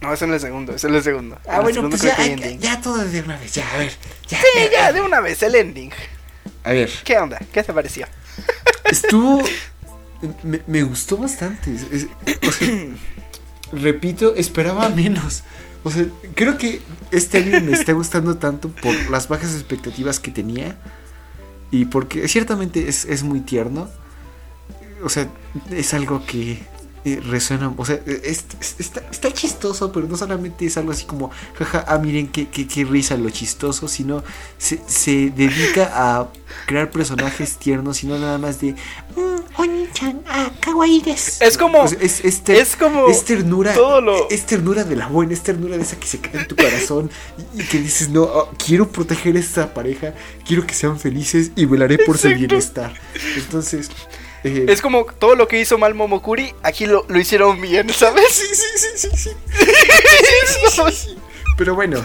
No, 0.00 0.12
es 0.12 0.22
en 0.22 0.32
el 0.32 0.38
segundo, 0.40 0.74
es 0.74 0.84
en 0.84 0.94
el 0.94 1.02
segundo. 1.02 1.36
Ah, 1.48 1.56
En 1.56 1.62
bueno, 1.62 1.88
pues 1.88 2.02
ya, 2.02 2.16
ya, 2.16 2.50
ya 2.50 2.80
todo 2.80 2.98
de 3.04 3.20
una 3.22 3.36
vez, 3.38 3.54
ya, 3.54 3.68
a 3.72 3.78
ver. 3.78 3.92
Ya, 4.28 4.38
Sí, 4.38 4.68
ya, 4.72 4.92
de 4.92 5.00
una 5.00 5.20
vez, 5.20 5.42
el 5.42 5.54
ending. 5.56 5.90
A 6.64 6.70
ver, 6.72 6.90
¿Qué 7.04 7.18
onda? 7.18 7.38
¿Qué 7.52 7.62
te 7.62 7.72
pareció? 7.72 8.06
estuvo. 8.84 9.42
Me, 10.44 10.60
me 10.68 10.84
gustó 10.84 11.16
bastante. 11.16 11.74
es- 11.74 11.86
es- 11.90 12.06
o 12.48 12.52
sea, 12.52 12.68
repito, 13.72 14.34
esperaba 14.36 14.88
menos. 14.90 15.42
O 15.82 15.90
sea, 15.90 16.06
creo 16.36 16.56
que 16.58 16.80
este 17.10 17.38
anime 17.38 17.60
me 17.60 17.72
está 17.72 17.92
gustando 17.92 18.36
tanto 18.36 18.68
por 18.68 18.94
las 19.10 19.26
bajas 19.26 19.52
expectativas 19.54 20.20
que 20.20 20.30
tenía. 20.30 20.76
Y 21.72 21.86
porque 21.86 22.28
ciertamente 22.28 22.88
es, 22.88 23.04
es 23.06 23.24
muy 23.24 23.40
tierno. 23.40 23.88
O 25.02 25.08
sea, 25.08 25.26
es 25.70 25.92
algo 25.92 26.24
que 26.24 26.60
eh, 27.04 27.20
resuena. 27.24 27.72
O 27.76 27.84
sea, 27.84 28.00
es- 28.06 28.44
es- 28.60 28.76
está, 28.78 29.00
está 29.10 29.32
chistoso, 29.32 29.90
pero 29.92 30.06
no 30.06 30.16
solamente 30.16 30.66
es 30.66 30.76
algo 30.76 30.92
así 30.92 31.04
como, 31.04 31.30
jaja, 31.58 31.84
ah, 31.88 31.98
miren 31.98 32.28
qué, 32.28 32.48
qué, 32.48 32.66
qué 32.66 32.84
risa 32.84 33.16
lo 33.16 33.28
chistoso, 33.30 33.88
sino 33.88 34.22
se, 34.58 34.80
se 34.86 35.30
dedica 35.30 35.90
a 35.94 36.28
crear 36.66 36.90
personajes 36.90 37.56
tiernos, 37.56 37.96
sino 37.98 38.18
nada 38.18 38.38
más 38.38 38.60
de, 38.60 38.72
"Mm, 39.16 39.42
Oni-chan, 39.56 40.22
ah, 40.28 40.50
kawaii 40.60 41.02
desu". 41.02 41.44
Es 41.44 41.58
como- 41.58 41.80
O 41.82 41.88
sea, 41.88 41.98
es, 42.00 42.24
es 42.24 42.42
ter- 42.42 42.56
es 42.56 42.74
como 42.76 43.08
es 43.08 43.24
ternura. 43.24 43.74
lo- 43.74 44.30
Es 44.30 44.46
ternura 44.46 44.84
de 44.84 44.96
la 44.96 45.08
buena, 45.08 45.32
es 45.34 45.42
ternura 45.42 45.76
de 45.76 45.82
esa 45.82 45.96
que 45.96 46.06
se 46.06 46.20
queda 46.20 46.40
en 46.42 46.48
tu 46.48 46.56
corazón 46.56 47.10
y, 47.54 47.60
y 47.62 47.64
que 47.66 47.78
dices, 47.78 48.08
no, 48.08 48.24
ah, 48.24 48.48
quiero 48.64 48.88
proteger 48.88 49.36
a 49.36 49.40
esta 49.40 49.74
pareja, 49.74 50.14
quiero 50.46 50.66
que 50.66 50.74
sean 50.74 50.98
felices 50.98 51.50
y 51.56 51.66
velaré 51.66 51.98
por 51.98 52.16
su 52.16 52.28
Exacto. 52.28 52.38
bienestar. 52.48 52.94
Entonces, 53.36 53.90
Es 54.44 54.80
como 54.82 55.04
todo 55.04 55.36
lo 55.36 55.46
que 55.48 55.60
hizo 55.60 55.78
mal 55.78 55.94
Momokuri, 55.94 56.52
aquí 56.62 56.86
lo, 56.86 57.04
lo 57.08 57.18
hicieron 57.20 57.60
bien, 57.60 57.88
¿sabes? 57.90 58.24
Sí, 58.30 58.46
sí, 58.52 58.66
sí, 58.76 58.88
sí, 58.96 59.08
sí. 59.16 59.30
sí. 60.92 61.16
Pero 61.56 61.74
bueno, 61.74 62.02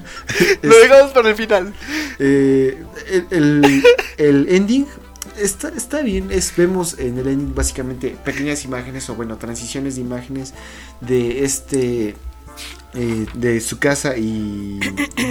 Lo 0.62 0.78
dejamos 0.78 1.12
para 1.12 1.28
el 1.30 1.36
final. 1.36 1.74
eh, 2.18 2.82
el, 3.10 3.26
el- 3.30 3.84
el 4.16 4.46
ending 4.48 4.86
está, 5.38 5.68
está 5.68 6.00
bien. 6.02 6.30
Es, 6.32 6.52
vemos 6.56 6.98
en 6.98 7.18
el 7.18 7.28
ending 7.28 7.54
básicamente 7.54 8.16
pequeñas 8.24 8.64
imágenes 8.64 9.08
o 9.10 9.14
bueno, 9.14 9.36
transiciones 9.36 9.94
de 9.96 10.00
imágenes 10.00 10.54
de 11.00 11.44
este, 11.44 12.16
eh, 12.94 13.26
de 13.34 13.60
su 13.60 13.78
casa 13.78 14.16
y 14.16 14.80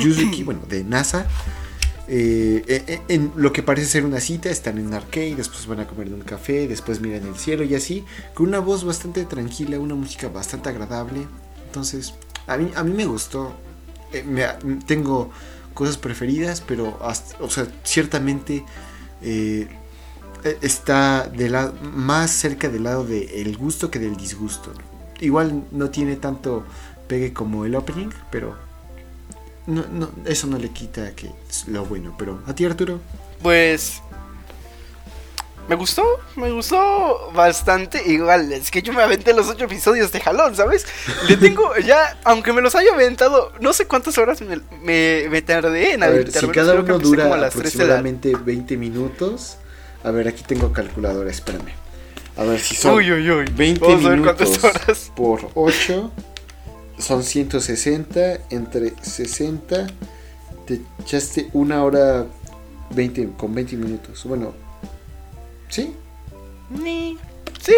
Yuzuki, 0.02 0.44
bueno, 0.44 0.62
de 0.70 0.84
NASA. 0.84 1.26
Eh, 2.08 2.64
eh, 2.68 3.02
en 3.10 3.32
lo 3.36 3.52
que 3.52 3.64
parece 3.64 3.88
ser 3.88 4.06
una 4.06 4.20
cita, 4.20 4.50
están 4.50 4.78
en 4.78 4.88
un 4.88 4.94
arcade, 4.94 5.36
después 5.36 5.66
van 5.68 5.80
a 5.82 5.88
comer 5.88 6.08
en 6.08 6.16
un 6.16 6.22
café, 6.22 6.68
después 6.68 7.02
miran 7.02 7.28
el 7.28 7.36
cielo 7.38 7.64
y 7.64 7.76
así, 7.76 8.06
con 8.34 8.48
una 8.48 8.60
voz 8.60 8.84
bastante 8.86 9.26
tranquila, 9.26 9.80
una 9.80 9.96
música 9.96 10.30
bastante 10.30 10.70
agradable. 10.70 11.28
Entonces, 11.66 12.14
a 12.48 12.58
mí, 12.58 12.72
a 12.76 12.84
mí 12.84 12.92
me 12.94 13.06
gustó. 13.06 13.54
Eh, 14.14 14.24
tengo 14.86 15.32
cosas 15.74 15.98
preferidas, 15.98 16.62
pero 16.62 16.98
o 17.40 17.50
sea, 17.50 17.68
ciertamente 17.84 18.64
eh, 19.22 19.68
eh, 20.44 20.58
está 20.62 21.28
de 21.28 21.50
la- 21.50 21.74
más 21.94 22.32
cerca 22.32 22.70
del 22.70 22.84
lado 22.84 23.04
del 23.04 23.58
gusto 23.58 23.92
que 23.92 24.00
del 24.00 24.16
disgusto. 24.16 24.72
Igual 25.20 25.64
no 25.72 25.90
tiene 25.90 26.16
tanto 26.16 26.64
pegue 27.08 27.34
como 27.34 27.66
el 27.66 27.76
opening, 27.76 28.10
pero 28.32 28.56
no, 29.68 29.86
no, 29.92 30.10
eso 30.26 30.48
no 30.48 30.58
le 30.58 30.70
quita 30.70 31.14
que 31.16 31.30
es 31.50 31.68
lo 31.68 31.86
bueno. 31.86 32.16
Pero 32.18 32.42
a 32.48 32.56
ti, 32.56 32.66
Arturo, 32.66 33.00
Pues. 33.42 34.02
Me 35.70 35.76
gustó, 35.76 36.02
me 36.38 36.50
gustó 36.50 37.30
bastante. 37.36 38.02
Igual, 38.10 38.54
es 38.54 38.72
que 38.72 38.82
yo 38.82 38.94
me 38.94 39.04
aventé 39.04 39.34
los 39.34 39.50
ocho 39.50 39.66
episodios 39.66 40.14
de 40.14 40.22
jalón, 40.22 40.56
¿sabes? 40.56 40.86
Le 41.28 41.36
tengo 41.46 41.76
ya, 41.86 42.18
aunque 42.24 42.54
me 42.54 42.62
los 42.62 42.74
haya 42.76 42.94
aventado, 42.94 43.52
no 43.60 43.74
sé 43.74 43.86
cuántas 43.86 44.18
horas 44.18 44.40
me, 44.42 44.62
me, 44.82 45.28
me 45.30 45.42
tardé 45.42 45.92
en 45.96 46.04
a 46.04 46.08
ver, 46.08 46.32
si 46.32 46.48
cada 46.48 46.74
uno 46.74 46.98
dura 47.00 47.26
las 47.28 47.42
la- 47.42 47.48
aproximadamente 47.48 48.34
20 48.34 48.78
minutos. 48.78 49.58
A 50.06 50.12
ver, 50.12 50.30
aquí 50.30 50.42
tengo 50.44 50.72
calculadora, 50.72 51.30
espérame. 51.30 51.74
A 52.38 52.44
ver 52.44 52.62
si 52.62 52.76
son 52.76 52.94
Uy, 52.96 53.12
uy, 53.12 53.30
uy. 53.30 53.46
20 53.54 53.82
Vamos 53.82 54.06
a 54.06 54.10
ver 54.10 54.20
minutos 54.20 54.58
cuántas 54.60 54.82
horas. 54.88 55.12
por 55.18 55.50
8 55.54 56.12
son 57.00 57.24
160 57.24 58.40
entre 58.50 58.94
60 59.02 59.88
te 60.66 60.82
echaste 61.02 61.50
una 61.54 61.84
hora 61.84 62.26
20 62.92 63.30
con 63.38 63.54
20 63.56 63.76
minutos. 63.78 64.24
Bueno, 64.26 64.54
¿sí? 65.70 65.94
Ni- 66.70 67.18
Sí, 67.62 67.74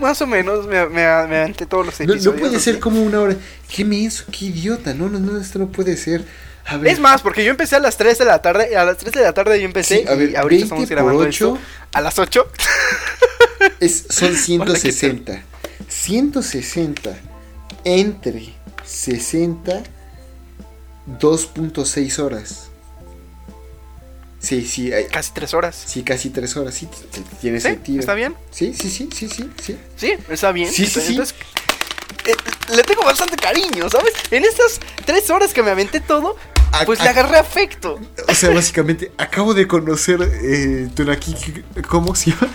más 0.00 0.20
o 0.22 0.26
menos 0.26 0.66
me, 0.66 0.84
me, 0.86 1.04
me 1.28 1.36
aventé 1.40 1.64
todos 1.64 1.86
los 1.86 1.98
No, 2.00 2.04
episodios. 2.12 2.34
no 2.34 2.40
puede 2.40 2.56
así. 2.56 2.64
ser 2.64 2.80
como 2.80 3.02
una 3.02 3.20
hora. 3.20 3.36
Qué 3.68 3.84
menso, 3.84 4.24
qué 4.30 4.46
idiota. 4.46 4.92
No, 4.92 5.08
no, 5.08 5.18
no, 5.18 5.40
esto 5.40 5.58
no 5.58 5.68
puede 5.68 5.96
ser. 5.96 6.24
A 6.66 6.76
ver, 6.76 6.92
Es 6.92 6.98
más, 7.00 7.22
porque 7.22 7.44
yo 7.44 7.50
empecé 7.50 7.76
a 7.76 7.80
las 7.80 7.96
3 7.96 8.18
de 8.18 8.24
la 8.26 8.42
tarde, 8.42 8.76
a 8.76 8.84
las 8.84 8.96
3 8.98 9.12
de 9.14 9.20
la 9.22 9.32
tarde 9.32 9.58
yo 9.58 9.64
empecé 9.66 10.02
Sí, 10.02 10.08
a 10.08 10.14
ver, 10.14 10.30
y 10.30 10.36
ahorita 10.36 10.46
20 10.46 10.64
estamos 10.64 10.84
por 10.88 10.94
grabando 10.96 11.22
8. 11.22 11.28
esto 11.30 11.58
a 11.92 12.00
las 12.00 12.18
8. 12.18 12.46
es, 13.80 14.06
son 14.10 14.28
Hola, 14.60 14.74
¿qué 14.80 14.92
160. 14.92 15.42
160 15.88 17.10
entre 17.84 18.52
60, 18.84 19.82
2.6 21.18 22.18
horas. 22.18 22.66
Sí, 24.38 24.64
sí, 24.66 24.92
hay- 24.92 25.06
Casi 25.06 25.32
3 25.32 25.52
horas. 25.54 25.82
sí, 25.86 26.02
casi 26.02 26.30
3 26.30 26.56
horas. 26.56 26.74
Sí, 26.74 26.88
tiene 27.40 27.60
¿Sí? 27.60 27.68
sentido. 27.68 28.00
¿Está 28.00 28.14
bien? 28.14 28.34
Sí, 28.50 28.72
sí, 28.74 28.88
sí, 28.90 29.08
sí, 29.14 29.28
sí, 29.28 29.50
sí. 29.62 29.76
Sí, 29.96 30.14
está 30.30 30.50
bien. 30.52 30.70
Sí, 30.72 30.86
sí, 30.86 31.00
sí. 31.00 31.10
Entonces, 31.10 31.34
eh, 32.26 32.34
le 32.74 32.82
tengo 32.82 33.04
bastante 33.04 33.36
cariño, 33.36 33.90
¿sabes? 33.90 34.12
En 34.30 34.44
estas 34.44 34.80
3 35.04 35.28
horas 35.30 35.52
que 35.52 35.62
me 35.62 35.70
aventé 35.70 36.00
todo, 36.00 36.36
pues 36.86 37.00
a- 37.00 37.04
le 37.04 37.10
agarré 37.10 37.36
afecto. 37.36 38.00
O 38.28 38.34
sea, 38.34 38.48
básicamente, 38.50 39.12
acabo 39.18 39.52
de 39.52 39.66
conocer 39.66 40.22
eh, 40.22 40.88
Tonakiki, 40.94 41.62
¿cómo 41.88 42.14
se 42.14 42.30
llama? 42.30 42.48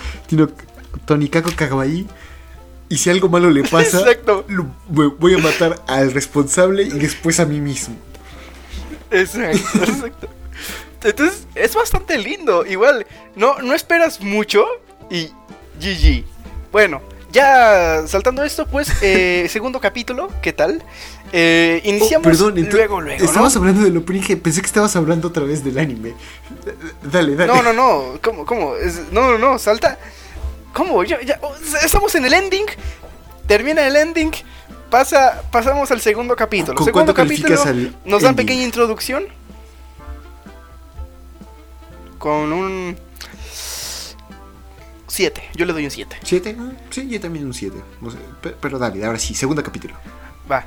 Tonikako 1.04 1.50
Kawaii. 1.54 2.06
Y 2.88 2.98
si 2.98 3.10
algo 3.10 3.28
malo 3.28 3.50
le 3.50 3.62
pasa, 3.64 3.98
Exacto. 3.98 4.44
lo- 4.48 4.70
voy 4.88 5.34
a 5.34 5.38
matar 5.38 5.82
al 5.88 6.12
responsable 6.12 6.82
y 6.84 6.90
después 6.90 7.40
a 7.40 7.44
mí 7.44 7.60
mismo. 7.60 7.96
Exacto, 9.10 9.78
exacto. 9.84 10.28
Entonces, 11.02 11.46
es 11.54 11.74
bastante 11.74 12.18
lindo. 12.18 12.64
Igual, 12.66 13.06
no, 13.36 13.58
no 13.60 13.74
esperas 13.74 14.20
mucho 14.20 14.64
y 15.10 15.30
GG. 15.80 16.24
Bueno, 16.72 17.00
ya 17.32 18.04
saltando 18.06 18.42
esto, 18.44 18.66
pues, 18.66 18.90
eh, 19.02 19.46
segundo 19.50 19.80
capítulo, 19.80 20.28
¿qué 20.42 20.52
tal? 20.52 20.82
Eh, 21.32 21.80
iniciamos 21.84 22.26
Oh, 22.26 22.30
perdón, 22.30 22.56
ento- 22.56 22.72
luego, 22.72 23.00
luego. 23.00 23.18
¿no? 23.20 23.24
Estabas 23.24 23.56
hablando 23.56 23.82
del 23.82 23.96
opening, 23.96 24.36
pensé 24.38 24.60
que 24.60 24.66
estabas 24.66 24.94
hablando 24.96 25.28
otra 25.28 25.44
vez 25.44 25.62
del 25.64 25.78
anime. 25.78 26.14
Dale, 27.02 27.34
dale. 27.36 27.52
No, 27.52 27.62
no, 27.62 27.72
no. 27.72 28.18
¿Cómo? 28.22 28.44
¿Cómo? 28.46 28.74
No, 29.12 29.32
no, 29.32 29.38
no. 29.38 29.58
Salta. 29.58 29.98
¿Cómo? 30.76 31.02
Ya, 31.04 31.18
ya- 31.22 31.38
oh, 31.40 31.54
estamos 31.82 32.14
en 32.16 32.26
el 32.26 32.34
ending. 32.34 32.66
Termina 33.46 33.86
el 33.86 33.96
ending. 33.96 34.30
Pasa, 34.90 35.42
pasamos 35.50 35.90
al 35.90 36.02
segundo 36.02 36.36
capítulo. 36.36 36.74
¿Con 36.76 36.84
segundo 36.84 37.14
capítulo. 37.14 37.62
al 37.62 37.96
Nos 38.04 38.20
dan 38.22 38.36
pequeña 38.36 38.62
introducción. 38.62 39.24
Con 42.18 42.52
un 42.52 42.96
7. 45.06 45.42
Yo 45.54 45.64
le 45.64 45.72
doy 45.72 45.84
un 45.86 45.90
7. 45.90 46.16
¿Siete? 46.22 46.56
Ah, 46.58 46.72
Sí, 46.90 47.08
yo 47.08 47.18
también 47.20 47.46
un 47.46 47.54
siete. 47.54 47.78
No 48.02 48.10
sé, 48.10 48.18
pe- 48.42 48.54
pero 48.60 48.78
dale, 48.78 49.02
ahora 49.04 49.18
sí, 49.18 49.34
segundo 49.34 49.62
capítulo. 49.62 49.94
Va. 50.50 50.64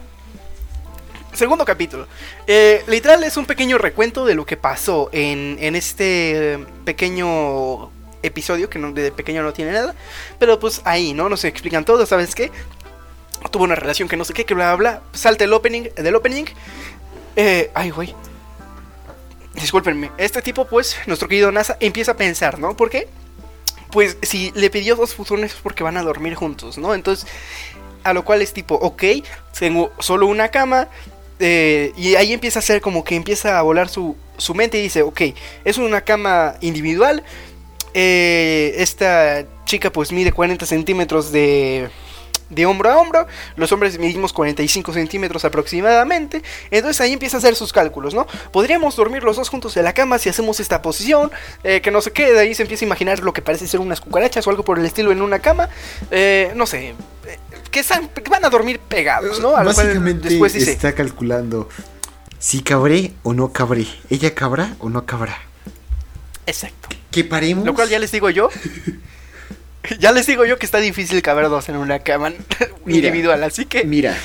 Segundo 1.34 1.64
capítulo. 1.66 2.08
Eh, 2.48 2.84
literal 2.88 3.24
es 3.24 3.38
un 3.38 3.46
pequeño 3.46 3.78
recuento 3.78 4.26
de 4.26 4.34
lo 4.36 4.46
que 4.46 4.58
pasó 4.58 5.10
en, 5.12 5.58
en 5.60 5.76
este 5.76 6.66
pequeño 6.86 7.92
episodio, 8.24 8.70
que 8.70 8.80
no, 8.80 8.92
de 8.92 9.12
pequeño 9.12 9.44
no 9.44 9.54
tiene 9.54 9.72
nada. 9.72 9.96
Pero 10.40 10.60
pues 10.60 10.82
ahí, 10.86 11.14
¿no? 11.14 11.30
Nos 11.30 11.44
explican 11.46 11.86
todo, 11.86 12.06
¿sabes 12.06 12.36
qué? 12.36 12.52
Tuvo 13.52 13.64
una 13.64 13.76
relación 13.76 14.10
que 14.10 14.18
no 14.18 14.26
sé 14.26 14.34
qué, 14.34 14.46
que 14.46 14.54
bla, 14.54 14.76
bla, 14.76 14.92
bla. 14.92 15.02
Salta 15.14 15.44
el 15.44 15.54
opening, 15.54 15.84
del 15.96 16.16
opening. 16.16 16.46
Eh, 17.36 17.72
ay, 17.74 17.90
güey. 17.90 18.14
Discúlpenme. 19.54 20.12
Este 20.18 20.42
tipo, 20.42 20.66
pues, 20.66 20.98
nuestro 21.08 21.28
querido 21.28 21.52
NASA, 21.52 21.78
empieza 21.80 22.12
a 22.12 22.18
pensar, 22.18 22.60
¿no? 22.60 22.76
¿Por 22.76 22.90
qué? 22.90 23.08
Pues 23.92 24.18
si 24.22 24.52
le 24.56 24.70
pidió 24.70 24.96
dos 24.96 25.16
futones 25.16 25.54
es 25.54 25.60
porque 25.62 25.84
van 25.84 25.98
a 25.98 26.04
dormir 26.04 26.36
juntos, 26.36 26.78
¿no? 26.78 26.94
Entonces, 26.94 27.28
a 28.04 28.14
lo 28.14 28.24
cual 28.24 28.42
es 28.42 28.54
tipo, 28.54 28.76
ok, 28.76 29.04
tengo 29.58 29.92
solo 30.00 30.28
una 30.28 30.50
cama. 30.50 30.88
eh, 31.40 31.94
y 31.98 32.16
ahí 32.16 32.34
empieza 32.34 32.60
a 32.60 32.62
ser 32.62 32.82
como 32.82 33.04
que 33.04 33.16
empieza 33.16 33.58
a 33.58 33.62
volar 33.62 33.88
su, 33.90 34.16
su 34.38 34.54
mente 34.54 34.78
y 34.78 34.84
dice, 34.84 35.02
ok, 35.02 35.22
es 35.66 35.78
una 35.78 36.02
cama 36.02 36.56
individual. 36.62 37.24
Eh, 37.94 38.74
esta 38.78 39.46
chica 39.66 39.92
pues 39.92 40.12
mide 40.12 40.32
40 40.32 40.66
centímetros 40.66 41.32
de, 41.32 41.90
de 42.50 42.66
hombro 42.66 42.90
a 42.90 42.98
hombro. 42.98 43.28
Los 43.56 43.72
hombres 43.72 43.98
medimos 44.00 44.34
45 44.34 44.94
centímetros 44.94 45.46
aproximadamente. 45.46 46.42
Entonces 46.72 47.00
ahí 47.02 47.14
empieza 47.14 47.38
a 47.38 47.40
hacer 47.40 47.56
sus 47.56 47.72
cálculos, 47.74 48.14
¿no? 48.14 48.26
Podríamos 48.52 48.96
dormir 48.96 49.24
los 49.24 49.38
dos 49.38 49.50
juntos 49.50 49.76
en 49.78 49.84
la 49.84 49.94
cama 49.94 50.18
si 50.18 50.30
hacemos 50.30 50.60
esta 50.60 50.82
posición. 50.82 51.32
eh, 51.64 51.82
que 51.82 51.92
no 51.92 52.02
se 52.02 52.12
quede. 52.12 52.40
Ahí 52.40 52.56
se 52.56 52.64
empieza 52.64 52.86
a 52.86 52.88
imaginar 52.88 53.20
lo 53.20 53.34
que 53.34 53.42
parece 53.42 53.68
ser 53.68 53.80
unas 53.80 54.02
cucarachas 54.02 54.46
o 54.48 54.50
algo 54.50 54.64
por 54.64 54.80
el 54.80 54.86
estilo 54.86 55.12
en 55.12 55.22
una 55.22 55.40
cama. 55.40 55.70
eh, 56.12 56.52
no 56.56 56.66
sé. 56.66 56.90
eh, 56.90 56.96
que, 57.72 57.82
están- 57.82 58.08
que 58.10 58.30
van 58.30 58.44
a 58.46 58.50
dormir 58.50 58.80
pegados, 58.80 59.40
¿no? 59.40 59.56
A 59.56 59.64
lo 59.64 59.72
Básicamente 59.74 60.30
después 60.30 60.54
dice. 60.54 60.72
está 60.72 60.94
calculando 60.94 61.70
si 62.40 62.62
cabré 62.64 63.12
o 63.24 63.34
no 63.34 63.52
cabré. 63.54 63.86
¿Ella 64.10 64.34
cabrá 64.34 64.76
o 64.80 64.90
no 64.90 65.06
cabrá? 65.06 65.38
Exacto. 66.50 66.90
Que 67.12 67.24
paremos. 67.24 67.66
Lo 67.66 67.74
cual 67.74 67.90
ya 67.90 68.00
les 68.00 68.12
digo 68.12 68.30
yo. 68.30 68.50
ya 70.00 70.12
les 70.12 70.26
digo 70.28 70.46
yo 70.46 70.58
que 70.58 70.66
está 70.66 70.80
difícil 70.80 71.22
caber 71.22 71.50
dos 71.50 71.70
en 71.70 71.78
una 71.78 72.00
cama 72.00 72.30
Mira. 72.86 73.08
individual. 73.08 73.44
Así 73.44 73.66
que. 73.66 73.84
Mira, 73.84 74.18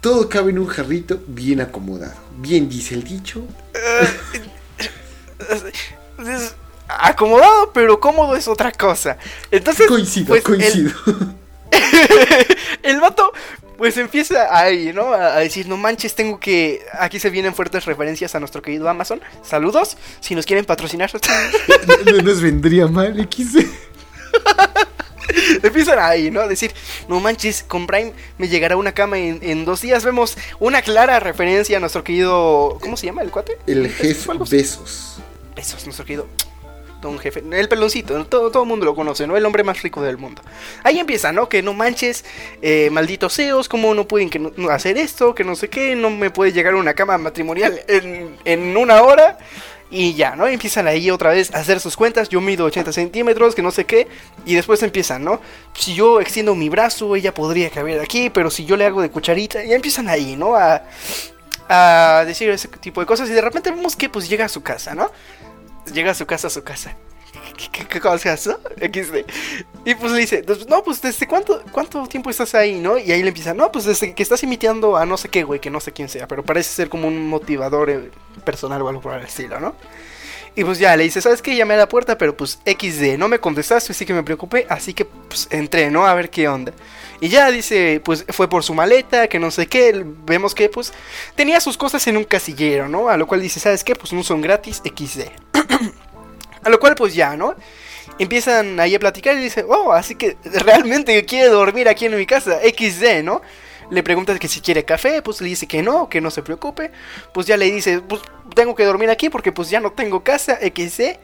todo 0.00 0.28
cabe 0.28 0.50
en 0.50 0.58
un 0.58 0.66
jarrito 0.66 1.22
bien 1.26 1.60
acomodado. 1.60 2.16
Bien 2.38 2.68
dice 2.68 2.94
el 2.94 3.04
dicho. 3.04 3.44
es 6.18 6.54
acomodado, 6.88 7.72
pero 7.72 8.00
cómodo 8.00 8.34
es 8.34 8.48
otra 8.48 8.72
cosa. 8.72 9.18
Entonces, 9.50 9.86
Coincido, 9.86 10.28
pues, 10.28 10.42
coincido. 10.42 10.90
El, 11.70 12.56
el 12.82 13.00
vato, 13.00 13.32
pues 13.78 13.96
empieza 13.96 14.48
ahí, 14.50 14.92
¿no? 14.92 15.12
A, 15.12 15.36
decir, 15.36 15.68
no 15.68 15.76
manches, 15.76 16.16
tengo 16.16 16.40
que. 16.40 16.84
Aquí 16.98 17.20
se 17.20 17.30
vienen 17.30 17.54
fuertes 17.54 17.84
referencias 17.84 18.34
a 18.34 18.40
nuestro 18.40 18.60
querido 18.60 18.88
Amazon. 18.88 19.20
Saludos, 19.42 19.96
si 20.18 20.34
nos 20.34 20.44
quieren 20.44 20.64
patrocinar. 20.64 21.08
no, 21.14 22.12
no 22.12 22.22
nos 22.22 22.42
vendría 22.42 22.88
mal, 22.88 23.18
X. 23.20 23.52
Empiezan 25.62 26.00
ahí, 26.00 26.30
¿no? 26.30 26.40
A 26.40 26.48
decir, 26.48 26.72
no 27.08 27.20
manches, 27.20 27.62
con 27.62 27.86
Prime 27.86 28.12
me 28.36 28.48
llegará 28.48 28.76
una 28.76 28.92
cama 28.92 29.16
en, 29.18 29.38
en 29.42 29.64
dos 29.64 29.80
días. 29.80 30.04
Vemos 30.04 30.36
una 30.58 30.82
clara 30.82 31.20
referencia 31.20 31.76
a 31.76 31.80
nuestro 31.80 32.02
querido. 32.02 32.78
¿Cómo 32.80 32.96
se 32.96 33.06
llama 33.06 33.22
el 33.22 33.30
cuate? 33.30 33.58
El 33.68 33.88
jefe 33.90 34.32
besos. 34.50 35.18
Besos, 35.54 35.84
nuestro 35.84 36.04
querido 36.04 36.26
don 37.00 37.18
jefe, 37.18 37.42
el 37.52 37.68
peloncito, 37.68 38.24
todo, 38.26 38.50
todo 38.50 38.62
el 38.64 38.68
mundo 38.68 38.84
lo 38.86 38.94
conoce, 38.94 39.26
¿no? 39.26 39.36
El 39.36 39.46
hombre 39.46 39.62
más 39.62 39.82
rico 39.82 40.02
del 40.02 40.18
mundo. 40.18 40.42
Ahí 40.82 40.98
empieza, 40.98 41.32
¿no? 41.32 41.48
Que 41.48 41.62
no 41.62 41.74
manches, 41.74 42.24
eh, 42.62 42.88
malditos 42.90 43.34
CEOs, 43.36 43.68
¿cómo 43.68 43.94
no 43.94 44.08
pueden 44.08 44.30
que 44.30 44.38
no- 44.38 44.70
hacer 44.70 44.98
esto? 44.98 45.34
Que 45.34 45.44
no 45.44 45.54
sé 45.54 45.68
qué, 45.68 45.94
no 45.94 46.10
me 46.10 46.30
puede 46.30 46.52
llegar 46.52 46.74
una 46.74 46.94
cama 46.94 47.16
matrimonial 47.18 47.80
en, 47.88 48.36
en 48.44 48.76
una 48.76 49.02
hora. 49.02 49.38
Y 49.90 50.12
ya, 50.12 50.36
¿no? 50.36 50.46
Empiezan 50.46 50.86
ahí 50.86 51.10
otra 51.10 51.30
vez 51.30 51.54
a 51.54 51.60
hacer 51.60 51.80
sus 51.80 51.96
cuentas. 51.96 52.28
Yo 52.28 52.42
mido 52.42 52.66
80 52.66 52.92
centímetros, 52.92 53.54
que 53.54 53.62
no 53.62 53.70
sé 53.70 53.86
qué. 53.86 54.06
Y 54.44 54.54
después 54.54 54.82
empiezan, 54.82 55.24
¿no? 55.24 55.40
Si 55.72 55.94
yo 55.94 56.20
extiendo 56.20 56.54
mi 56.54 56.68
brazo, 56.68 57.16
ella 57.16 57.32
podría 57.32 57.70
caber 57.70 57.98
aquí. 58.00 58.28
Pero 58.28 58.50
si 58.50 58.66
yo 58.66 58.76
le 58.76 58.84
hago 58.84 59.00
de 59.00 59.10
cucharita, 59.10 59.64
ya 59.64 59.74
empiezan 59.76 60.10
ahí, 60.10 60.36
¿no? 60.36 60.54
A, 60.56 60.82
a 61.70 62.24
decir 62.26 62.50
ese 62.50 62.68
tipo 62.68 63.00
de 63.00 63.06
cosas. 63.06 63.30
Y 63.30 63.32
de 63.32 63.40
repente 63.40 63.70
vemos 63.70 63.96
que 63.96 64.10
pues 64.10 64.28
llega 64.28 64.44
a 64.44 64.48
su 64.50 64.62
casa, 64.62 64.94
¿no? 64.94 65.10
Llega 65.92 66.12
a 66.12 66.14
su 66.14 66.26
casa, 66.26 66.46
a 66.48 66.50
su 66.50 66.62
casa. 66.62 66.96
¿Qué, 67.56 67.68
qué, 67.70 67.86
qué 67.86 68.00
no? 68.00 68.16
XD. 68.16 69.16
Y 69.84 69.94
pues 69.94 70.12
le 70.12 70.20
dice, 70.20 70.42
"Pues, 70.44 70.68
no, 70.68 70.82
pues 70.82 71.00
desde 71.00 71.26
cuánto, 71.26 71.62
cuánto 71.72 72.06
tiempo 72.06 72.30
estás 72.30 72.54
ahí, 72.54 72.78
¿no? 72.78 72.98
Y 72.98 73.12
ahí 73.12 73.22
le 73.22 73.28
empieza, 73.28 73.54
no, 73.54 73.70
pues 73.70 73.84
desde 73.84 74.14
que 74.14 74.22
estás 74.22 74.42
imitando 74.42 74.96
a 74.96 75.04
no 75.06 75.16
sé 75.16 75.28
qué, 75.28 75.42
güey, 75.44 75.60
que 75.60 75.70
no 75.70 75.80
sé 75.80 75.92
quién 75.92 76.08
sea, 76.08 76.26
pero 76.26 76.44
parece 76.44 76.70
ser 76.72 76.88
como 76.88 77.06
un 77.08 77.28
motivador 77.28 77.90
eh, 77.90 78.10
personal 78.44 78.80
o 78.82 78.88
algo 78.88 79.00
por 79.00 79.14
el 79.14 79.24
estilo, 79.24 79.60
¿no? 79.60 79.74
Y 80.54 80.64
pues 80.64 80.78
ya 80.78 80.96
le 80.96 81.04
dice, 81.04 81.20
¿sabes 81.20 81.42
qué? 81.42 81.54
Llamé 81.54 81.74
a 81.74 81.78
la 81.78 81.88
puerta, 81.88 82.18
pero 82.18 82.36
pues 82.36 82.58
XD, 82.66 83.16
no 83.18 83.28
me 83.28 83.38
contestaste, 83.38 83.92
así 83.92 84.04
que 84.04 84.12
me 84.12 84.22
preocupé, 84.22 84.66
así 84.68 84.94
que 84.94 85.04
pues 85.04 85.48
entré, 85.50 85.90
¿no? 85.90 86.06
A 86.06 86.14
ver 86.14 86.30
qué 86.30 86.48
onda. 86.48 86.72
Y 87.20 87.28
ya 87.28 87.50
dice, 87.50 88.00
pues 88.04 88.24
fue 88.28 88.48
por 88.48 88.62
su 88.62 88.74
maleta, 88.74 89.28
que 89.28 89.38
no 89.38 89.50
sé 89.50 89.66
qué, 89.66 90.04
vemos 90.24 90.54
que 90.54 90.68
pues 90.68 90.92
tenía 91.34 91.60
sus 91.60 91.76
cosas 91.76 92.06
en 92.06 92.16
un 92.16 92.24
casillero, 92.24 92.88
¿no? 92.88 93.08
A 93.08 93.16
lo 93.16 93.26
cual 93.26 93.40
dice, 93.40 93.60
¿sabes 93.60 93.84
qué? 93.84 93.94
Pues 93.94 94.12
no 94.12 94.22
son 94.22 94.40
gratis, 94.40 94.82
XD. 94.84 95.22
a 96.62 96.68
lo 96.68 96.78
cual 96.78 96.94
pues 96.94 97.14
ya, 97.14 97.36
¿no? 97.36 97.54
Empiezan 98.18 98.80
ahí 98.80 98.94
a 98.94 98.98
platicar 98.98 99.36
y 99.36 99.40
dice, 99.40 99.64
oh, 99.68 99.92
así 99.92 100.14
que 100.14 100.36
realmente 100.44 101.24
quiere 101.24 101.48
dormir 101.48 101.88
aquí 101.88 102.06
en 102.06 102.16
mi 102.16 102.26
casa, 102.26 102.58
XD, 102.62 103.22
¿no? 103.22 103.42
Le 103.90 104.02
pregunta 104.02 104.38
que 104.38 104.48
si 104.48 104.60
quiere 104.60 104.84
café, 104.84 105.22
pues 105.22 105.40
le 105.40 105.48
dice 105.48 105.66
que 105.66 105.82
no, 105.82 106.08
que 106.08 106.20
no 106.20 106.30
se 106.30 106.42
preocupe. 106.42 106.90
Pues 107.32 107.46
ya 107.46 107.56
le 107.56 107.70
dice, 107.70 108.00
pues 108.00 108.22
tengo 108.54 108.74
que 108.74 108.84
dormir 108.84 109.10
aquí 109.10 109.30
porque 109.30 109.52
pues 109.52 109.70
ya 109.70 109.80
no 109.80 109.92
tengo 109.92 110.22
casa, 110.22 110.58
XD. 110.60 111.18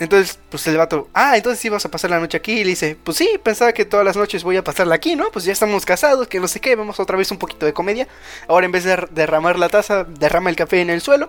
Entonces, 0.00 0.38
pues 0.48 0.66
el 0.66 0.78
vato, 0.78 1.08
ah, 1.12 1.36
entonces 1.36 1.60
sí 1.60 1.68
vas 1.68 1.84
a 1.84 1.90
pasar 1.90 2.10
la 2.10 2.18
noche 2.18 2.38
aquí. 2.38 2.52
Y 2.52 2.64
le 2.64 2.70
dice, 2.70 2.96
pues 3.04 3.18
sí, 3.18 3.38
pensaba 3.42 3.72
que 3.72 3.84
todas 3.84 4.04
las 4.04 4.16
noches 4.16 4.42
voy 4.42 4.56
a 4.56 4.64
pasarla 4.64 4.94
aquí, 4.94 5.14
¿no? 5.14 5.30
Pues 5.30 5.44
ya 5.44 5.52
estamos 5.52 5.84
casados, 5.84 6.26
que 6.26 6.40
no 6.40 6.48
sé 6.48 6.58
qué, 6.58 6.74
vamos 6.74 6.98
otra 6.98 7.18
vez 7.18 7.30
un 7.30 7.38
poquito 7.38 7.66
de 7.66 7.74
comedia. 7.74 8.08
Ahora 8.48 8.64
en 8.64 8.72
vez 8.72 8.84
de 8.84 9.06
derramar 9.10 9.58
la 9.58 9.68
taza, 9.68 10.04
derrama 10.04 10.48
el 10.48 10.56
café 10.56 10.80
en 10.80 10.88
el 10.88 11.02
suelo, 11.02 11.28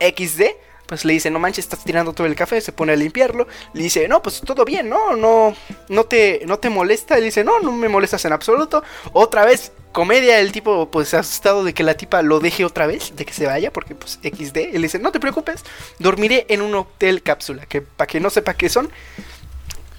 XD. 0.00 0.42
Pues 0.86 1.04
le 1.04 1.14
dice, 1.14 1.30
no 1.30 1.40
manches, 1.40 1.64
estás 1.64 1.82
tirando 1.84 2.12
todo 2.12 2.26
el 2.26 2.36
café, 2.36 2.60
se 2.60 2.70
pone 2.70 2.92
a 2.92 2.96
limpiarlo. 2.96 3.48
Le 3.72 3.82
dice, 3.82 4.06
no, 4.06 4.22
pues 4.22 4.40
todo 4.40 4.64
bien, 4.64 4.88
¿no? 4.88 5.16
No, 5.16 5.54
no 5.88 6.04
te, 6.04 6.42
no 6.46 6.58
te 6.58 6.70
molesta. 6.70 7.16
Le 7.16 7.24
dice, 7.24 7.42
no, 7.42 7.58
no 7.60 7.72
me 7.72 7.88
molestas 7.88 8.24
en 8.24 8.32
absoluto. 8.32 8.84
Otra 9.12 9.44
vez, 9.44 9.72
comedia, 9.92 10.40
el 10.40 10.52
tipo, 10.52 10.90
pues 10.90 11.14
asustado 11.14 11.64
de 11.64 11.74
que 11.74 11.82
la 11.82 11.94
tipa 11.94 12.22
lo 12.22 12.40
deje 12.40 12.64
otra 12.64 12.86
vez, 12.86 13.14
de 13.14 13.24
que 13.24 13.32
se 13.32 13.46
vaya, 13.46 13.72
porque 13.72 13.94
pues 13.94 14.18
XD. 14.22 14.56
Él 14.74 14.82
dice, 14.82 14.98
no 14.98 15.12
te 15.12 15.20
preocupes, 15.20 15.64
dormiré 15.98 16.46
en 16.48 16.62
un 16.62 16.74
hotel 16.74 17.22
cápsula, 17.22 17.66
que 17.66 17.82
para 17.82 18.06
que 18.06 18.20
no 18.20 18.30
sepa 18.30 18.54
qué 18.54 18.68
son, 18.68 18.90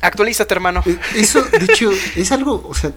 actualízate, 0.03 0.53
hermano. 0.53 0.81
Eh, 0.85 0.97
Eso, 1.15 1.41
de 1.43 1.65
hecho, 1.65 1.91
es 2.15 2.31
algo, 2.31 2.65
o 2.67 2.73
sea, 2.73 2.91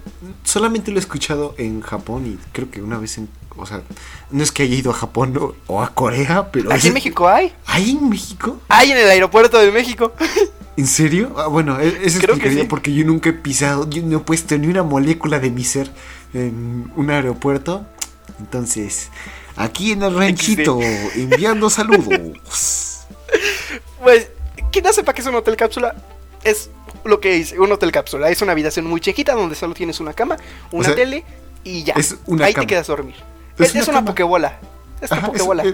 solamente 0.45 0.91
lo 0.91 0.99
he 0.99 1.01
escuchado 1.01 1.55
en 1.59 1.81
Japón 1.81 2.27
y 2.27 2.39
creo 2.53 2.71
que 2.71 2.83
una 2.83 2.99
vez 2.99 3.19
en, 3.19 3.29
o 3.57 3.65
sea, 3.67 3.83
no 4.31 4.43
es 4.43 4.53
que 4.53 4.63
haya 4.65 4.75
ido 4.75 4.91
a 4.91 4.95
Japón 4.95 5.37
o, 5.39 5.55
o 5.67 5.83
a 5.83 5.95
Corea, 5.95 6.51
pero... 6.53 6.71
Aquí 6.71 6.79
es- 6.81 6.85
en 6.87 6.95
México 6.95 7.29
hay. 7.29 7.53
¿Hay 7.67 7.91
en 7.93 8.09
México? 8.09 8.61
Hay 8.69 8.93
en 8.93 8.99
el 8.99 9.09
aeropuerto 9.09 9.59
de 9.59 9.71
México. 9.73 10.13
¿En 10.77 10.87
serio? 10.87 11.35
Ah, 11.39 11.47
bueno, 11.47 11.81
e- 11.81 11.87
eso 12.03 12.19
Creo 12.19 12.35
que 12.35 12.41
explicaría 12.43 12.63
sí. 12.65 12.69
porque 12.69 12.93
yo 12.93 13.05
nunca 13.07 13.31
he 13.31 13.33
pisado, 13.33 13.89
yo 13.89 14.03
no 14.03 14.19
he 14.19 14.21
puesto 14.21 14.59
ni 14.59 14.67
una 14.67 14.83
molécula 14.83 15.39
de 15.39 15.51
mi 15.51 15.65
ser 15.65 15.91
en 16.35 16.93
un 16.97 17.11
aeropuerto. 17.11 17.87
Entonces, 18.39 19.09
aquí 19.57 19.93
en 19.93 20.03
el 20.03 20.15
ranchito, 20.15 20.79
enviando 21.15 21.71
saludos. 21.71 22.93
Pues, 24.03 24.29
quien 24.71 24.85
no 24.85 24.93
sepa 24.93 25.13
que 25.15 25.21
es 25.21 25.27
un 25.27 25.35
hotel 25.35 25.57
cápsula, 25.57 25.95
es 26.45 26.71
lo 27.07 27.21
que 27.21 27.37
es 27.39 27.53
un 27.53 27.71
hotel 27.73 27.93
cápsula. 27.93 28.31
Es 28.31 28.43
una 28.43 28.53
habitación 28.53 28.87
muy 28.87 29.01
chiquita 29.01 29.35
donde 29.35 29.55
solo 29.55 29.75
tienes 29.75 30.01
una 30.01 30.13
cama, 30.13 30.37
una 30.71 30.87
sea, 30.87 30.95
tele 30.95 31.25
y 31.65 31.85
ya. 31.85 31.95
es 31.95 32.17
una 32.27 32.47
Ahí 32.47 32.55
cama. 32.55 32.63
te 32.63 32.67
quedas 32.69 32.89
a 32.89 32.93
dormir. 32.93 33.15
Es 33.59 33.69
Es, 33.69 33.73
una 33.75 33.83
es 33.83 33.89
una 33.89 34.05
pokebola. 34.05 34.59
Es 35.01 35.11
una 35.11 35.19
Ajá, 35.21 35.27
pokebola. 35.29 35.65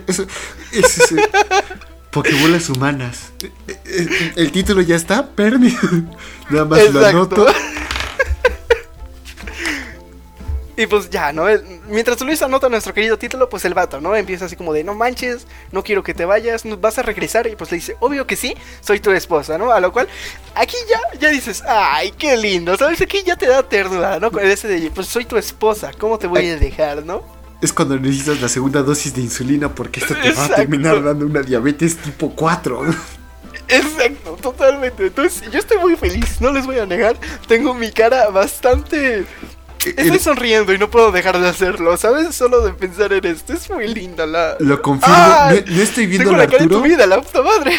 Pokebolas 2.10 2.68
humanas. 2.68 3.32
Eh, 3.42 3.50
eh, 3.68 3.80
eh, 3.86 4.32
El 4.36 4.52
título 4.52 4.82
ya 4.82 4.96
está, 4.96 5.26
Perni. 5.28 5.74
Nada 6.50 6.64
más 6.66 6.92
lo 6.92 7.06
anoto. 7.06 7.46
Y 10.82 10.86
pues 10.88 11.10
ya, 11.10 11.32
¿no? 11.32 11.44
Mientras 11.86 12.20
Luis 12.22 12.42
anota 12.42 12.68
nuestro 12.68 12.92
querido 12.92 13.16
título, 13.16 13.48
pues 13.48 13.64
el 13.64 13.72
vato, 13.72 14.00
¿no? 14.00 14.16
Empieza 14.16 14.46
así 14.46 14.56
como 14.56 14.72
de, 14.72 14.82
no 14.82 14.94
manches, 14.94 15.46
no 15.70 15.84
quiero 15.84 16.02
que 16.02 16.12
te 16.12 16.24
vayas, 16.24 16.64
vas 16.80 16.98
a 16.98 17.02
regresar. 17.02 17.46
Y 17.46 17.54
pues 17.54 17.70
le 17.70 17.76
dice, 17.76 17.96
obvio 18.00 18.26
que 18.26 18.34
sí, 18.34 18.56
soy 18.80 18.98
tu 18.98 19.12
esposa, 19.12 19.58
¿no? 19.58 19.70
A 19.70 19.78
lo 19.78 19.92
cual, 19.92 20.08
aquí 20.56 20.74
ya, 20.90 21.20
ya 21.20 21.28
dices, 21.28 21.62
ay, 21.68 22.12
qué 22.18 22.36
lindo, 22.36 22.76
¿sabes? 22.76 23.00
Aquí 23.00 23.22
ya 23.24 23.36
te 23.36 23.46
da 23.46 23.62
ternura, 23.62 24.18
¿no? 24.18 24.32
Con 24.32 24.44
ese 24.44 24.66
de, 24.66 24.90
pues 24.90 25.06
soy 25.06 25.24
tu 25.24 25.36
esposa, 25.36 25.92
¿cómo 25.96 26.18
te 26.18 26.26
voy 26.26 26.48
a 26.48 26.56
dejar, 26.56 27.04
¿no? 27.04 27.22
Es 27.60 27.72
cuando 27.72 27.96
necesitas 27.96 28.40
la 28.40 28.48
segunda 28.48 28.82
dosis 28.82 29.14
de 29.14 29.20
insulina 29.20 29.72
porque 29.72 30.00
esto 30.00 30.16
te 30.20 30.32
va 30.32 30.46
a 30.46 30.48
terminar 30.48 31.00
dando 31.00 31.26
una 31.26 31.42
diabetes 31.42 31.96
tipo 31.96 32.34
4. 32.34 32.86
Exacto, 33.68 34.36
totalmente. 34.42 35.06
Entonces, 35.06 35.48
yo 35.50 35.60
estoy 35.60 35.78
muy 35.78 35.96
feliz, 35.96 36.40
no 36.40 36.52
les 36.52 36.66
voy 36.66 36.78
a 36.80 36.86
negar. 36.86 37.16
Tengo 37.46 37.72
mi 37.72 37.92
cara 37.92 38.28
bastante 38.30 39.24
Estoy 39.86 40.18
sonriendo 40.18 40.72
y 40.72 40.78
no 40.78 40.90
puedo 40.90 41.10
dejar 41.12 41.40
de 41.40 41.48
hacerlo, 41.48 41.96
¿sabes? 41.96 42.34
Solo 42.34 42.60
de 42.60 42.72
pensar 42.72 43.12
en 43.12 43.24
esto. 43.26 43.52
Es 43.52 43.68
muy 43.70 43.88
linda 43.88 44.26
la. 44.26 44.56
Lo 44.60 44.80
confirmo. 44.80 45.16
no, 45.66 45.82
estoy 45.82 46.06
viendo 46.06 46.30
al 46.30 46.40
Arturo. 46.40 46.68
Tu 46.68 46.82
vida, 46.82 47.06
la 47.06 47.20
puta 47.20 47.42
madre. 47.42 47.78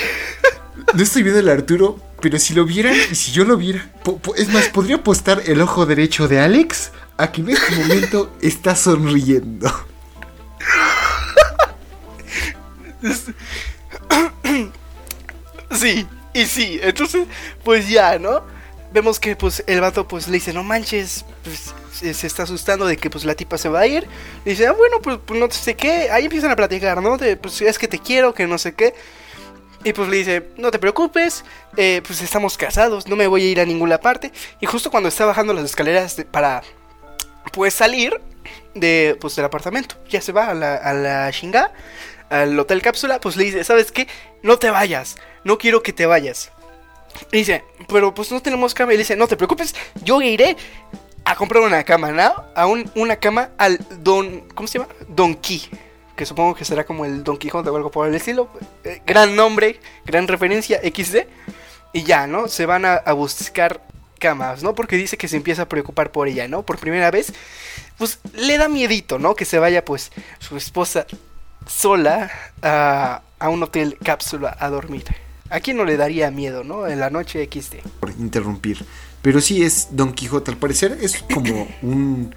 No 0.94 1.02
estoy 1.02 1.24
viendo 1.24 1.40
al 1.40 1.50
Arturo, 1.50 2.00
pero 2.22 2.38
si 2.40 2.54
lo 2.54 2.66
vieran 2.66 2.96
y 3.12 3.16
si 3.16 3.32
yo 3.32 3.46
lo 3.46 3.58
viera. 3.58 3.90
es 4.36 4.50
más, 4.50 4.70
podría 4.70 4.98
apostar 4.98 5.42
el 5.46 5.62
ojo 5.62 5.86
derecho 5.86 6.28
de 6.28 6.40
Alex 6.40 6.92
a 7.18 7.32
que 7.32 7.42
en 7.42 7.50
este 7.52 7.76
momento 7.76 8.36
está 8.42 8.76
sonriendo. 8.76 9.72
Sí, 15.72 16.08
y 16.34 16.46
sí. 16.46 16.80
Entonces, 16.84 17.26
pues 17.64 17.90
ya, 17.90 18.20
¿no? 18.20 18.44
Vemos 18.94 19.20
que 19.20 19.36
pues 19.36 19.64
el 19.66 19.82
vato 19.82 20.08
pues 20.08 20.28
le 20.28 20.34
dice, 20.36 20.54
no 20.54 20.64
manches, 20.64 21.26
pues 21.44 21.74
se, 21.94 22.28
está 22.28 22.44
asustando 22.44 22.86
de 22.86 22.98
que 22.98 23.10
pues 23.10 23.26
la 23.26 23.36
tipa 23.36 23.58
se 23.58 23.70
va 23.70 23.82
a 23.82 23.88
ir. 23.88 24.08
dice, 24.46 24.68
ah, 24.68 24.72
bueno, 24.72 25.00
pues, 25.02 25.20
pues, 25.26 25.40
no 25.40 25.50
sé 25.52 25.76
qué. 25.76 26.10
Ahí 26.12 26.26
empiezan 26.26 26.52
a 26.52 26.56
platicar, 26.56 27.02
¿no? 27.02 27.18
De, 27.18 27.38
pues 27.38 27.62
es 27.62 27.78
que 27.78 27.88
te 27.88 28.00
quiero, 28.00 28.34
que 28.34 28.48
no 28.48 28.58
sé 28.58 28.74
qué. 28.74 28.94
Y 29.84 29.92
pues 29.92 30.08
le 30.08 30.18
dice, 30.18 30.44
no 30.58 30.72
te 30.72 30.80
preocupes, 30.80 31.44
eh, 31.76 32.02
pues 32.08 32.22
estamos 32.22 32.58
casados, 32.58 33.08
no 33.08 33.18
me 33.18 33.28
voy 33.28 33.44
a 33.44 33.52
ir 33.52 33.60
a 33.60 33.66
ninguna 33.66 34.00
parte. 34.00 34.32
Y 34.62 34.66
justo 34.66 34.90
cuando 34.90 35.10
está 35.10 35.26
bajando 35.26 35.54
las 35.54 35.66
escaleras 35.66 36.16
para, 36.32 36.64
pues 37.52 37.74
salir 37.74 38.20
de, 38.74 39.18
pues, 39.20 39.36
del 39.36 39.46
apartamento, 39.46 39.96
ya 40.10 40.22
se 40.22 40.32
va 40.32 40.48
a 40.48 40.54
la, 40.54 40.76
a 40.76 40.94
la 40.94 41.30
chinga, 41.34 41.74
al 42.30 42.58
hotel 42.58 42.82
cápsula, 42.82 43.20
pues 43.20 43.36
le 43.36 43.44
dice, 43.44 43.64
¿sabes 43.66 43.92
qué? 43.92 44.08
No 44.42 44.58
te 44.58 44.70
vayas, 44.70 45.18
no 45.44 45.58
quiero 45.58 45.84
que 45.84 45.92
te 45.92 46.06
vayas. 46.06 46.52
Y 47.32 47.38
dice, 47.38 47.64
pero 47.88 48.14
pues 48.14 48.32
no 48.32 48.42
tenemos 48.42 48.74
cama. 48.74 48.94
Y 48.94 48.96
le 48.96 49.04
dice, 49.04 49.16
no 49.16 49.28
te 49.28 49.38
preocupes, 49.38 49.76
yo 50.04 50.22
iré 50.22 50.56
a 51.26 51.36
comprar 51.36 51.64
una 51.64 51.84
cama, 51.84 52.12
¿no? 52.12 52.34
A 52.56 52.66
un, 52.66 52.90
una 52.96 53.16
cama 53.16 53.50
al 53.58 53.80
Don. 54.02 54.42
¿Cómo 54.54 54.68
se 54.68 54.80
llama? 54.80 54.92
Don 55.08 55.36
Key. 55.36 55.62
Que 56.16 56.26
supongo 56.26 56.54
que 56.54 56.66
será 56.66 56.86
como 56.86 57.06
el 57.06 57.24
Don 57.24 57.38
Quijote 57.38 57.70
o 57.70 57.76
algo 57.76 57.92
por 57.92 58.08
el 58.08 58.16
estilo. 58.16 58.50
Eh, 58.84 59.02
gran 59.06 59.36
nombre, 59.36 59.80
gran 60.06 60.28
referencia, 60.28 60.80
XD. 60.80 61.28
Y 61.94 62.04
ya, 62.04 62.28
¿no? 62.28 62.48
Se 62.48 62.66
van 62.66 62.86
a, 62.86 63.00
buscar 63.14 63.82
camas, 64.20 64.64
¿no? 64.64 64.76
Porque 64.76 64.96
dice 64.96 65.18
que 65.18 65.28
se 65.28 65.38
empieza 65.38 65.64
a 65.64 65.70
preocupar 65.70 66.12
por 66.12 66.28
ella, 66.28 66.48
¿no? 66.48 66.64
Por 66.64 66.78
primera 66.78 67.12
vez. 67.12 67.34
Pues 67.98 68.20
le 68.34 68.58
da 68.58 68.68
miedito, 68.68 69.20
¿no? 69.20 69.36
Que 69.36 69.46
se 69.46 69.60
vaya, 69.60 69.86
pues, 69.86 70.12
su 70.40 70.58
esposa 70.58 71.06
sola 71.68 72.32
a, 72.62 73.22
a 73.40 73.50
un 73.50 73.64
hotel 73.64 73.98
cápsula 74.04 74.56
a 74.60 74.70
dormir. 74.70 75.06
¿A 75.50 75.60
quién 75.60 75.78
no 75.78 75.86
le 75.86 75.98
daría 75.98 76.32
miedo, 76.32 76.64
no? 76.64 76.88
En 76.88 77.00
la 77.00 77.10
noche 77.10 77.48
XD. 77.52 77.88
Por 78.00 78.10
interrumpir. 78.12 78.86
Pero 79.24 79.40
sí 79.40 79.64
es 79.64 79.88
Don 79.92 80.12
Quijote, 80.12 80.52
al 80.52 80.58
parecer 80.58 80.98
es 81.02 81.24
como 81.34 81.66
un, 81.82 82.36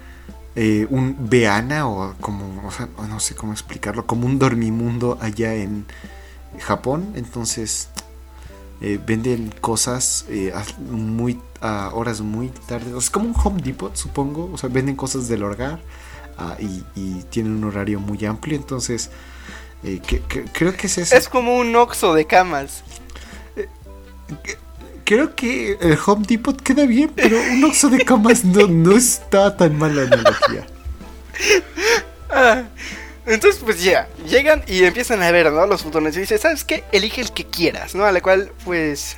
eh, 0.55 0.87
un 0.89 1.29
Beana 1.29 1.85
o 1.85 2.15
como, 2.21 2.65
o 2.65 2.71
sea, 2.71 2.87
no 3.09 3.19
sé 3.19 3.35
cómo 3.35 3.51
explicarlo, 3.51 4.07
como 4.07 4.25
un 4.25 4.39
dormimundo 4.39 5.17
allá 5.19 5.53
en 5.53 5.85
Japón. 6.59 7.11
Entonces 7.15 7.89
eh, 8.79 8.99
venden 9.05 9.53
cosas 9.59 10.27
eh, 10.29 10.53
a, 10.55 10.63
muy, 10.79 11.41
a 11.59 11.91
horas 11.93 12.21
muy 12.21 12.47
tarde. 12.69 12.97
es 12.97 13.09
como 13.09 13.27
un 13.27 13.35
Home 13.43 13.61
Depot, 13.61 13.93
supongo. 13.93 14.49
O 14.53 14.57
sea, 14.57 14.69
venden 14.69 14.95
cosas 14.95 15.27
del 15.27 15.43
hogar 15.43 15.81
ah, 16.37 16.55
y, 16.57 16.85
y, 16.95 17.23
tienen 17.23 17.51
un 17.51 17.65
horario 17.65 17.99
muy 17.99 18.23
amplio. 18.25 18.55
Entonces, 18.55 19.09
creo 20.53 20.73
que 20.77 20.87
es 20.87 20.97
eso. 20.99 21.17
Es 21.17 21.27
como 21.27 21.57
un 21.57 21.75
Oxo 21.75 22.13
de 22.13 22.25
camas 22.25 22.81
creo 25.07 25.33
que 25.35 25.77
el 25.79 25.97
Home 26.05 26.25
Depot 26.27 26.61
queda 26.61 26.85
bien, 26.85 27.09
pero 27.15 27.39
un 27.39 27.63
oxo 27.63 27.87
de 27.89 28.03
camas 28.03 28.43
no, 28.43 28.67
no 28.67 28.97
está 28.97 29.55
tan 29.55 29.77
mal 29.77 29.95
la 29.95 30.01
analogía. 30.01 30.67
Ah, 32.29 32.63
entonces, 33.25 33.61
pues 33.63 33.81
ya, 33.81 34.09
llegan 34.27 34.63
y 34.67 34.83
empiezan 34.83 35.23
a 35.23 35.31
ver, 35.31 35.49
¿no? 35.49 35.65
Los 35.65 35.85
botones. 35.85 36.17
Y 36.17 36.19
dice, 36.19 36.37
¿sabes 36.37 36.65
qué? 36.65 36.83
Elige 36.91 37.21
el 37.21 37.31
que 37.31 37.45
quieras, 37.45 37.95
¿no? 37.95 38.03
A 38.03 38.11
la 38.11 38.19
cual, 38.19 38.51
pues, 38.65 39.15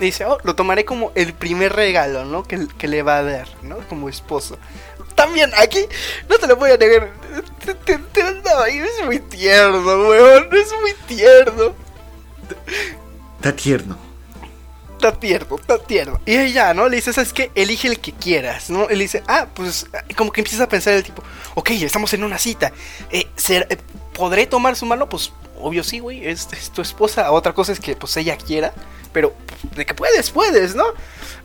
dice, 0.00 0.24
oh, 0.24 0.38
lo 0.42 0.56
tomaré 0.56 0.84
como 0.84 1.12
el 1.14 1.32
primer 1.34 1.72
regalo, 1.72 2.24
¿no? 2.24 2.42
Que, 2.42 2.66
que 2.76 2.88
le 2.88 3.02
va 3.02 3.18
a 3.18 3.22
dar, 3.22 3.48
¿no? 3.62 3.78
Como 3.88 4.08
esposo. 4.08 4.58
También 5.14 5.52
aquí, 5.56 5.86
no 6.28 6.36
te 6.38 6.48
lo 6.48 6.56
voy 6.56 6.72
a 6.72 6.76
negar, 6.76 7.12
te, 7.64 7.74
te, 7.74 7.98
te, 7.98 8.20
es 8.20 9.06
muy 9.06 9.20
tierno, 9.20 10.08
weón, 10.08 10.48
es 10.52 10.72
muy 10.80 10.94
tierno. 11.06 11.74
Está 13.38 13.54
tierno 13.54 14.07
está 14.98 15.12
tierno, 15.12 15.56
está 15.56 15.78
tierno. 15.78 16.20
Y 16.26 16.36
ella, 16.36 16.74
¿no? 16.74 16.88
Le 16.88 16.96
dice, 16.96 17.12
¿sabes 17.12 17.32
qué? 17.32 17.50
Elige 17.54 17.88
el 17.88 18.00
que 18.00 18.12
quieras, 18.12 18.68
¿no? 18.68 18.88
Él 18.88 18.98
dice, 18.98 19.22
ah, 19.28 19.46
pues 19.54 19.86
como 20.16 20.32
que 20.32 20.40
empieza 20.40 20.64
a 20.64 20.68
pensar 20.68 20.94
el 20.94 21.04
tipo, 21.04 21.22
ok, 21.54 21.70
estamos 21.70 22.12
en 22.14 22.24
una 22.24 22.38
cita. 22.38 22.72
Eh, 23.10 23.26
eh, 23.48 23.76
¿Podré 24.12 24.46
tomar 24.46 24.74
su 24.76 24.84
mano? 24.84 25.08
Pues 25.08 25.32
obvio 25.60 25.84
sí, 25.84 26.00
güey, 26.00 26.26
es, 26.26 26.48
tu 26.72 26.82
esposa. 26.82 27.30
Otra 27.30 27.54
cosa 27.54 27.72
es 27.72 27.80
que 27.80 27.94
pues 27.94 28.16
ella 28.16 28.36
quiera, 28.36 28.72
pero 29.12 29.32
de 29.76 29.86
que 29.86 29.94
puedes, 29.94 30.30
puedes, 30.30 30.74
¿no? 30.74 30.84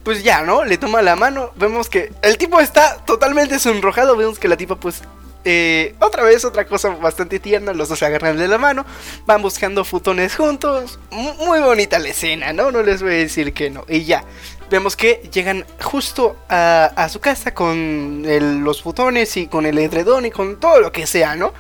Pues 0.04 0.24
ya, 0.24 0.42
¿no? 0.42 0.66
Le 0.66 0.78
toma 0.78 1.02
la 1.02 1.16
mano, 1.16 1.52
vemos 1.56 1.90
que 1.90 2.12
el 2.24 2.38
tipo 2.38 2.60
está 2.60 2.98
totalmente 3.06 3.60
sonrojado, 3.60 4.18
vemos 4.18 4.40
que 4.40 4.48
la 4.48 4.58
tipa 4.58 4.76
pues 4.80 5.02
eh, 5.46 5.96
otra 6.00 6.24
vez, 6.24 6.46
otra 6.46 6.66
cosa 6.66 6.90
bastante 6.90 7.40
tierna, 7.40 7.74
los 7.74 7.90
dos 7.90 8.00
se 8.00 8.06
agarran 8.06 8.38
de 8.38 8.48
la 8.48 8.58
mano, 8.58 8.86
van 9.26 9.42
buscando 9.42 9.84
futones 9.84 10.36
juntos, 10.36 11.00
muy 11.12 11.60
bonita 11.60 12.00
la 12.00 12.10
escena, 12.10 12.54
¿no? 12.54 12.72
No 12.72 12.82
les 12.82 13.02
voy 13.02 13.12
a 13.12 13.18
decir 13.18 13.54
que 13.54 13.70
no. 13.70 13.86
Y 13.90 14.06
ya, 14.06 14.24
vemos 14.70 14.96
que 14.96 15.28
llegan 15.32 15.66
justo 15.82 16.38
a, 16.50 17.08
su 17.12 17.20
casa 17.20 17.54
con 17.54 18.24
los 18.64 18.82
futones 18.82 19.36
y 19.38 19.48
con 19.48 19.66
el 19.66 19.78
edredón 19.78 20.26
y 20.26 20.32
con 20.32 20.60
todo 20.60 20.80
lo 20.80 20.92
que 20.92 21.08
sea, 21.08 21.36
¿no? 21.36 21.54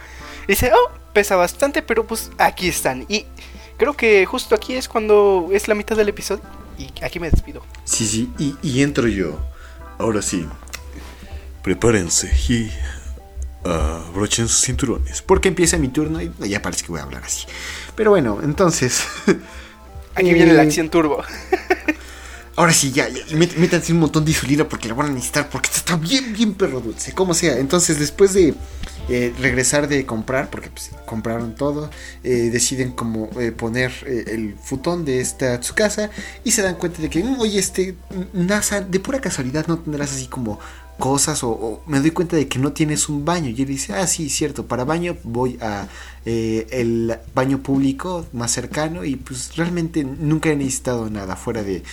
dice, 0.48 0.72
oh, 0.74 0.92
pesa 1.14 1.36
bastante, 1.36 1.82
pero 1.82 2.06
pues 2.06 2.32
aquí 2.38 2.68
están. 2.68 3.06
Y 3.10 3.26
creo 3.78 3.94
que 3.94 4.26
justo 4.26 4.56
aquí 4.56 4.76
es 4.76 4.88
cuando 4.88 5.50
es 5.52 5.68
la 5.68 5.76
mitad 5.76 5.96
del 5.96 6.10
episodio. 6.10 6.44
Y 6.78 6.92
aquí 7.04 7.20
me 7.20 7.30
despido. 7.30 7.64
Sí, 7.84 8.08
sí, 8.08 8.32
y, 8.40 8.56
y 8.62 8.82
entro 8.82 9.08
yo. 9.08 9.40
Ahora 10.00 10.22
sí. 10.22 10.48
Prepárense 11.62 12.30
y 12.50 12.72
abrochen 13.66 14.47
sus 14.47 14.61
cinturones. 14.61 15.22
Porque 15.22 15.49
empieza 15.49 15.78
mi 15.78 15.89
turno 15.89 16.22
y 16.22 16.32
ya 16.47 16.61
parece 16.61 16.84
que 16.84 16.91
voy 16.91 16.99
a 16.99 17.03
hablar 17.03 17.24
así. 17.24 17.45
Pero 17.95 18.11
bueno, 18.11 18.39
entonces. 18.43 19.03
Aquí 20.16 20.34
viene 20.34 20.53
la 20.53 20.64
eh, 20.64 20.68
acción 20.68 20.89
turbo. 20.89 21.24
Ahora 22.55 22.72
sí, 22.72 22.91
ya, 22.91 23.07
métanse 23.34 23.93
un 23.93 23.99
montón 23.99 24.26
de 24.26 24.32
insulina 24.32 24.70
porque 24.70 24.88
la 24.88 24.93
van 24.93 25.07
a 25.07 25.09
necesitar. 25.09 25.49
Porque 25.49 25.70
está 25.74 25.95
bien, 25.95 26.34
bien 26.34 26.53
perro 26.53 26.82
dulce. 26.82 27.14
Como 27.14 27.34
sea. 27.34 27.57
Entonces, 27.57 27.97
después 27.97 28.34
de 28.34 28.53
eh, 29.09 29.34
regresar 29.39 29.88
de 29.88 30.05
comprar, 30.05 30.51
porque 30.51 30.70
pues, 30.70 30.91
compraron 31.07 31.55
todo, 31.55 31.89
eh, 32.24 32.51
deciden 32.51 32.91
como 32.91 33.30
poner 33.57 33.91
el 34.05 34.55
futón 34.61 35.03
de 35.03 35.20
esta 35.20 35.64
su 35.64 35.74
casa 35.74 36.11
y 36.43 36.51
se 36.51 36.61
dan 36.61 36.76
cuenta 36.76 37.01
de 37.01 37.09
que, 37.09 37.24
mm, 37.24 37.39
oye, 37.39 37.57
este 37.57 37.95
NASA, 38.34 38.82
de 38.82 38.99
pura 38.99 39.20
casualidad 39.20 39.66
no 39.66 39.80
tendrás 39.80 40.11
así 40.11 40.28
como 40.28 40.59
cosas 41.00 41.44
o, 41.44 41.82
me 41.86 42.00
doy 42.00 42.12
cuenta 42.12 42.36
de 42.36 42.48
que 42.48 42.60
no 42.60 42.74
tienes 42.74 43.10
un 43.10 43.26
baño. 43.26 43.50
Y 43.50 43.62
él 43.62 43.68
dice 43.68 43.94
ah 43.94 44.08
sí 44.08 44.30
cierto 44.30 44.68
para 44.68 44.84
baño 44.84 45.18
voy 45.24 45.58
a 45.62 45.88
eh, 46.26 46.67
el 46.71 47.17
baño 47.36 47.61
público 47.61 48.26
más 48.32 48.51
cercano 48.51 49.03
y 49.03 49.17
pues 49.17 49.55
realmente 49.57 50.03
nunca 50.03 50.49
he 50.49 50.55
necesitado 50.55 51.09
nada 51.09 51.36
fuera 51.36 51.63
de 51.63 51.84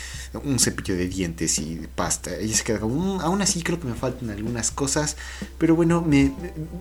un 0.45 0.61
cepillo 0.61 0.97
de 0.97 1.09
dientes 1.09 1.59
y 1.59 1.81
pasta. 1.95 2.37
Ella 2.37 2.57
se 2.57 2.63
queda 2.63 2.79
como, 2.79 3.17
mm, 3.17 3.21
aún 3.21 3.43
así 3.43 3.63
creo 3.63 3.81
que 3.81 3.89
me 3.89 3.95
faltan 3.95 4.31
algunas 4.31 4.71
cosas, 4.71 5.17
pero 5.59 5.75
bueno, 5.75 6.03
me, 6.03 6.33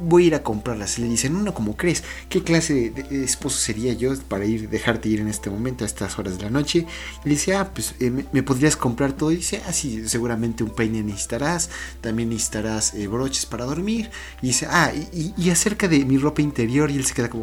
voy 0.02 0.26
a 0.26 0.28
ir 0.28 0.36
a 0.36 0.44
comprarlas. 0.44 1.00
Le 1.00 1.08
dicen, 1.08 1.44
no, 1.44 1.54
como 1.54 1.76
crees? 1.76 2.04
¿Qué 2.30 2.44
clase 2.44 2.92
de, 2.92 3.24
esposo 3.24 3.58
sería 3.58 3.94
yo 3.94 4.16
para 4.28 4.46
ir, 4.46 4.70
dejarte 4.70 5.10
ir 5.10 5.20
en 5.20 5.28
este 5.28 5.50
momento 5.50 5.84
a 5.84 5.88
estas 5.88 6.20
horas 6.20 6.38
de 6.38 6.44
la 6.44 6.50
noche? 6.52 6.86
Y 7.26 7.30
le 7.30 7.32
dice, 7.32 7.56
ah, 7.56 7.72
pues 7.74 7.96
eh, 8.00 8.12
me, 8.32 8.44
podrías 8.44 8.76
comprar 8.76 9.14
todo. 9.14 9.32
Y 9.32 9.38
dice, 9.38 9.62
ah, 9.68 9.74
sí, 9.74 10.08
seguramente 10.08 10.64
un 10.64 10.70
peine 10.72 11.02
necesitarás, 11.02 11.70
también 12.02 12.30
necesitarás 12.30 12.94
eh, 12.94 13.08
broches 13.08 13.46
para 13.46 13.66
dormir. 13.66 14.12
Y 14.42 14.48
dice, 14.48 14.68
ah, 14.70 14.92
y, 14.94 15.34
y 15.38 15.50
acerca 15.50 15.88
de 15.88 16.06
mi 16.06 16.18
ropa 16.18 16.42
interior, 16.42 16.92
y 16.92 16.98
él 16.98 17.06
se 17.06 17.14
queda 17.14 17.30
como, 17.30 17.39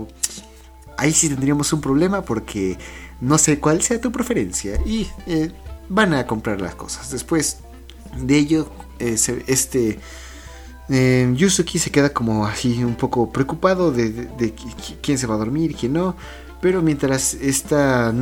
ahí 0.97 1.12
sí 1.12 1.28
tendríamos 1.28 1.72
un 1.72 1.80
problema 1.80 2.22
porque 2.22 2.78
no 3.20 3.38
sé 3.38 3.59
cuál 3.59 3.82
sea 3.82 4.01
tu 4.01 4.11
preferencia 4.11 4.80
y 4.84 5.09
eh, 5.26 5.51
van 5.88 6.14
a 6.14 6.26
comprar 6.26 6.61
las 6.61 6.74
cosas. 6.74 7.11
Después 7.11 7.59
de 8.16 8.36
ello, 8.36 8.70
eh, 8.99 9.16
este 9.47 9.99
Eh, 10.88 11.32
Yusuki 11.34 11.78
se 11.78 11.90
queda 11.90 12.11
como 12.11 12.47
así 12.47 12.84
un 12.84 12.94
poco 12.94 13.30
preocupado 13.32 13.90
de, 13.90 14.28
quién 15.03 15.18
se 15.18 15.26
va 15.26 15.34
a 15.34 15.38
dormir, 15.38 15.74
quién 15.74 15.94
no. 15.94 16.14
Pero 16.61 16.80
mientras 16.80 17.34
esta, 17.34 18.14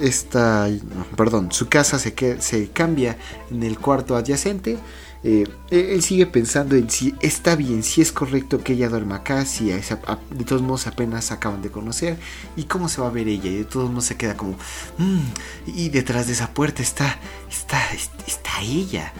esta 0.00 0.68
perdón, 1.16 1.50
su 1.50 1.68
casa 1.68 1.98
se, 1.98 2.14
se 2.40 2.68
cambia 2.68 3.16
en 3.50 3.62
el 3.62 3.78
cuarto 3.78 4.16
adyacente, 4.16 4.78
eh, 5.22 5.44
él 5.70 6.02
sigue 6.02 6.26
pensando 6.26 6.76
en 6.76 6.88
si 6.88 7.14
está 7.20 7.56
bien, 7.56 7.82
si 7.82 8.00
es 8.00 8.10
correcto 8.12 8.62
que 8.64 8.72
ella 8.72 8.88
duerma 8.88 9.16
acá, 9.16 9.44
si 9.44 9.70
de 9.70 10.44
todos 10.46 10.62
modos 10.62 10.86
apenas 10.86 11.30
acaban 11.30 11.62
de 11.62 11.70
conocer 11.70 12.18
y 12.56 12.64
cómo 12.64 12.88
se 12.88 13.00
va 13.00 13.08
a 13.08 13.10
ver 13.10 13.28
ella. 13.28 13.50
Y 13.50 13.58
de 13.58 13.64
todos 13.64 13.90
modos 13.90 14.06
se 14.06 14.16
queda 14.16 14.36
como, 14.36 14.56
mm, 14.98 15.20
y 15.66 15.88
detrás 15.90 16.26
de 16.26 16.32
esa 16.32 16.54
puerta 16.54 16.82
está, 16.82 17.18
está, 17.50 17.80
está 18.26 18.60
ella. 18.62 19.12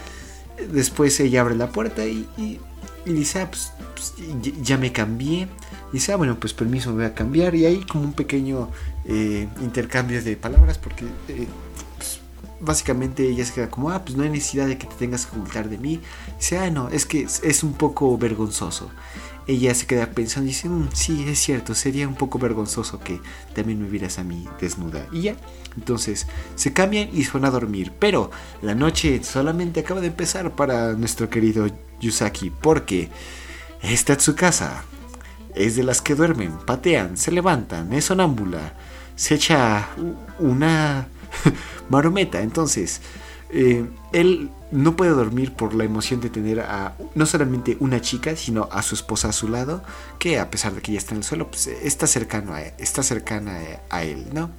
Después 0.73 1.19
ella 1.21 1.41
abre 1.41 1.55
la 1.55 1.71
puerta 1.71 2.05
y 2.07 2.61
y 3.05 3.13
dice, 3.13 3.41
ah, 3.41 3.51
pues, 3.51 3.73
pues 3.95 4.15
ya 4.63 4.77
me 4.77 4.93
cambié. 4.93 5.49
Y 5.91 5.95
dice, 5.95 6.13
ah, 6.13 6.17
bueno, 6.17 6.39
pues 6.39 6.53
permiso, 6.53 6.91
me 6.91 6.97
voy 6.97 7.05
a 7.07 7.15
cambiar. 7.15 7.55
Y 7.55 7.67
hay 7.67 7.81
como 7.85 8.05
un 8.05 8.13
pequeño 8.13 8.69
eh, 9.07 9.49
intercambio 9.63 10.23
de 10.23 10.37
palabras 10.37 10.79
porque 10.79 11.07
eh, 11.29 11.47
básicamente 12.61 13.29
ella 13.29 13.45
se 13.45 13.55
queda 13.55 13.71
como, 13.71 13.91
ah, 13.91 14.05
pues 14.05 14.17
no 14.17 14.23
hay 14.23 14.31
necesidad 14.31 14.67
de 14.67 14.79
que 14.79 14.87
te 14.87 14.95
tengas 14.95 15.27
que 15.27 15.37
ocultar 15.37 15.69
de 15.69 15.79
mí. 15.79 16.01
dice, 16.39 16.59
ah, 16.59 16.71
no, 16.71 16.89
es 16.89 17.07
que 17.07 17.23
es 17.43 17.63
un 17.63 17.73
poco 17.73 18.17
vergonzoso. 18.19 18.91
Ella 19.47 19.75
se 19.75 19.87
queda 19.87 20.07
pensando 20.11 20.47
y 20.47 20.53
dice, 20.53 20.69
mm, 20.69 20.91
sí, 20.93 21.25
es 21.27 21.41
cierto, 21.41 21.75
sería 21.75 22.07
un 22.07 22.15
poco 22.15 22.39
vergonzoso 22.39 23.01
que 23.01 23.21
también 23.55 23.83
me 23.83 23.89
vieras 23.89 24.19
a 24.19 24.25
mí 24.25 24.47
desnuda. 24.61 25.07
Y 25.13 25.23
ya, 25.23 25.37
entonces 25.77 26.27
se 26.55 26.73
cambian 26.73 27.09
y 27.13 27.25
se 27.25 27.33
van 27.33 27.47
a 27.47 27.51
dormir. 27.51 27.93
Pero 27.99 28.31
la 28.63 28.75
noche 28.75 29.23
solamente 29.25 29.81
acaba 29.81 30.01
de 30.01 30.09
empezar 30.09 30.55
para 30.55 30.93
nuestro 30.93 31.29
querido 31.31 31.67
Yusaki, 32.01 32.51
porque 32.51 33.09
esta 33.83 34.17
casa. 34.35 34.85
Es 35.53 35.75
de 35.75 35.83
las 35.83 36.01
que 36.01 36.15
duermen, 36.15 36.53
patean, 36.65 37.17
se 37.17 37.33
levantan, 37.33 37.93
es 37.93 38.05
sonámbula, 38.05 38.75
se 39.17 39.35
echa 39.35 39.89
una 40.39 41.09
marometa. 41.91 42.41
Entonces, 42.43 43.01
eh, 43.51 43.85
él 44.13 44.51
no 44.71 44.97
puede 44.97 45.11
dormir 45.11 45.53
por 45.53 45.75
la 45.75 45.85
emoción 45.85 46.21
de 46.21 46.31
tener 46.31 46.61
a 46.61 46.97
no 47.15 47.27
solamente 47.27 47.77
una 47.81 48.01
chica, 48.01 48.37
sino 48.37 48.69
a 48.71 48.83
su 48.83 48.95
esposa 48.95 49.29
a 49.29 49.33
su 49.33 49.49
lado, 49.49 49.83
que 50.19 50.39
a 50.39 50.51
pesar 50.51 50.75
de 50.75 50.83
que 50.83 50.93
ya 50.93 50.99
está 50.99 51.13
en 51.13 51.19
el 51.19 51.25
suelo, 51.25 51.51
pues 51.51 51.67
está 51.67 52.07
cercano 52.07 52.55
a, 52.55 52.63
está 52.63 53.03
cercana 53.03 53.59
a 53.89 54.05
él, 54.05 54.27
¿no? 54.33 54.51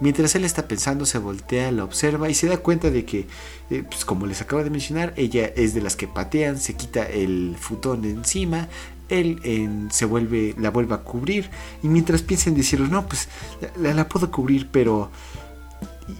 Mientras 0.00 0.34
él 0.34 0.44
está 0.44 0.66
pensando, 0.66 1.06
se 1.06 1.18
voltea, 1.18 1.70
la 1.70 1.84
observa 1.84 2.28
y 2.28 2.34
se 2.34 2.48
da 2.48 2.56
cuenta 2.56 2.90
de 2.90 3.04
que, 3.04 3.28
eh, 3.70 3.84
pues 3.88 4.04
como 4.04 4.26
les 4.26 4.40
acabo 4.40 4.64
de 4.64 4.70
mencionar, 4.70 5.14
ella 5.16 5.46
es 5.54 5.74
de 5.74 5.80
las 5.80 5.94
que 5.94 6.08
patean, 6.08 6.58
se 6.58 6.74
quita 6.74 7.04
el 7.04 7.54
futón 7.56 8.04
encima, 8.04 8.68
él 9.08 9.88
se 9.92 10.04
vuelve, 10.04 10.54
la 10.58 10.70
vuelve 10.70 10.94
a 10.94 10.98
cubrir 10.98 11.50
y 11.82 11.88
mientras 11.88 12.22
piensa 12.22 12.50
en 12.50 12.56
decirle, 12.56 12.88
no, 12.88 13.06
pues 13.06 13.28
la, 13.76 14.08
puedo 14.08 14.30
cubrir, 14.30 14.68
pero 14.72 15.10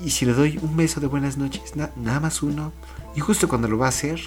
y 0.05 0.11
si 0.11 0.25
le 0.25 0.33
doy 0.33 0.59
un 0.63 0.77
beso 0.77 1.01
de 1.01 1.07
buenas 1.07 1.37
noches, 1.37 1.75
nada 1.77 2.21
más 2.21 2.43
uno, 2.43 2.73
y 3.17 3.21
justo 3.21 3.49
cuando 3.49 3.69
lo 3.69 3.79
va 3.79 3.87
a 3.87 3.91
hacer, 3.91 4.21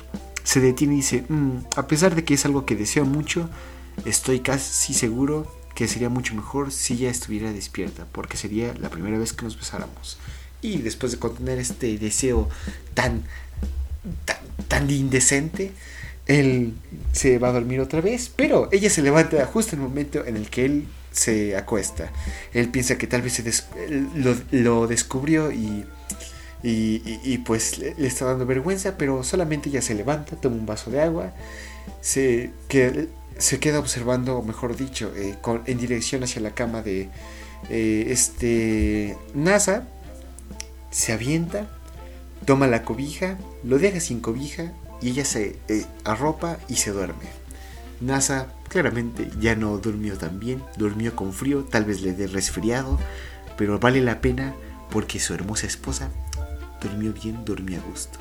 se 0.43 0.59
detiene 0.59 0.93
y 0.93 0.97
dice, 0.97 1.25
mm, 1.27 1.57
a 1.75 1.87
pesar 1.87 2.15
de 2.15 2.23
que 2.23 2.35
es 2.35 2.45
algo 2.45 2.65
que 2.65 2.75
deseo 2.75 3.05
mucho, 3.05 3.49
estoy 4.05 4.41
casi 4.41 4.93
seguro 4.93 5.51
que 5.73 5.87
sería 5.87 6.09
mucho 6.09 6.35
mejor 6.35 6.71
si 6.71 6.97
ya 6.97 7.09
estuviera 7.09 7.51
despierta, 7.51 8.05
porque 8.11 8.37
sería 8.37 8.73
la 8.79 8.89
primera 8.89 9.17
vez 9.17 9.33
que 9.33 9.43
nos 9.43 9.57
besáramos. 9.57 10.17
Y 10.61 10.77
después 10.77 11.11
de 11.11 11.19
contener 11.19 11.59
este 11.59 11.97
deseo 11.97 12.49
tan, 12.93 13.23
tan, 14.67 14.89
indecente, 14.89 15.73
él 16.27 16.73
se 17.11 17.39
va 17.39 17.49
a 17.49 17.51
dormir 17.51 17.81
otra 17.81 18.01
vez, 18.01 18.31
pero 18.33 18.69
ella 18.71 18.89
se 18.89 19.01
levanta 19.01 19.45
justo 19.45 19.75
en 19.75 19.81
el 19.81 19.89
momento 19.89 20.25
en 20.25 20.37
el 20.37 20.49
que 20.49 20.65
él 20.65 20.87
se 21.15 21.55
acuesta. 21.55 22.11
Él 22.53 22.69
piensa 22.69 22.97
que 22.97 23.07
tal 23.07 23.21
vez 23.21 23.33
se 23.33 23.63
lo, 24.51 24.87
descubrió 24.87 25.51
y, 25.51 25.85
y, 26.61 27.37
pues 27.39 27.77
le, 27.79 27.95
está 28.05 28.25
dando 28.25 28.45
vergüenza, 28.45 28.97
pero 28.97 29.23
solamente 29.23 29.69
ella 29.69 29.81
se 29.81 29.95
levanta, 29.95 30.35
toma 30.35 30.57
un 30.57 30.65
vaso 30.65 30.91
de 30.91 31.01
agua, 31.01 31.33
se, 32.01 32.51
que 32.67 33.07
se 33.37 33.59
queda 33.59 33.79
observando, 33.79 34.41
mejor 34.41 34.75
dicho, 34.75 35.11
eh, 35.15 35.37
en 35.65 35.77
dirección 35.77 36.23
hacia 36.23 36.41
la 36.41 36.51
cama 36.51 36.81
de 36.81 37.09
eh, 37.69 38.07
este 38.09 39.17
NASA, 39.33 39.87
se 40.91 41.13
avienta, 41.13 41.67
toma 42.45 42.67
la 42.67 42.83
cobija, 42.83 43.37
lo 43.63 43.79
deja 43.79 44.01
sin 44.01 44.19
cobija 44.19 44.73
y 45.01 45.11
ella 45.11 45.23
se 45.23 45.55
eh, 45.69 45.85
arropa 46.03 46.57
y 46.67 46.75
se 46.75 46.91
duerme. 46.91 47.25
NASA 48.01 48.47
claramente 48.75 49.29
ya 49.39 49.55
no 49.55 49.77
durmió 49.77 50.17
tan 50.17 50.37
bien, 50.37 50.61
durmió 50.75 51.15
con 51.15 51.31
frío, 51.31 51.63
tal 51.63 51.85
vez 51.85 52.01
le 52.01 52.11
dé 52.11 52.27
resfriado, 52.27 52.99
pero 53.55 53.79
vale 53.79 54.01
la 54.01 54.19
pena 54.19 54.53
porque 54.91 55.17
su 55.17 55.33
hermosa 55.33 55.65
esposa 55.65 56.09
durmió 56.81 57.13
bien, 57.13 57.45
durmió 57.45 57.79
a 57.79 57.83
gusto. 57.89 58.19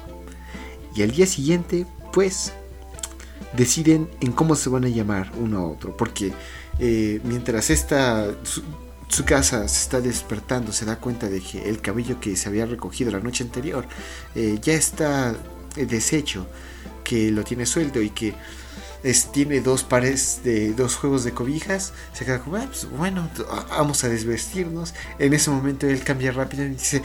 Y 0.95 1.03
al 1.03 1.11
día 1.11 1.27
siguiente, 1.27 1.87
pues 2.13 2.53
deciden 3.57 4.09
en 4.21 4.31
cómo 4.31 4.55
se 4.55 4.69
van 4.69 4.85
a 4.85 4.89
llamar 4.89 5.33
uno 5.41 5.59
a 5.59 5.67
otro. 5.67 5.97
Porque 5.97 6.33
eh, 6.79 7.21
mientras 7.25 7.71
esta, 7.71 8.33
su, 8.45 9.25
casa 9.25 9.67
se 9.67 9.83
está 9.83 10.01
despertando, 10.01 10.71
se 10.71 10.85
da 10.85 11.01
cuenta 11.01 11.29
de 11.29 11.41
que 11.41 11.69
el 11.69 11.81
cabello 11.81 12.21
que 12.21 12.37
se 12.37 12.49
había 12.49 12.65
recogido 12.65 13.11
la 13.11 13.19
noche 13.19 13.43
anterior 13.43 13.89
eh, 14.37 14.61
ya 14.63 14.75
está 14.75 15.35
eh, 15.75 15.85
deshecho, 15.85 16.47
que 17.03 17.33
lo 17.33 17.43
tiene 17.43 17.67
suelto 17.67 18.01
y 18.01 18.11
que 18.11 18.35
tiene 19.33 19.61
dos 19.61 19.85
pares 19.85 20.41
de 20.45 20.73
dos 20.73 20.97
juegos 20.97 21.25
de 21.25 21.33
cobijas. 21.33 21.93
Se 22.15 22.25
queda 22.25 22.41
como, 22.41 22.57
ah, 22.57 22.67
pues, 22.67 22.89
bueno, 22.91 23.29
vamos 23.69 24.03
a 24.03 24.09
desvestirnos. 24.09 24.95
En 25.19 25.35
ese 25.35 25.51
momento 25.51 25.87
él 25.87 26.03
cambia 26.03 26.33
rápido 26.33 26.65
y 26.65 26.71
dice, 26.71 27.03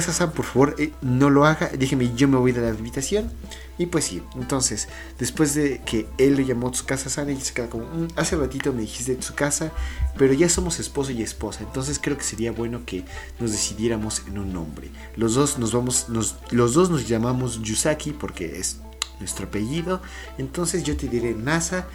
Sam, 0.00 0.32
por 0.32 0.44
favor, 0.44 0.74
eh, 0.78 0.92
no 1.00 1.30
lo 1.30 1.46
haga. 1.46 1.70
Déjeme, 1.78 2.12
yo 2.14 2.26
me 2.26 2.38
voy 2.38 2.52
de 2.52 2.60
la 2.60 2.68
habitación. 2.68 3.30
Y 3.78 3.86
pues 3.86 4.06
sí, 4.06 4.22
entonces, 4.34 4.88
después 5.18 5.54
de 5.54 5.82
que 5.84 6.06
él 6.16 6.36
le 6.36 6.46
llamó 6.46 6.72
su 6.72 6.86
casa 6.86 7.10
San, 7.10 7.28
ella 7.28 7.40
se 7.40 7.52
queda 7.52 7.68
como, 7.68 7.84
mm, 7.84 8.08
hace 8.16 8.34
ratito 8.34 8.72
me 8.72 8.80
dijiste 8.80 9.14
de 9.14 9.22
su 9.22 9.34
casa, 9.34 9.70
pero 10.16 10.32
ya 10.32 10.48
somos 10.48 10.80
esposo 10.80 11.12
y 11.12 11.22
esposa. 11.22 11.60
Entonces 11.62 12.00
creo 12.02 12.16
que 12.16 12.24
sería 12.24 12.52
bueno 12.52 12.84
que 12.86 13.04
nos 13.38 13.52
decidiéramos 13.52 14.22
en 14.26 14.38
un 14.38 14.52
nombre. 14.52 14.90
Los 15.14 15.34
dos 15.34 15.58
nos 15.58 15.72
vamos, 15.72 16.06
los 16.08 16.74
dos 16.74 16.90
nos 16.90 17.06
llamamos 17.06 17.60
Yusaki 17.62 18.12
porque 18.12 18.58
es 18.58 18.78
nuestro 19.18 19.46
apellido. 19.46 20.02
Entonces 20.38 20.84
yo 20.84 20.96
te 20.96 21.08
diré 21.08 21.34
Nasa, 21.34 21.86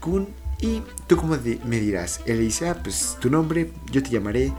Kun 0.00 0.28
y 0.60 0.82
tú 1.06 1.16
como 1.16 1.36
me 1.36 1.80
dirás. 1.80 2.20
Él 2.26 2.40
dice, 2.40 2.68
ah, 2.68 2.80
pues 2.82 3.16
tu 3.20 3.30
nombre, 3.30 3.72
yo 3.90 4.02
te 4.02 4.10
llamaré 4.10 4.52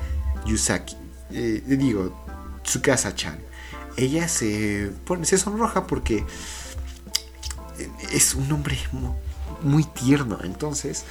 Yusaki. 0.45 0.95
Eh, 1.31 1.63
digo, 1.65 2.25
Tsukasa-chan. 2.63 3.39
Ella 3.95 4.27
se, 4.27 4.91
pone, 5.05 5.25
se 5.25 5.37
sonroja 5.37 5.87
porque 5.87 6.23
es 8.11 8.35
un 8.35 8.51
hombre 8.51 8.77
muy 9.63 9.83
tierno. 9.83 10.39
Entonces, 10.43 11.05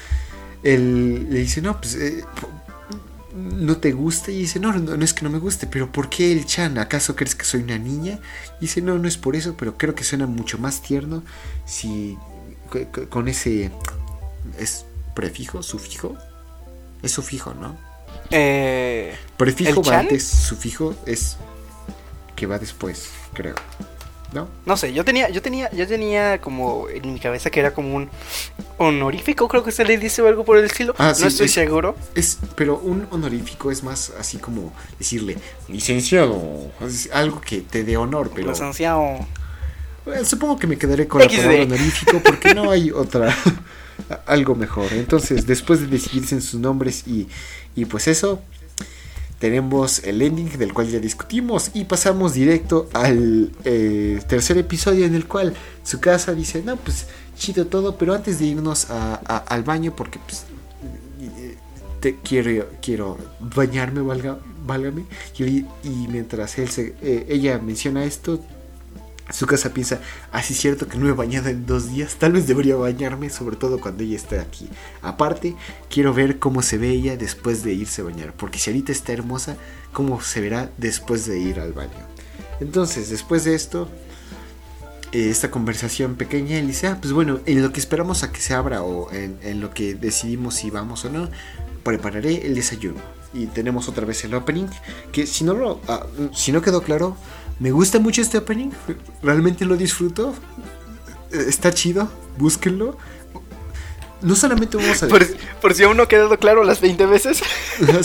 él 0.63 1.29
le 1.31 1.41
dice, 1.41 1.63
no, 1.63 1.81
pues... 1.81 1.95
Eh, 1.97 2.25
no 3.37 3.77
te 3.77 3.93
gusta 3.93 4.31
y 4.31 4.39
dice, 4.39 4.59
no, 4.59 4.73
no, 4.73 5.05
es 5.05 5.13
que 5.13 5.23
no 5.23 5.31
me 5.31 5.39
guste, 5.39 5.67
pero 5.67 5.93
¿por 5.93 6.09
qué 6.09 6.33
el 6.33 6.47
Chan? 6.47 6.79
¿Acaso 6.79 7.15
crees 7.15 7.35
que 7.35 7.45
soy 7.45 7.63
una 7.63 7.79
niña? 7.79 8.19
Y 8.59 8.63
dice, 8.63 8.81
no, 8.81 8.99
no 8.99 9.07
es 9.07 9.19
por 9.19 9.37
eso, 9.37 9.57
pero 9.57 9.77
creo 9.77 9.95
que 9.95 10.05
suena 10.05 10.27
mucho 10.27 10.59
más 10.59 10.83
tierno 10.83 11.23
si 11.65 12.17
con 13.11 13.29
ese 13.29 13.71
es 14.59 14.87
prefijo, 15.15 15.63
sufijo. 15.63 16.17
Es 17.03 17.13
sufijo, 17.13 17.55
¿no? 17.55 17.77
Eh, 18.31 19.17
Prefijo 19.37 19.83
va 19.83 20.01
antes, 20.01 20.27
sufijo 20.27 20.95
es 21.07 21.37
que 22.35 22.47
va 22.47 22.59
después, 22.59 23.11
creo. 23.33 23.55
¿No? 24.37 24.49
No 24.67 24.77
sé, 24.77 24.93
yo 24.93 25.03
tenía, 25.03 25.31
yo 25.31 25.41
tenía, 25.41 25.71
yo 25.73 25.89
tenía 25.89 26.43
como 26.43 26.91
en 26.91 27.15
mi 27.15 27.19
cabeza 27.19 27.49
que 27.49 27.59
era 27.59 27.73
como 27.73 27.97
un 27.97 28.11
honorífico, 28.77 29.49
creo 29.49 29.65
que 29.65 29.73
se 29.73 29.83
le 29.83 29.97
dice 29.97 30.21
o 30.21 30.29
algo 30.29 30.45
por 30.45 30.59
el 30.59 30.67
estilo. 30.67 30.95
Ah, 30.99 31.15
no 31.19 31.27
estoy 31.27 31.49
seguro. 31.49 31.97
Es, 32.15 32.39
pero 32.55 32.77
un 32.77 33.09
honorífico 33.11 33.71
es 33.71 33.83
más 33.83 34.13
así 34.21 34.37
como 34.37 34.75
decirle 34.99 35.39
licenciado, 35.69 36.71
algo 37.15 37.41
que 37.41 37.63
te 37.63 37.83
dé 37.83 37.97
honor, 37.97 38.31
pero. 38.35 38.51
Licenciado. 38.51 39.27
supongo 40.25 40.59
que 40.59 40.67
me 40.67 40.77
quedaré 40.77 41.09
con 41.09 41.23
la 41.23 41.29
palabra 41.29 41.63
honorífico 41.63 42.21
porque 42.23 42.55
no 42.55 42.71
hay 42.71 42.91
otra 42.91 43.35
algo 44.27 44.55
mejor. 44.55 44.93
Entonces, 44.93 45.47
después 45.47 45.81
de 45.81 45.87
decidirse 45.87 46.35
en 46.35 46.43
sus 46.43 46.61
nombres 46.61 47.05
y, 47.07 47.27
y 47.75 47.87
pues 47.87 48.07
eso, 48.07 48.43
tenemos 49.39 50.03
el 50.05 50.23
ending 50.23 50.59
del 50.59 50.73
cual 50.73 50.89
ya 50.89 50.99
discutimos 50.99 51.71
y 51.75 51.85
pasamos 51.85 52.35
directo 52.35 52.89
al 52.95 53.53
eh, 53.65 54.21
tercer 54.29 54.57
episodio 54.59 55.05
en 55.05 55.15
el 55.15 55.27
cual 55.27 55.55
su 55.83 56.01
casa 56.01 56.35
dice, 56.35 56.63
no, 56.63 56.77
pues 56.77 57.07
chido 57.37 57.67
todo, 57.67 57.97
pero 57.99 58.15
antes 58.15 58.39
de 58.39 58.47
irnos 58.47 58.89
al 58.91 59.63
baño, 59.63 59.95
porque 59.95 60.19
pues 60.27 60.47
te, 62.01 62.17
quiero, 62.17 62.67
quiero 62.81 63.19
bañarme, 63.41 64.01
valga, 64.01 64.39
válgame, 64.65 65.05
y, 65.39 65.65
mientras 66.09 66.59
eh, 66.59 67.27
ella 67.29 67.59
menciona 67.59 68.05
esto, 68.05 68.41
Su 69.31 69.47
casa 69.47 69.75
piensa, 69.75 70.01
así 70.31 70.53
es 70.53 70.61
cierto 70.61 70.87
que 70.87 70.99
no 70.99 71.09
he 71.09 71.13
bañado 71.13 71.49
en 71.49 71.67
dos 71.67 71.91
días, 71.91 72.15
tal 72.15 72.33
vez 72.33 72.47
debería 72.47 72.77
bañarme, 72.77 73.29
sobre 73.29 73.57
todo 73.57 73.81
cuando 73.81 74.05
ella 74.05 74.17
está 74.17 74.41
aquí. 74.41 74.69
Aparte, 75.03 75.57
quiero 75.91 76.15
ver 76.15 76.39
cómo 76.39 76.63
se 76.63 76.79
ve 76.79 76.91
ella 76.91 77.17
después 77.17 77.65
de 77.65 77.73
irse 77.73 78.03
a 78.03 78.05
bañar, 78.05 78.35
porque 78.35 78.61
si 78.61 78.71
ahorita 78.71 78.93
está 78.93 79.13
hermosa, 79.13 79.57
cómo 79.93 80.21
se 80.21 80.41
verá 80.41 80.71
después 80.77 81.27
de 81.27 81.41
ir 81.41 81.59
al 81.59 81.73
baño. 81.73 81.91
Entonces, 82.61 83.11
después 83.11 83.45
de 83.45 83.55
esto, 83.57 83.89
eh, 85.13 85.31
esta 85.31 85.51
conversación 85.51 86.15
pequeña, 86.15 86.59
él 86.59 86.67
dice, 86.69 86.87
ah, 86.87 86.99
pues 87.01 87.13
bueno, 87.13 87.41
en 87.47 87.63
lo 87.63 87.73
que 87.73 87.81
esperamos 87.81 88.23
a 88.23 88.31
que 88.31 88.41
se 88.41 88.55
abra 88.55 88.83
o 88.83 89.11
en, 89.13 89.61
lo 89.61 89.73
que 89.73 89.95
decidimos 89.95 90.55
si 90.55 90.71
vamos 90.71 91.05
o 91.05 91.11
no, 91.11 91.29
prepararé 91.83 92.47
el 92.47 92.55
desayuno. 92.55 93.01
Y 93.35 93.47
tenemos 93.47 93.89
otra 93.89 94.07
vez 94.07 94.25
el 94.25 94.35
opening, 94.35 94.69
que 95.13 95.27
si 95.27 95.45
no, 95.45 95.81
ah, 95.89 96.07
si 96.33 96.53
no 96.53 96.63
quedó 96.63 96.83
claro, 96.83 97.17
me 97.59 97.71
gusta 97.71 97.99
mucho 97.99 98.21
este 98.23 98.39
opening, 98.39 98.71
realmente 99.23 99.65
lo 99.65 99.77
disfruto. 99.77 100.35
Está 101.31 101.73
chido, 101.73 102.11
búsquenlo. 102.39 102.97
No 104.23 104.35
solamente 104.35 104.77
vamos 104.77 105.03
a... 105.03 105.09
Por, 105.09 105.27
por 105.61 105.75
si 105.75 105.85
aún 105.85 105.97
no 105.97 106.05
ha 106.05 106.09
quedado 106.09 106.39
claro 106.39 106.65
las 106.65 106.81
20 106.81 107.07
veces. 107.07 107.43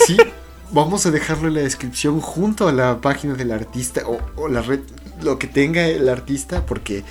sí, 0.06 0.18
vamos 0.72 1.06
a 1.06 1.12
dejarlo 1.12 1.48
en 1.48 1.56
la 1.56 1.62
descripción 1.62 2.20
junto 2.20 2.68
a 2.68 2.72
la 2.72 3.02
página 3.02 3.34
del 3.34 3.52
artista 3.52 4.02
o, 4.06 4.20
o, 4.36 4.48
la 4.48 4.62
red, 4.62 4.82
lo 5.22 5.40
que 5.40 5.48
tenga 5.48 5.86
el 5.88 6.10
artista, 6.10 6.66
porque... 6.66 7.04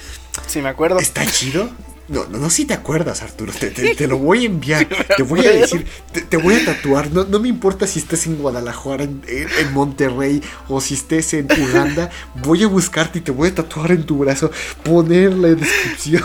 Sí, 0.46 0.60
me 0.60 0.68
acuerdo. 0.68 0.98
Está 0.98 1.26
chido. 1.26 1.70
No, 2.10 2.26
no, 2.26 2.38
no 2.38 2.50
si 2.50 2.64
te 2.64 2.74
acuerdas, 2.74 3.22
Arturo. 3.22 3.52
Te, 3.52 3.70
te, 3.70 3.94
te 3.94 4.06
lo 4.08 4.18
voy 4.28 4.42
a 4.42 4.46
enviar. 4.46 4.88
Te 5.16 5.22
voy 5.22 5.46
a 5.46 5.52
decir, 5.52 5.86
te, 6.12 6.22
te, 6.22 6.36
voy 6.36 6.56
a 6.56 6.64
tatuar. 6.64 7.10
No, 7.12 7.24
no 7.24 7.38
me 7.38 7.48
importa 7.48 7.86
si 7.86 8.00
estés 8.00 8.26
en 8.26 8.36
Guadalajara, 8.36 9.04
en, 9.04 9.22
en, 9.28 9.72
Monterrey 9.72 10.42
o 10.68 10.80
si 10.80 10.94
estés 10.94 11.32
en 11.34 11.46
Uganda. 11.50 12.10
Voy 12.42 12.64
a 12.64 12.66
buscarte 12.66 13.20
y 13.20 13.22
te 13.22 13.30
voy 13.30 13.48
a 13.48 13.54
tatuar 13.54 13.92
en 13.92 14.04
tu 14.04 14.18
brazo. 14.18 14.50
Poner 14.82 15.32
la 15.32 15.48
descripción. 15.50 16.24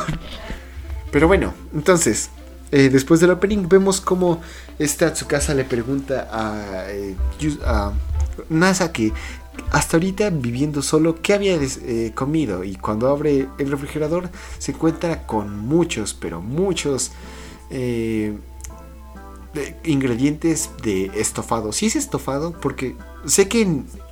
Pero 1.11 1.27
bueno, 1.27 1.53
entonces, 1.73 2.29
eh, 2.71 2.89
después 2.89 3.19
del 3.19 3.29
opening, 3.29 3.69
vemos 3.69 4.01
cómo 4.01 4.41
esta 4.79 5.13
Tsukasa 5.13 5.53
le 5.53 5.65
pregunta 5.65 6.27
a, 6.31 6.85
eh, 6.89 7.15
a 7.63 7.93
NASA 8.49 8.91
que 8.91 9.13
hasta 9.71 9.97
ahorita 9.97 10.29
viviendo 10.29 10.81
solo, 10.81 11.21
¿qué 11.21 11.33
había 11.33 11.57
eh, 11.61 12.11
comido? 12.15 12.63
Y 12.63 12.75
cuando 12.75 13.09
abre 13.09 13.47
el 13.57 13.71
refrigerador 13.71 14.29
se 14.57 14.71
encuentra 14.71 15.25
con 15.25 15.59
muchos, 15.59 16.13
pero 16.13 16.41
muchos 16.41 17.11
eh, 17.69 18.37
ingredientes 19.83 20.69
de 20.81 21.11
estofado. 21.15 21.71
Sí 21.71 21.87
es 21.87 21.95
estofado 21.95 22.53
porque 22.59 22.95
sé 23.25 23.47
que 23.47 23.61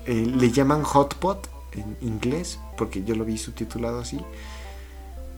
eh, 0.05 0.31
le 0.35 0.51
llaman 0.51 0.83
hot 0.83 1.15
pot 1.15 1.49
en 1.71 1.97
inglés, 2.01 2.59
porque 2.77 3.03
yo 3.03 3.15
lo 3.15 3.25
vi 3.25 3.37
subtitulado 3.37 3.99
así. 3.99 4.19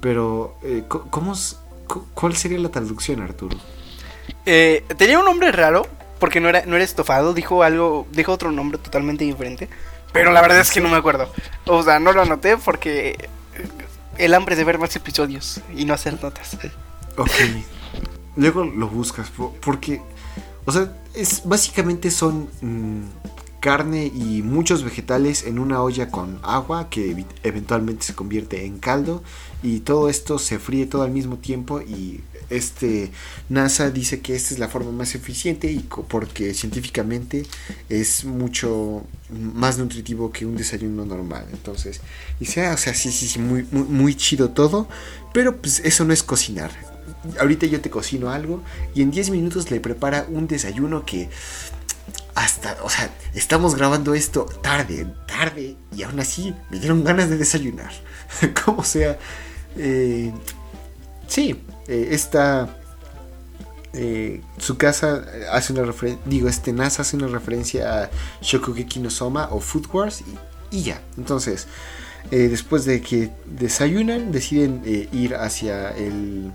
Pero, 0.01 0.57
¿cómo, 0.87 1.33
¿cuál 2.13 2.35
sería 2.35 2.59
la 2.59 2.69
traducción, 2.69 3.21
Arturo? 3.21 3.57
tenía 4.43 5.17
un 5.17 5.25
nombre 5.25 5.51
raro, 5.51 5.87
porque 6.19 6.39
no 6.39 6.49
era, 6.49 6.65
no 6.65 6.75
era 6.75 6.85
estofado, 6.85 7.33
dijo 7.33 7.63
algo, 7.63 8.05
dijo 8.11 8.31
otro 8.31 8.51
nombre 8.51 8.77
totalmente 8.77 9.23
diferente. 9.23 9.67
Pero 10.15 10.31
la 10.31 10.41
verdad 10.41 10.61
es 10.61 10.71
que 10.71 10.79
no 10.79 10.87
me 10.87 10.95
acuerdo. 10.95 11.29
O 11.65 11.83
sea, 11.83 11.99
no 11.99 12.13
lo 12.13 12.21
anoté 12.21 12.55
porque 12.55 13.27
el 14.17 14.33
hambre 14.33 14.55
de 14.55 14.63
ver 14.63 14.79
más 14.79 14.95
episodios 14.95 15.59
y 15.75 15.83
no 15.83 15.93
hacer 15.93 16.23
notas. 16.23 16.57
Ok. 17.17 17.31
Luego 18.37 18.63
lo 18.63 18.87
buscas 18.87 19.29
porque, 19.61 20.01
o 20.63 20.71
sea, 20.71 20.87
es 21.13 21.41
básicamente 21.43 22.11
son 22.11 22.49
mmm, 22.61 23.03
carne 23.65 24.11
y 24.13 24.43
muchos 24.43 24.83
vegetales 24.83 25.43
en 25.47 25.57
una 25.57 25.81
olla 25.81 26.11
con 26.11 26.39
agua 26.43 26.87
que 26.91 27.25
eventualmente 27.41 28.05
se 28.05 28.13
convierte 28.13 28.63
en 28.63 28.77
caldo 28.77 29.23
y 29.63 29.79
todo 29.79 30.07
esto 30.07 30.37
se 30.37 30.59
fríe 30.59 30.85
todo 30.85 31.01
al 31.01 31.09
mismo 31.09 31.37
tiempo 31.37 31.81
y 31.81 32.21
este 32.51 33.09
NASA 33.49 33.89
dice 33.89 34.19
que 34.19 34.35
esta 34.35 34.53
es 34.53 34.59
la 34.59 34.67
forma 34.67 34.91
más 34.91 35.15
eficiente 35.15 35.71
y 35.71 35.79
porque 35.79 36.53
científicamente 36.53 37.43
es 37.89 38.23
mucho 38.23 39.03
más 39.31 39.79
nutritivo 39.79 40.31
que 40.31 40.45
un 40.45 40.55
desayuno 40.55 41.03
normal. 41.03 41.47
Entonces, 41.51 42.01
dice, 42.39 42.67
ah, 42.67 42.75
o 42.75 42.77
sea, 42.77 42.93
sí, 42.93 43.11
sí, 43.11 43.27
sí, 43.27 43.39
muy, 43.39 43.65
muy, 43.71 43.85
muy 43.85 44.13
chido 44.13 44.51
todo, 44.51 44.87
pero 45.33 45.57
pues 45.57 45.79
eso 45.79 46.05
no 46.05 46.13
es 46.13 46.21
cocinar. 46.21 46.69
Ahorita 47.39 47.65
yo 47.65 47.81
te 47.81 47.89
cocino 47.89 48.29
algo 48.29 48.61
y 48.93 49.01
en 49.01 49.09
10 49.09 49.31
minutos 49.31 49.71
le 49.71 49.79
prepara 49.79 50.27
un 50.29 50.45
desayuno 50.45 51.03
que 51.03 51.29
hasta, 52.35 52.77
o 52.83 52.89
sea, 52.89 53.09
estamos 53.33 53.75
grabando 53.75 54.13
esto 54.13 54.45
tarde, 54.61 55.07
tarde, 55.27 55.77
y 55.95 56.03
aún 56.03 56.19
así 56.19 56.53
me 56.69 56.79
dieron 56.79 57.03
ganas 57.03 57.29
de 57.29 57.37
desayunar. 57.37 57.91
Como 58.65 58.83
sea, 58.83 59.17
eh, 59.77 60.31
sí, 61.27 61.61
eh, 61.87 62.09
esta 62.11 62.77
eh, 63.97 64.41
su 64.57 64.77
casa 64.77 65.23
hace 65.53 65.71
una 65.71 65.83
referencia, 65.83 66.21
digo, 66.25 66.49
este 66.49 66.73
NASA 66.73 67.03
hace 67.03 67.15
una 67.15 67.27
referencia 67.27 68.03
a 68.03 68.09
Shokugeki 68.41 68.99
no 68.99 69.09
Soma 69.09 69.47
o 69.51 69.61
Food 69.61 69.87
Wars 69.93 70.21
y, 70.21 70.77
y 70.77 70.83
ya. 70.83 71.01
Entonces, 71.17 71.67
eh, 72.29 72.49
después 72.49 72.83
de 72.83 72.99
que 72.99 73.31
desayunan, 73.45 74.33
deciden 74.33 74.81
eh, 74.85 75.07
ir 75.13 75.35
hacia 75.35 75.95
el, 75.95 76.51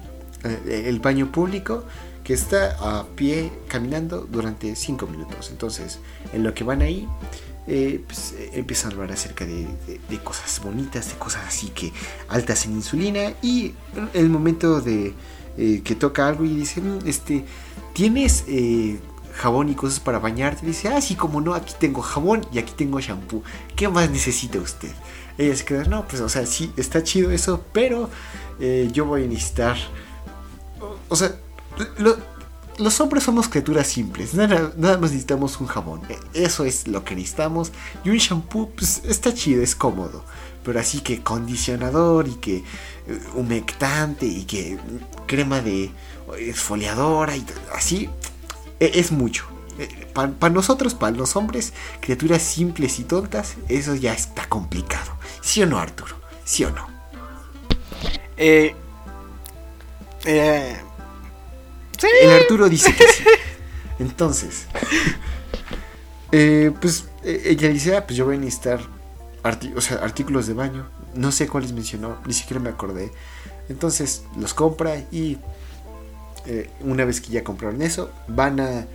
el, 0.69 1.01
baño 1.01 1.33
público 1.33 1.85
que 2.25 2.35
está 2.35 2.77
a 2.81 3.07
pie 3.17 3.53
caminando 3.69 4.27
durante 4.31 4.77
5 4.77 5.07
minutos. 5.07 5.51
Entonces, 5.51 5.99
en 6.33 6.43
lo 6.43 6.55
que 6.55 6.65
van 6.65 6.83
ahí, 6.83 7.09
pues, 7.67 8.35
empiezan 8.53 8.91
a 8.91 8.95
hablar 8.95 9.13
acerca 9.13 9.47
de, 9.47 9.67
cosas 10.25 10.61
bonitas, 10.63 11.09
de 11.09 11.19
cosas 11.19 11.43
así 11.47 11.69
que 11.69 11.93
altas 12.29 12.67
en 12.67 12.73
insulina 12.73 13.33
y 13.43 13.75
el 14.13 14.29
momento 14.29 14.81
de 14.81 15.15
eh, 15.63 15.83
que 15.85 15.95
toca 15.95 16.27
algo 16.27 16.45
y 16.45 16.55
dice, 16.55 16.81
mm, 16.81 17.07
este, 17.07 17.45
¿tienes 17.93 18.45
eh, 18.47 18.99
jabón 19.35 19.69
y 19.69 19.75
cosas 19.75 20.01
para 20.01 20.19
bañarte? 20.19 20.65
Dice, 20.65 20.89
ah, 20.89 21.01
sí, 21.01 21.17
como 21.17 21.41
no, 21.41 21.55
aquí 21.55 21.75
tengo 21.79 22.03
jabón 22.03 22.47
y 22.53 22.59
aquí 22.59 22.73
tengo 22.77 23.01
shampoo. 23.01 23.43
¿Qué 23.77 23.89
más 23.89 24.09
necesita 24.11 24.59
usted? 24.59 24.91
Ella 25.37 25.55
se 25.55 25.65
queda, 25.65 25.85
no, 25.85 26.07
pues, 26.07 26.23
o 26.23 26.29
sea, 26.29 26.47
sí, 26.47 26.73
está 26.77 27.03
chido 27.03 27.31
eso, 27.31 27.65
pero 27.73 28.09
eh, 28.59 28.89
yo 28.93 29.05
voy 29.05 29.25
a 29.25 29.27
necesitar... 29.27 29.77
O, 31.09 31.17
sea, 31.17 31.35
lo, 31.99 32.17
los 32.79 33.01
hombres 33.01 33.25
somos 33.25 33.49
criaturas 33.49 33.87
simples, 33.87 34.35
nada, 34.35 34.73
más 34.77 35.01
necesitamos 35.01 35.61
un 35.61 35.67
jabón, 35.67 36.01
e, 36.09 36.45
eso 36.45 36.65
es 36.65 36.89
lo 36.89 37.05
que 37.05 37.15
necesitamos. 37.15 37.73
Y 38.05 38.11
un 38.11 38.17
shampoo, 38.17 38.71
pues 38.71 39.03
está 39.05 39.35
chido, 39.35 39.63
es 39.63 39.75
cómodo. 39.75 40.25
Pero 40.65 40.79
así 40.79 41.01
que 41.01 41.23
condicionador 41.23 42.29
y 42.29 42.35
que 42.35 42.65
humectante 43.35 44.27
y 44.27 44.45
que 44.45 44.79
crema 45.27 45.61
de 45.61 45.91
esfoliadora 46.39 47.37
y 47.37 47.45
así 47.75 48.09
e, 48.79 48.93
es 48.95 49.13
mucho. 49.13 49.47
Para 50.13 50.33
pa 50.33 50.51
nosotros, 50.51 50.95
para 50.95 51.17
los 51.17 51.37
hombres, 51.37 51.73
criaturas 52.01 52.43
simples 52.43 52.99
y 52.99 53.05
tontas, 53.05 53.55
eso 53.69 53.95
ya 53.95 54.13
está 54.13 54.49
complicado. 54.49 55.13
¿Sí 55.41 55.63
o 55.63 55.67
no, 55.67 55.79
Arturo? 55.79 56.17
¿Sí 56.45 56.65
o 56.65 56.71
no? 56.71 56.87
Eh, 58.37 58.75
eh, 60.25 60.77
¿sí? 62.01 62.07
El 62.23 62.31
Arturo 62.31 62.69
dice 62.69 62.95
que 62.95 63.05
sí. 63.07 63.25
Entonces, 63.99 64.67
eh, 66.33 66.73
pues 66.81 67.07
e, 67.23 67.43
ella 67.47 67.69
dice, 67.69 67.97
ah, 67.97 68.07
pues 68.07 68.17
yo 68.17 68.25
voy 68.25 68.37
a 68.37 68.39
necesitar 68.39 68.81
o 69.75 69.81
sea, 69.81 69.99
artículos 69.99 70.47
de 70.47 70.55
baño. 70.55 70.87
No 71.15 71.33
sé 71.33 71.49
cuáles 71.49 71.73
mencionó, 71.73 72.19
ni 72.27 72.33
siquiera 72.33 72.61
me 72.61 72.71
acordé. 72.71 73.11
Entonces 73.69 74.25
los 74.39 74.55
compra 74.55 74.97
y 75.11 75.39
eh, 76.47 76.71
una 76.81 77.05
vez 77.05 77.21
que 77.21 77.31
ya 77.31 77.45
compraron 77.45 77.83
eso, 77.83 78.11
van 78.29 78.61
a 78.61 78.87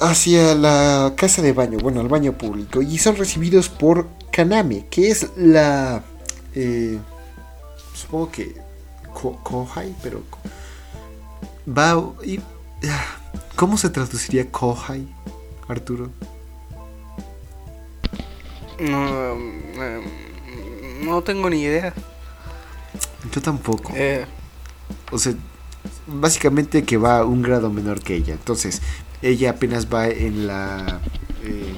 hacia 0.00 0.54
la 0.54 1.12
casa 1.16 1.42
de 1.42 1.52
baño, 1.52 1.78
bueno, 1.78 2.00
al 2.00 2.08
baño 2.08 2.36
público, 2.36 2.82
y 2.82 2.98
son 2.98 3.16
recibidos 3.16 3.68
por 3.68 4.08
Kaname, 4.32 4.86
que 4.90 5.10
es 5.10 5.28
la... 5.36 6.02
Eh, 6.54 6.98
supongo 7.94 8.30
que... 8.32 8.54
Ko 9.12 9.38
Kohai, 9.42 9.94
pero... 10.02 10.22
Va... 11.66 12.12
Y, 12.24 12.40
¿Cómo 13.56 13.76
se 13.76 13.90
traduciría 13.90 14.50
Kohai, 14.50 15.06
Arturo? 15.68 16.10
No, 18.80 19.36
no 21.04 21.22
tengo 21.22 21.48
ni 21.48 21.62
idea. 21.62 21.94
Yo 23.32 23.40
tampoco. 23.40 23.92
Eh. 23.94 24.26
O 25.12 25.18
sea, 25.18 25.34
básicamente 26.06 26.84
que 26.84 26.96
va 26.96 27.24
un 27.24 27.42
grado 27.42 27.70
menor 27.70 28.00
que 28.00 28.16
ella. 28.16 28.34
Entonces, 28.34 28.82
ella 29.20 29.50
apenas 29.50 29.92
va 29.92 30.08
en 30.08 30.46
la 30.46 31.00
eh, 31.44 31.74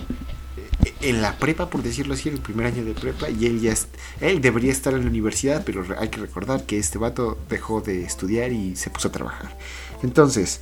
en 1.00 1.22
la 1.22 1.36
prepa, 1.38 1.68
por 1.70 1.82
decirlo 1.82 2.14
así, 2.14 2.28
en 2.28 2.36
el 2.36 2.40
primer 2.40 2.66
año 2.66 2.84
de 2.84 2.94
prepa, 2.94 3.28
y 3.30 3.46
él 3.46 3.60
ya 3.60 3.74
él 4.20 4.40
debería 4.40 4.72
estar 4.72 4.94
en 4.94 5.02
la 5.02 5.08
universidad, 5.08 5.62
pero 5.64 5.84
hay 5.98 6.08
que 6.08 6.20
recordar 6.20 6.64
que 6.64 6.78
este 6.78 6.98
vato 6.98 7.38
dejó 7.48 7.80
de 7.80 8.02
estudiar 8.02 8.52
y 8.52 8.76
se 8.76 8.90
puso 8.90 9.08
a 9.08 9.12
trabajar. 9.12 9.56
Entonces, 10.02 10.60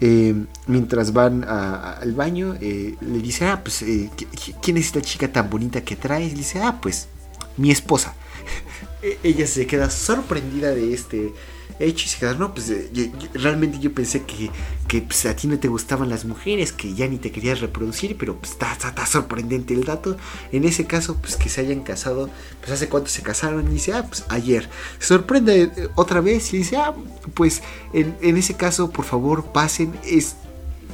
eh, 0.00 0.34
mientras 0.66 1.12
van 1.12 1.44
al 1.44 2.12
baño, 2.12 2.56
eh, 2.60 2.96
le 3.00 3.18
dice, 3.18 3.46
ah, 3.46 3.60
pues, 3.62 3.82
eh, 3.82 4.10
¿quién 4.60 4.76
es 4.76 4.86
esta 4.86 5.00
chica 5.00 5.32
tan 5.32 5.48
bonita 5.48 5.82
que 5.82 5.96
traes? 5.96 6.32
Le 6.32 6.38
dice, 6.38 6.60
ah, 6.60 6.78
pues, 6.80 7.08
mi 7.56 7.70
esposa. 7.70 8.14
e, 9.02 9.18
ella 9.22 9.46
se 9.46 9.66
queda 9.66 9.90
sorprendida 9.90 10.70
de 10.70 10.92
este 10.92 11.32
hecho 11.78 12.06
y 12.06 12.08
se 12.08 12.18
queda, 12.18 12.34
no, 12.34 12.54
pues 12.54 12.70
eh, 12.70 13.12
realmente 13.34 13.78
yo 13.78 13.92
pensé 13.92 14.22
que, 14.22 14.50
que 14.88 15.02
pues, 15.02 15.26
a 15.26 15.36
ti 15.36 15.46
no 15.46 15.58
te 15.58 15.68
gustaban 15.68 16.08
las 16.08 16.24
mujeres, 16.24 16.72
que 16.72 16.94
ya 16.94 17.06
ni 17.06 17.18
te 17.18 17.30
querías 17.30 17.60
reproducir, 17.60 18.16
pero 18.16 18.36
pues 18.36 18.52
está, 18.52 18.72
está, 18.72 19.06
sorprendente 19.06 19.74
el 19.74 19.84
dato. 19.84 20.16
En 20.52 20.64
ese 20.64 20.86
caso, 20.86 21.16
pues 21.16 21.36
que 21.36 21.48
se 21.48 21.60
hayan 21.60 21.80
casado, 21.80 22.30
pues 22.60 22.72
hace 22.72 22.88
cuánto 22.88 23.08
se 23.10 23.22
casaron 23.22 23.66
y 23.68 23.74
dice, 23.74 23.92
ah, 23.92 24.06
pues 24.06 24.24
ayer. 24.28 24.68
Sorprende 24.98 25.62
eh, 25.62 25.88
otra 25.94 26.20
vez 26.20 26.52
y 26.54 26.58
dice, 26.58 26.76
ah, 26.76 26.94
pues 27.34 27.62
en, 27.92 28.16
en 28.22 28.36
ese 28.36 28.54
caso, 28.54 28.90
por 28.90 29.04
favor, 29.04 29.52
pasen. 29.52 29.92
Es, 30.04 30.36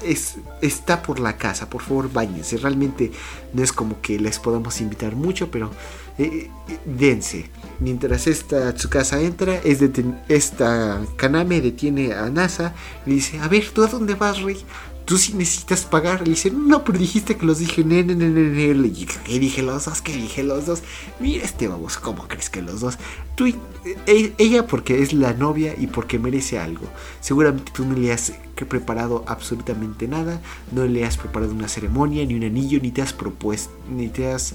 es, 0.05 0.37
está 0.61 1.03
por 1.03 1.20
la 1.20 1.37
casa, 1.37 1.68
por 1.70 1.83
favor 1.83 2.12
bañense. 2.12 2.57
Realmente 2.57 3.12
no 3.53 3.62
es 3.62 3.72
como 3.72 4.01
que 4.01 4.18
les 4.18 4.39
podamos 4.39 4.80
invitar 4.80 5.14
mucho, 5.14 5.51
pero 5.51 5.70
eh, 6.18 6.50
eh, 6.68 6.78
dense. 6.84 7.50
Mientras 7.80 8.26
esta 8.26 8.74
casa 8.90 9.20
entra, 9.20 9.56
es 9.64 9.80
esta 10.28 11.00
Kaname 11.16 11.60
detiene 11.60 12.12
a 12.12 12.30
Nasa 12.30 12.74
y 13.06 13.14
dice, 13.14 13.40
a 13.40 13.48
ver, 13.48 13.70
¿tú 13.70 13.82
a 13.82 13.88
dónde 13.88 14.14
vas, 14.14 14.40
rey? 14.42 14.58
Tú 15.04 15.18
sí 15.18 15.32
necesitas 15.34 15.84
pagar. 15.84 16.20
Le 16.20 16.30
dice, 16.30 16.50
no, 16.50 16.84
pero 16.84 16.98
dijiste 16.98 17.36
que 17.36 17.44
los 17.44 17.58
dije, 17.58 17.82
ne, 17.82 18.04
ne, 18.04 18.14
ne, 18.14 18.74
Le 18.74 19.38
dije, 19.38 19.62
los 19.62 19.86
dos, 19.86 20.00
que 20.00 20.12
dije 20.12 20.44
los 20.44 20.66
dos. 20.66 20.82
Mira 21.18 21.44
este 21.44 21.66
vamos, 21.66 21.96
¿cómo 21.96 22.28
crees 22.28 22.50
que 22.50 22.62
los 22.62 22.80
dos? 22.80 22.98
Tú, 23.34 23.46
e, 23.46 24.32
ella 24.38 24.66
porque 24.66 25.02
es 25.02 25.12
la 25.12 25.32
novia 25.32 25.74
y 25.76 25.88
porque 25.88 26.20
merece 26.20 26.60
algo. 26.60 26.86
Seguramente 27.20 27.72
tú 27.74 27.84
no 27.84 27.96
le 27.96 28.12
has 28.12 28.32
preparado 28.68 29.24
absolutamente 29.26 30.06
nada. 30.06 30.40
No 30.70 30.84
le 30.86 31.04
has 31.04 31.16
preparado 31.16 31.52
una 31.52 31.68
ceremonia, 31.68 32.24
ni 32.24 32.34
un 32.34 32.44
anillo, 32.44 32.78
ni 32.80 32.92
te 32.92 33.02
has 33.02 33.12
propuesto, 33.12 33.72
ni 33.90 34.08
te 34.08 34.30
has... 34.30 34.54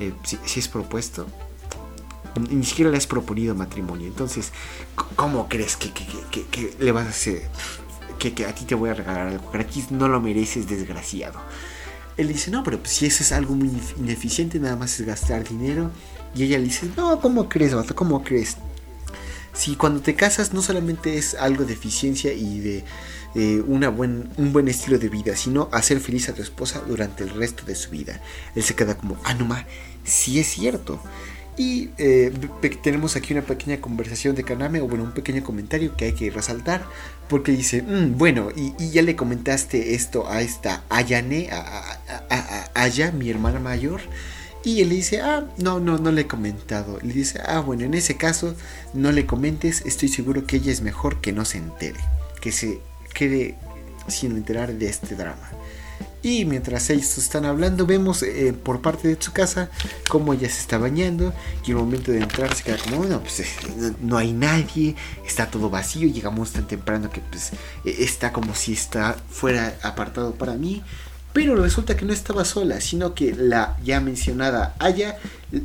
Eh, 0.00 0.12
si, 0.24 0.60
es 0.60 0.68
propuesto, 0.68 1.26
ni 2.50 2.64
siquiera 2.64 2.90
le 2.90 2.98
has 2.98 3.06
proponido 3.06 3.54
matrimonio. 3.54 4.06
Entonces, 4.06 4.52
¿cómo 5.16 5.48
crees 5.48 5.76
que, 5.76 5.92
que, 5.92 6.76
le 6.78 6.92
vas 6.92 7.06
a 7.06 7.10
hacer? 7.10 7.48
que, 8.18 8.46
a 8.46 8.54
ti 8.54 8.64
te 8.64 8.74
voy 8.74 8.90
a 8.90 8.94
regalar 8.94 9.28
algo 9.28 9.50
gratis, 9.50 9.90
no 9.90 10.08
lo 10.08 10.20
mereces, 10.20 10.68
desgraciado. 10.68 11.40
Él 12.16 12.28
dice, 12.28 12.50
no, 12.50 12.64
pero 12.64 12.78
pues 12.78 12.92
si 12.92 13.06
eso 13.06 13.22
es 13.22 13.32
algo 13.32 13.54
muy 13.54 13.70
ineficiente, 13.98 14.58
nada 14.58 14.76
más 14.76 14.98
es 14.98 15.06
gastar 15.06 15.46
dinero. 15.46 15.90
Y 16.34 16.44
ella 16.44 16.58
le 16.58 16.64
dice, 16.64 16.88
no, 16.96 17.20
¿cómo 17.20 17.48
crees, 17.48 17.74
vato? 17.74 17.94
¿Cómo 17.94 18.22
crees? 18.22 18.56
Si 19.52 19.76
cuando 19.76 20.00
te 20.00 20.14
casas 20.14 20.52
no 20.52 20.60
solamente 20.60 21.16
es 21.16 21.34
algo 21.34 21.64
de 21.64 21.72
eficiencia 21.72 22.32
y 22.32 22.60
de 22.60 22.84
una 23.66 23.90
buen, 23.90 24.30
un 24.38 24.52
buen 24.52 24.68
estilo 24.68 24.98
de 24.98 25.08
vida, 25.08 25.36
sino 25.36 25.68
hacer 25.72 26.00
feliz 26.00 26.28
a 26.28 26.34
tu 26.34 26.42
esposa 26.42 26.82
durante 26.86 27.22
el 27.22 27.30
resto 27.30 27.64
de 27.64 27.74
su 27.74 27.90
vida. 27.90 28.20
Él 28.54 28.62
se 28.62 28.74
queda 28.74 28.96
como, 28.96 29.16
ah, 29.24 29.34
no, 29.34 29.44
ma, 29.44 29.66
sí 30.04 30.38
es 30.38 30.46
cierto. 30.46 31.00
Y 31.58 31.88
eh, 31.96 32.32
tenemos 32.82 33.16
aquí 33.16 33.32
una 33.32 33.42
pequeña 33.42 33.80
conversación 33.80 34.34
de 34.34 34.44
Kaname, 34.44 34.80
o 34.80 34.88
bueno, 34.88 35.04
un 35.04 35.12
pequeño 35.12 35.42
comentario 35.42 35.96
que 35.96 36.06
hay 36.06 36.12
que 36.12 36.30
resaltar, 36.30 36.84
porque 37.28 37.52
dice, 37.52 37.82
mm, 37.82 38.18
bueno, 38.18 38.50
y, 38.54 38.90
ya 38.90 39.02
le 39.02 39.16
comentaste 39.16 39.94
esto 39.94 40.28
a 40.28 40.42
esta 40.42 40.84
Ayane, 40.90 41.48
a, 41.50 42.70
Aya, 42.74 43.10
mi 43.10 43.30
hermana 43.30 43.58
mayor, 43.58 44.02
y 44.64 44.82
él 44.82 44.90
le 44.90 44.96
dice, 44.96 45.22
ah, 45.22 45.46
no, 45.56 45.80
no, 45.80 45.96
no 45.96 46.12
le 46.12 46.22
he 46.22 46.26
comentado. 46.26 46.98
Le 47.02 47.14
dice, 47.14 47.40
ah, 47.46 47.60
bueno, 47.60 47.84
en 47.84 47.94
ese 47.94 48.16
caso, 48.16 48.54
no 48.92 49.10
le 49.12 49.24
comentes, 49.24 49.82
estoy 49.86 50.08
seguro 50.08 50.46
que 50.46 50.56
ella 50.56 50.72
es 50.72 50.82
mejor 50.82 51.20
que 51.22 51.32
no 51.32 51.46
se 51.46 51.58
entere, 51.58 52.00
que 52.42 52.52
se 52.52 52.80
quede 53.16 53.56
sin 54.08 54.36
enterar 54.36 54.72
de 54.74 54.88
este 54.88 55.16
drama. 55.16 55.50
Y 56.22 56.44
mientras 56.44 56.90
ellos 56.90 57.18
están 57.18 57.44
hablando, 57.44 57.86
vemos 57.86 58.22
eh, 58.22 58.52
por 58.52 58.82
parte 58.82 59.06
de 59.06 59.16
su 59.18 59.32
casa 59.32 59.70
cómo 60.08 60.34
ella 60.34 60.48
se 60.48 60.60
está 60.60 60.76
bañando. 60.76 61.32
Y 61.64 61.70
el 61.70 61.76
momento 61.76 62.10
de 62.10 62.18
entrar 62.18 62.52
se 62.54 62.64
queda 62.64 62.78
como, 62.78 62.96
bueno, 62.98 63.20
pues 63.20 63.40
eh, 63.40 63.46
no 64.00 64.18
hay 64.18 64.32
nadie, 64.32 64.96
está 65.24 65.48
todo 65.48 65.70
vacío. 65.70 66.08
Llegamos 66.08 66.52
tan 66.52 66.66
temprano 66.66 67.10
que 67.10 67.20
pues 67.20 67.52
eh, 67.84 67.96
está 68.00 68.32
como 68.32 68.54
si 68.54 68.72
está 68.72 69.16
fuera 69.30 69.78
apartado 69.82 70.34
para 70.34 70.54
mí. 70.54 70.82
Pero 71.36 71.54
resulta 71.54 71.98
que 71.98 72.06
no 72.06 72.14
estaba 72.14 72.46
sola, 72.46 72.80
sino 72.80 73.14
que 73.14 73.34
la 73.34 73.76
ya 73.84 74.00
mencionada 74.00 74.74
Aya 74.78 75.18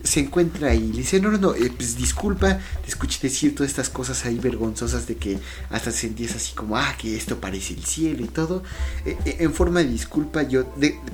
se 0.04 0.20
encuentra 0.20 0.72
ahí. 0.72 0.92
Le 0.92 0.98
dice, 0.98 1.22
no, 1.22 1.32
no, 1.32 1.38
no, 1.38 1.56
eh, 1.56 1.72
pues 1.74 1.96
disculpa, 1.96 2.60
te 2.82 2.90
escuché 2.90 3.20
decir 3.22 3.56
todas 3.56 3.70
estas 3.70 3.90
cosas 3.90 4.26
ahí 4.26 4.38
vergonzosas 4.38 5.08
de 5.08 5.16
que 5.16 5.40
hasta 5.70 5.92
sentías 5.92 6.36
así 6.36 6.54
como, 6.56 6.76
ah, 6.76 6.94
que 6.98 7.16
esto 7.16 7.40
parece 7.40 7.74
el 7.74 7.86
cielo 7.86 8.22
y 8.22 8.28
todo. 8.28 8.64
Eh, 9.06 9.16
eh, 9.24 9.38
en 9.40 9.54
forma 9.54 9.80
de 9.80 9.88
disculpa, 9.88 10.44
yo, 10.44 10.66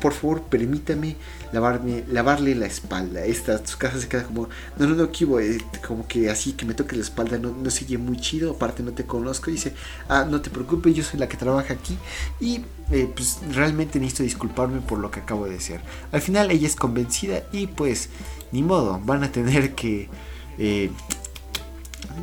por 0.02 0.14
favor, 0.14 0.42
permítame 0.42 1.18
lavarme, 1.52 2.04
lavarle 2.10 2.56
la 2.56 2.66
espalda. 2.66 3.26
Esta, 3.26 3.66
su 3.66 3.78
casa 3.78 4.00
se 4.00 4.08
queda 4.08 4.24
como, 4.24 4.50
no, 4.78 4.88
no, 4.88 4.96
no, 4.96 5.12
Kibo, 5.12 5.40
como 5.88 6.08
que 6.08 6.30
así 6.30 6.54
que 6.54 6.66
me 6.66 6.74
toque 6.74 6.96
la 6.96 7.02
espalda 7.04 7.38
no, 7.38 7.52
no 7.52 7.70
sigue 7.70 7.98
muy 7.98 8.18
chido, 8.18 8.52
aparte 8.52 8.84
no 8.84 8.92
te 8.94 9.06
conozco. 9.06 9.52
dice, 9.52 9.74
ah, 10.10 10.26
no 10.30 10.42
te 10.42 10.50
preocupes, 10.50 10.96
yo 10.96 11.04
soy 11.04 11.20
la 11.20 11.28
que 11.28 11.38
trabaja 11.38 11.74
aquí 11.74 11.98
y 12.40 12.62
pues 12.88 13.40
realmente 13.52 14.00
necesito 14.00 14.24
disculparme 14.24 14.80
por 14.82 15.00
lo 15.00 15.12
que 15.12 15.20
acabo 15.20 15.46
de 15.46 15.52
decir. 15.52 15.80
Al 16.12 16.22
final 16.22 16.52
ella 16.52 16.68
es 16.68 16.76
convencida 16.76 17.44
y 17.52 17.68
pues 17.68 18.10
ni 18.52 18.64
modo, 18.64 19.00
van 19.04 19.24
a 19.24 19.32
tener 19.32 19.76
que, 19.76 20.10
eh, 20.58 20.90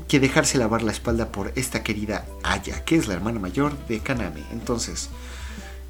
que 0.08 0.20
dejarse 0.20 0.58
lavar 0.58 0.82
la 0.82 0.92
espalda 0.92 1.30
por 1.30 1.52
esta 1.54 1.82
querida 1.82 2.26
Aya, 2.42 2.84
que 2.84 2.96
es 2.96 3.08
la 3.08 3.14
hermana 3.14 3.38
mayor 3.38 3.76
de 3.86 4.00
Kaname. 4.00 4.42
Entonces, 4.52 5.10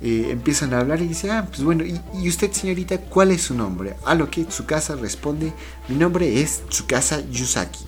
eh, 0.07 0.32
empiezan 0.32 0.74
a 0.74 0.80
hablar 0.80 1.00
y 1.00 1.09
dice, 1.09 1.30
ah, 1.30 1.46
pues 1.48 1.64
bueno, 1.64 1.82
¿y, 1.82 2.28
usted 2.28 2.52
señorita 2.52 2.98
cuál 2.98 3.30
es 3.30 3.44
su 3.44 3.55
nombre? 3.55 3.96
A 4.05 4.14
lo 4.14 4.30
que 4.30 4.44
Tsukasa 4.44 4.96
responde, 4.96 5.55
mi 5.88 5.96
nombre 5.96 6.42
es 6.42 6.61
Tsukasa 6.68 7.22
Yusaki. 7.30 7.86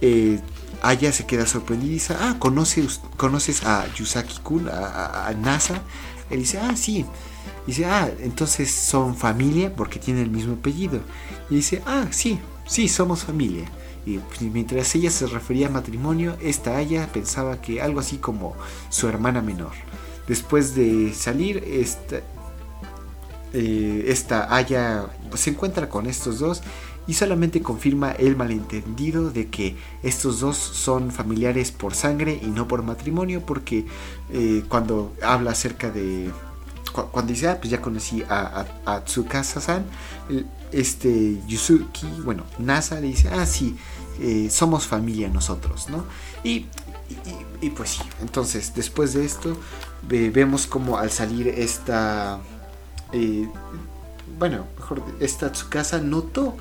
Eh, 0.00 0.38
Aya 0.80 1.10
se 1.10 1.26
queda 1.26 1.46
sorprendida 1.46 1.90
y 1.90 1.94
dice, 1.94 2.14
ah, 2.20 2.36
¿conoces, 2.38 3.00
¿conoces 3.16 3.64
a 3.64 3.92
Yusaki-kun, 3.92 4.68
a, 4.68 5.26
a, 5.26 5.34
Nasa? 5.34 5.82
Él 6.30 6.38
dice, 6.38 6.60
ah, 6.60 6.76
sí. 6.76 7.04
Dice, 7.66 7.84
ah, 7.84 8.08
entonces 8.20 8.70
son 8.70 9.16
familia 9.16 9.74
porque 9.74 9.98
tienen 9.98 10.22
el 10.22 10.30
mismo 10.30 10.54
apellido. 10.54 11.00
Y 11.50 11.56
dice, 11.56 11.82
ah, 11.84 12.06
sí, 12.12 12.38
sí, 12.64 12.86
somos 12.86 13.24
familia. 13.24 13.64
Y 14.06 14.18
pues, 14.18 14.40
mientras 14.42 14.94
ella 14.94 15.10
se 15.10 15.26
refería 15.26 15.66
a 15.66 15.70
matrimonio, 15.70 16.36
esta 16.40 16.76
Aya 16.76 17.08
pensaba 17.12 17.60
que 17.60 17.82
algo 17.82 17.98
así 17.98 18.18
como 18.18 18.54
su 18.88 19.08
hermana 19.08 19.42
menor. 19.42 19.72
Después 20.30 20.76
de 20.76 21.12
salir, 21.12 21.56
esta, 21.66 22.20
eh, 23.52 24.04
esta 24.06 24.48
se 25.34 25.50
encuentra 25.50 25.88
con 25.88 26.06
estos 26.06 26.38
dos 26.38 26.62
y 27.08 27.14
solamente 27.14 27.62
confirma 27.62 28.12
el 28.12 28.36
malentendido 28.36 29.32
de 29.32 29.48
que 29.48 29.76
estos 30.04 30.38
dos 30.38 30.56
son 30.56 31.10
familiares 31.10 31.72
por 31.72 31.96
sangre 31.96 32.38
y 32.40 32.46
no 32.46 32.68
por 32.68 32.84
matrimonio 32.84 33.44
porque 33.44 33.86
eh, 34.32 34.62
cuando 34.68 35.12
habla 35.20 35.50
acerca 35.50 35.90
de 35.90 36.30
cuando 36.92 37.32
dice, 37.32 37.48
ah, 37.48 37.58
pues 37.58 37.70
ya 37.70 37.80
conocí 37.80 38.22
a, 38.28 38.66
a, 38.86 39.04
Tsukasa-san, 39.04 39.84
este 40.70 41.40
Yusuki, 41.48 42.06
bueno, 42.24 42.44
Nasa 42.58 43.00
le 43.00 43.08
dice, 43.08 43.30
ah, 43.32 43.46
sí, 43.46 43.76
eh, 44.20 44.48
somos 44.50 44.86
familia 44.86 45.28
nosotros, 45.28 45.88
¿no? 45.88 46.04
Y, 46.44 46.66
y, 47.60 47.70
pues 47.70 47.90
sí, 47.90 48.02
entonces 48.20 48.72
después 48.74 49.12
de 49.14 49.24
esto 49.24 49.56
vemos 50.02 50.66
como 50.66 50.98
al 50.98 51.10
salir 51.10 51.48
esta, 51.48 52.38
eh, 53.12 53.48
bueno, 54.38 54.66
mejor, 54.78 55.02
esta 55.20 55.52
Tsukasa 55.52 55.98
notó 55.98 56.56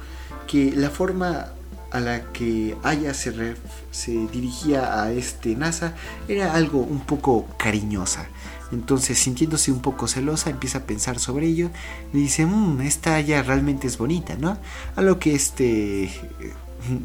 que 0.47 0.71
la 0.71 0.89
forma 0.89 1.53
a 1.91 1.99
la 1.99 2.31
que 2.31 2.77
Aya 2.83 3.13
se, 3.13 3.55
se 3.91 4.11
dirigía 4.27 5.01
a 5.01 5.11
este 5.11 5.55
NASA 5.55 5.95
era 6.27 6.53
algo 6.53 6.79
un 6.79 7.01
poco 7.01 7.47
cariñosa. 7.57 8.27
Entonces, 8.71 9.17
sintiéndose 9.17 9.71
un 9.71 9.81
poco 9.81 10.07
celosa, 10.07 10.51
empieza 10.51 10.79
a 10.79 10.83
pensar 10.83 11.17
sobre 11.17 11.47
ello 11.47 11.71
y 12.13 12.17
dice, 12.17 12.45
mmm, 12.45 12.81
esta 12.81 13.15
Aya 13.15 13.41
realmente 13.41 13.87
es 13.87 13.97
bonita, 13.97 14.35
¿no? 14.35 14.59
A 14.95 15.01
lo 15.01 15.17
que 15.17 15.33
este 15.33 16.11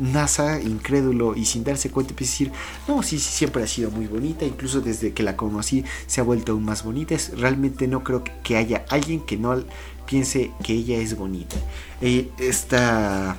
NASA, 0.01 0.61
incrédulo 0.61 1.35
y 1.37 1.45
sin 1.45 1.65
darse 1.65 1.91
cuenta, 1.91 2.13
empieza 2.13 2.31
a 2.31 2.35
decir, 2.35 2.53
no, 2.89 3.03
sí, 3.03 3.19
sí, 3.19 3.31
siempre 3.31 3.63
ha 3.63 3.67
sido 3.67 3.91
muy 3.91 4.07
bonita, 4.07 4.45
incluso 4.45 4.81
desde 4.81 5.13
que 5.13 5.23
la 5.23 5.37
conocí 5.37 5.85
se 6.07 6.21
ha 6.21 6.25
vuelto 6.25 6.53
aún 6.53 6.65
más 6.65 6.85
bonita. 6.85 7.17
realmente 7.37 7.89
no 7.89 8.05
creo 8.05 8.25
que 8.43 8.57
haya 8.57 8.85
alguien 8.89 9.21
que 9.21 9.37
no 9.37 9.63
piense 10.07 10.53
que 10.63 10.75
ella 10.75 10.99
es 10.99 11.17
bonita. 11.17 11.57
Eh, 12.01 12.31
esta 12.39 13.37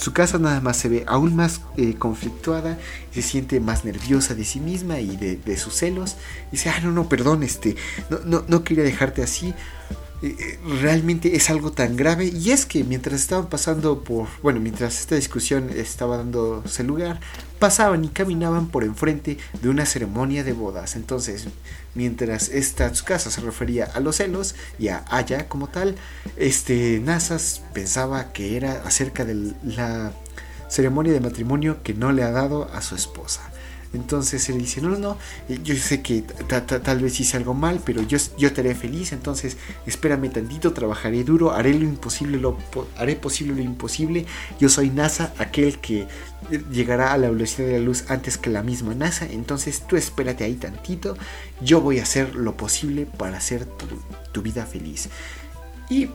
su 0.00 0.14
casa 0.14 0.38
nada 0.38 0.62
más 0.62 0.78
se 0.78 0.88
ve 0.88 1.04
aún 1.06 1.36
más 1.36 1.60
eh, 1.76 1.94
conflictuada, 1.94 2.78
se 3.12 3.20
siente 3.20 3.60
más 3.60 3.84
nerviosa 3.84 4.34
de 4.34 4.44
sí 4.44 4.58
misma 4.58 4.98
y 5.00 5.16
de, 5.16 5.56
sus 5.58 5.74
celos. 5.74 6.16
Y 6.48 6.52
dice, 6.52 6.70
ah, 6.70 6.80
no, 6.82 6.90
no, 6.90 7.06
perdón, 7.06 7.42
este, 7.42 7.76
no, 8.08 8.18
no, 8.24 8.44
no 8.48 8.64
quería 8.64 8.82
dejarte 8.82 9.22
así. 9.22 9.52
Eh, 10.22 10.36
eh, 10.38 10.58
realmente 10.82 11.34
es 11.34 11.48
algo 11.50 11.72
tan 11.72 11.96
grave. 11.96 12.26
Y 12.26 12.50
es 12.50 12.66
que 12.66 12.84
mientras 12.84 13.20
estaban 13.20 13.48
pasando 13.48 14.04
por, 14.04 14.28
bueno, 14.42 14.60
mientras 14.60 15.00
esta 15.00 15.14
discusión 15.14 15.70
estaba 15.70 16.18
dándose 16.18 16.84
lugar, 16.84 17.20
pasaban 17.58 18.04
y 18.04 18.08
caminaban 18.08 18.68
por 18.68 18.84
enfrente 18.84 19.38
de 19.62 19.68
una 19.68 19.86
ceremonia 19.86 20.44
de 20.44 20.52
bodas. 20.52 20.96
Entonces, 20.96 21.46
mientras 21.94 22.48
esta 22.48 22.92
casa 23.04 23.30
se 23.30 23.40
refería 23.40 23.84
a 23.84 24.00
los 24.00 24.16
celos 24.16 24.54
y 24.78 24.88
a 24.88 25.04
Aya 25.08 25.48
como 25.48 25.68
tal, 25.68 25.96
este 26.36 27.00
Nasas 27.00 27.62
pensaba 27.72 28.32
que 28.32 28.56
era 28.56 28.82
acerca 28.84 29.24
de 29.24 29.54
la 29.62 30.12
ceremonia 30.68 31.12
de 31.12 31.20
matrimonio 31.20 31.82
que 31.82 31.94
no 31.94 32.12
le 32.12 32.22
ha 32.22 32.30
dado 32.30 32.70
a 32.72 32.82
su 32.82 32.94
esposa. 32.94 33.42
Entonces 33.92 34.48
él 34.48 34.58
dice, 34.58 34.80
no, 34.80 34.90
no, 34.90 34.98
no, 34.98 35.18
eh, 35.48 35.58
yo 35.64 35.74
sé 35.74 36.00
que 36.00 36.22
tal 36.22 37.00
vez 37.00 37.18
hice 37.18 37.36
algo 37.36 37.54
mal, 37.54 37.80
pero 37.84 38.02
yo, 38.02 38.18
yo 38.38 38.52
te 38.52 38.60
haré 38.60 38.74
feliz, 38.74 39.12
entonces 39.12 39.56
espérame 39.84 40.30
tantito, 40.30 40.72
trabajaré 40.72 41.24
duro, 41.24 41.52
haré 41.52 41.74
lo 41.74 41.84
imposible, 41.84 42.38
lo, 42.38 42.56
haré 42.96 43.16
posible 43.16 43.54
lo 43.54 43.62
imposible. 43.62 44.26
Yo 44.60 44.68
soy 44.68 44.90
NASA, 44.90 45.32
aquel 45.38 45.78
que 45.80 46.06
eh, 46.50 46.62
llegará 46.70 47.12
a 47.12 47.18
la 47.18 47.30
velocidad 47.30 47.66
de 47.66 47.78
la 47.78 47.84
luz 47.84 48.04
antes 48.08 48.38
que 48.38 48.50
la 48.50 48.62
misma 48.62 48.94
NASA, 48.94 49.26
entonces 49.26 49.82
tú 49.86 49.96
espérate 49.96 50.44
ahí 50.44 50.54
tantito, 50.54 51.16
yo 51.60 51.80
voy 51.80 51.98
a 51.98 52.04
hacer 52.04 52.36
lo 52.36 52.56
posible 52.56 53.06
para 53.06 53.38
hacer 53.38 53.64
tu, 53.64 53.86
tu 54.30 54.42
vida 54.42 54.66
feliz. 54.66 55.08
Y 55.88 56.10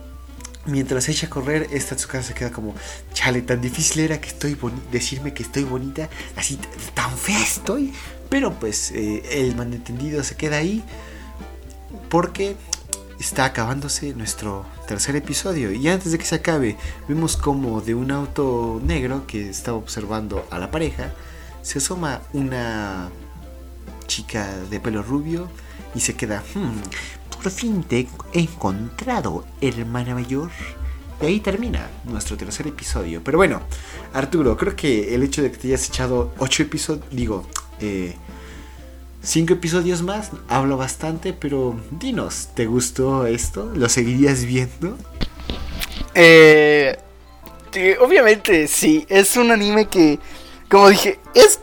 mientras 0.66 1.08
echa 1.08 1.26
a 1.26 1.30
correr, 1.30 1.68
esta 1.72 1.96
Tsuka 1.96 2.22
se 2.22 2.34
queda 2.34 2.50
como, 2.50 2.74
chale, 3.12 3.42
tan 3.42 3.60
difícil 3.60 4.00
era 4.00 4.20
que 4.20 4.28
estoy 4.28 4.56
decirme 4.90 5.32
que 5.32 5.42
estoy 5.42 5.64
bonita, 5.64 6.08
así 6.36 6.58
tan 6.94 7.16
fea 7.16 7.42
estoy. 7.42 7.92
Pero 8.28 8.52
pues 8.54 8.90
eh, 8.90 9.22
el 9.30 9.54
malentendido 9.54 10.22
se 10.24 10.36
queda 10.36 10.56
ahí 10.56 10.82
porque 12.08 12.56
está 13.20 13.44
acabándose 13.44 14.14
nuestro 14.14 14.66
tercer 14.86 15.16
episodio. 15.16 15.72
Y 15.72 15.88
antes 15.88 16.12
de 16.12 16.18
que 16.18 16.24
se 16.24 16.36
acabe, 16.36 16.76
vemos 17.08 17.36
como 17.36 17.80
de 17.80 17.94
un 17.94 18.10
auto 18.10 18.80
negro 18.84 19.26
que 19.26 19.48
estaba 19.48 19.76
observando 19.76 20.46
a 20.50 20.58
la 20.58 20.70
pareja, 20.70 21.12
se 21.62 21.78
asoma 21.78 22.22
una 22.32 23.10
chica 24.06 24.56
de 24.70 24.80
pelo 24.80 25.02
rubio 25.02 25.48
y 25.94 26.00
se 26.00 26.14
queda, 26.14 26.42
hmm, 26.54 26.80
por 27.46 27.52
fin 27.52 27.84
te 27.84 28.08
he 28.32 28.40
encontrado, 28.40 29.44
hermana 29.60 30.16
mayor. 30.16 30.50
Y 31.22 31.26
ahí 31.26 31.38
termina 31.38 31.88
nuestro 32.02 32.36
tercer 32.36 32.66
episodio. 32.66 33.22
Pero 33.22 33.38
bueno, 33.38 33.62
Arturo, 34.12 34.56
creo 34.56 34.74
que 34.74 35.14
el 35.14 35.22
hecho 35.22 35.42
de 35.42 35.52
que 35.52 35.56
te 35.56 35.68
hayas 35.68 35.88
echado 35.88 36.34
ocho 36.38 36.64
episodios, 36.64 37.04
digo, 37.12 37.46
eh, 37.80 38.16
cinco 39.22 39.52
episodios 39.52 40.02
más, 40.02 40.32
hablo 40.48 40.76
bastante, 40.76 41.32
pero 41.32 41.78
dinos, 41.92 42.48
¿te 42.52 42.66
gustó 42.66 43.26
esto? 43.26 43.70
¿Lo 43.76 43.88
seguirías 43.88 44.44
viendo? 44.44 44.98
Eh, 46.16 46.98
obviamente 48.00 48.66
sí, 48.66 49.06
es 49.08 49.36
un 49.36 49.52
anime 49.52 49.86
que, 49.86 50.18
como 50.68 50.88
dije, 50.88 51.20
es, 51.32 51.60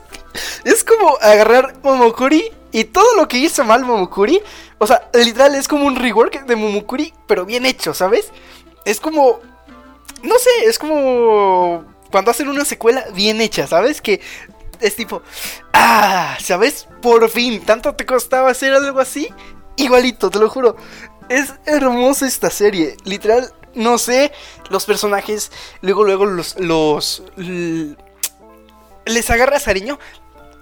es 0.63 0.81
como 0.86 1.17
agarrar 1.19 1.75
Momokuri 1.84 2.53
y 2.74 2.84
todo 2.84 3.15
lo 3.15 3.30
que 3.30 3.38
hizo 3.38 3.63
mal 3.63 3.86
Momokuri 3.86 4.41
o 4.84 4.86
sea, 4.86 5.09
literal 5.13 5.55
es 5.55 5.69
como 5.69 5.86
un 5.86 5.95
rework 5.95 6.45
de 6.45 6.57
Momokuri, 6.57 7.13
pero 7.26 7.45
bien 7.45 7.65
hecho, 7.65 7.93
¿sabes? 7.93 8.34
Es 8.84 8.99
como. 8.99 9.39
No 10.24 10.38
sé, 10.38 10.49
es 10.65 10.78
como. 10.78 11.86
Cuando 12.11 12.32
hacen 12.32 12.49
una 12.49 12.65
secuela 12.65 13.05
bien 13.13 13.39
hecha, 13.39 13.65
¿sabes? 13.65 14.01
Que 14.01 14.19
es 14.82 14.97
tipo. 14.97 15.21
¡Ah! 15.71 16.36
¿Sabes? 16.41 16.89
Por 17.01 17.30
fin, 17.30 17.61
¿tanto 17.61 17.95
te 17.95 18.05
costaba 18.05 18.51
hacer 18.51 18.74
algo 18.74 18.99
así? 18.99 19.30
Igualito, 19.78 20.30
te 20.30 20.39
lo 20.39 20.49
juro. 20.49 20.76
Es 21.30 21.53
hermosa 21.65 22.28
esta 22.28 22.49
serie. 22.49 22.97
Literal, 23.05 23.53
no 23.76 23.97
sé, 23.97 24.34
los 24.69 24.86
personajes, 24.86 25.49
luego, 25.80 26.03
luego 26.03 26.26
los. 26.26 26.59
los 26.59 27.24
les 29.05 29.30
agarras 29.30 29.63
cariño, 29.63 29.97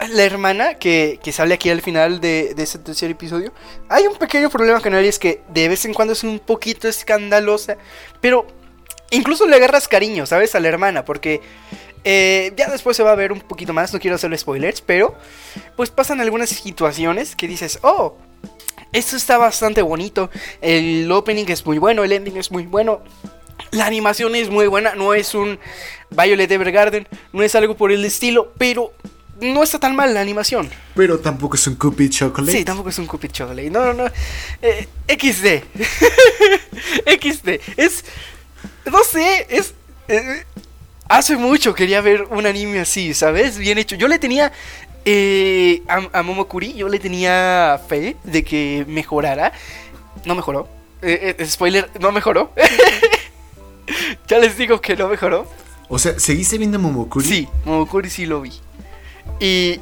la 0.08 0.24
hermana 0.24 0.74
que, 0.74 1.18
sale 1.32 1.54
aquí 1.54 1.70
al 1.70 1.82
final 1.82 2.20
de, 2.20 2.54
ese 2.56 2.78
tercer 2.78 3.10
episodio. 3.10 3.52
Hay 3.88 4.06
un 4.06 4.16
pequeño 4.16 4.50
problema 4.50 4.80
con 4.80 4.94
ella, 4.94 5.08
es 5.08 5.18
que 5.18 5.42
de 5.48 5.68
vez 5.68 5.84
en 5.84 5.94
cuando 5.94 6.12
es 6.12 6.24
un 6.24 6.38
poquito 6.38 6.88
escandalosa, 6.88 7.76
pero 8.20 8.46
incluso 9.10 9.46
le 9.46 9.56
agarras 9.56 9.88
cariño, 9.88 10.26
¿sabes? 10.26 10.54
A 10.54 10.60
la 10.60 10.68
hermana, 10.68 11.04
porque 11.04 11.40
eh, 12.04 12.52
ya 12.56 12.70
después 12.70 12.96
se 12.96 13.02
va 13.02 13.12
a 13.12 13.16
ver 13.16 13.32
un 13.32 13.40
poquito 13.40 13.72
más, 13.72 13.92
no 13.92 14.00
quiero 14.00 14.16
hacerle 14.16 14.38
spoilers, 14.38 14.80
pero 14.80 15.14
pues 15.76 15.90
pasan 15.90 16.20
algunas 16.20 16.50
situaciones 16.50 17.36
que 17.36 17.46
dices, 17.46 17.78
oh, 17.82 18.16
esto 18.92 19.16
está 19.16 19.38
bastante 19.38 19.82
bonito, 19.82 20.30
el 20.60 21.10
opening 21.10 21.46
es 21.48 21.64
muy 21.64 21.78
bueno, 21.78 22.04
el 22.04 22.12
ending 22.12 22.36
es 22.36 22.50
muy 22.50 22.66
bueno. 22.66 23.00
La 23.70 23.86
animación 23.86 24.34
es 24.34 24.50
muy 24.50 24.66
buena, 24.66 24.94
no 24.94 25.14
es 25.14 25.34
un 25.34 25.58
Violet 26.10 26.50
Evergarden, 26.50 27.08
no 27.32 27.42
es 27.42 27.54
algo 27.54 27.74
por 27.74 27.90
el 27.90 28.04
estilo, 28.04 28.52
pero 28.58 28.92
no 29.42 29.62
está 29.62 29.78
tan 29.78 29.96
mal 29.96 30.14
la 30.14 30.20
animación. 30.20 30.70
Pero 30.94 31.18
tampoco 31.18 31.56
es 31.56 31.66
un 31.66 31.74
Cupid 31.74 32.10
Chocolate. 32.10 32.52
Sí, 32.58 32.64
tampoco 32.64 32.88
es 32.88 32.98
un 32.98 33.06
Cupid 33.06 33.30
Chocolate. 33.30 33.70
No, 33.70 33.92
no, 33.92 33.92
no. 33.92 34.10
Eh, 34.62 34.88
XD. 35.08 35.64
XD. 37.20 37.48
Es. 37.76 38.04
No 38.86 39.02
sé, 39.04 39.46
es. 39.50 39.74
Eh, 40.08 40.44
hace 41.08 41.36
mucho 41.36 41.74
quería 41.74 42.00
ver 42.00 42.22
un 42.30 42.46
anime 42.46 42.80
así, 42.80 43.14
¿sabes? 43.14 43.58
Bien 43.58 43.78
hecho. 43.78 43.96
Yo 43.96 44.08
le 44.08 44.18
tenía. 44.18 44.52
Eh, 45.04 45.82
a, 45.88 46.22
Momokuri, 46.22 46.74
yo 46.74 46.88
le 46.88 47.00
tenía 47.00 47.80
fe 47.88 48.16
de 48.22 48.44
que 48.44 48.84
mejorara. 48.88 49.52
No 50.24 50.36
mejoró. 50.36 50.68
spoiler, 51.44 51.90
no 52.00 52.12
mejoró. 52.12 52.52
ya 54.28 54.38
les 54.38 54.56
digo 54.56 54.80
que 54.80 54.94
no 54.94 55.08
mejoró. 55.08 55.48
O 55.88 55.98
sea, 55.98 56.18
¿seguiste 56.18 56.56
viendo 56.56 56.78
Momokuri? 56.78 57.26
Sí, 57.26 57.48
Momokuri 57.64 58.08
sí 58.08 58.24
lo 58.24 58.40
vi. 58.40 58.52
Y 59.40 59.80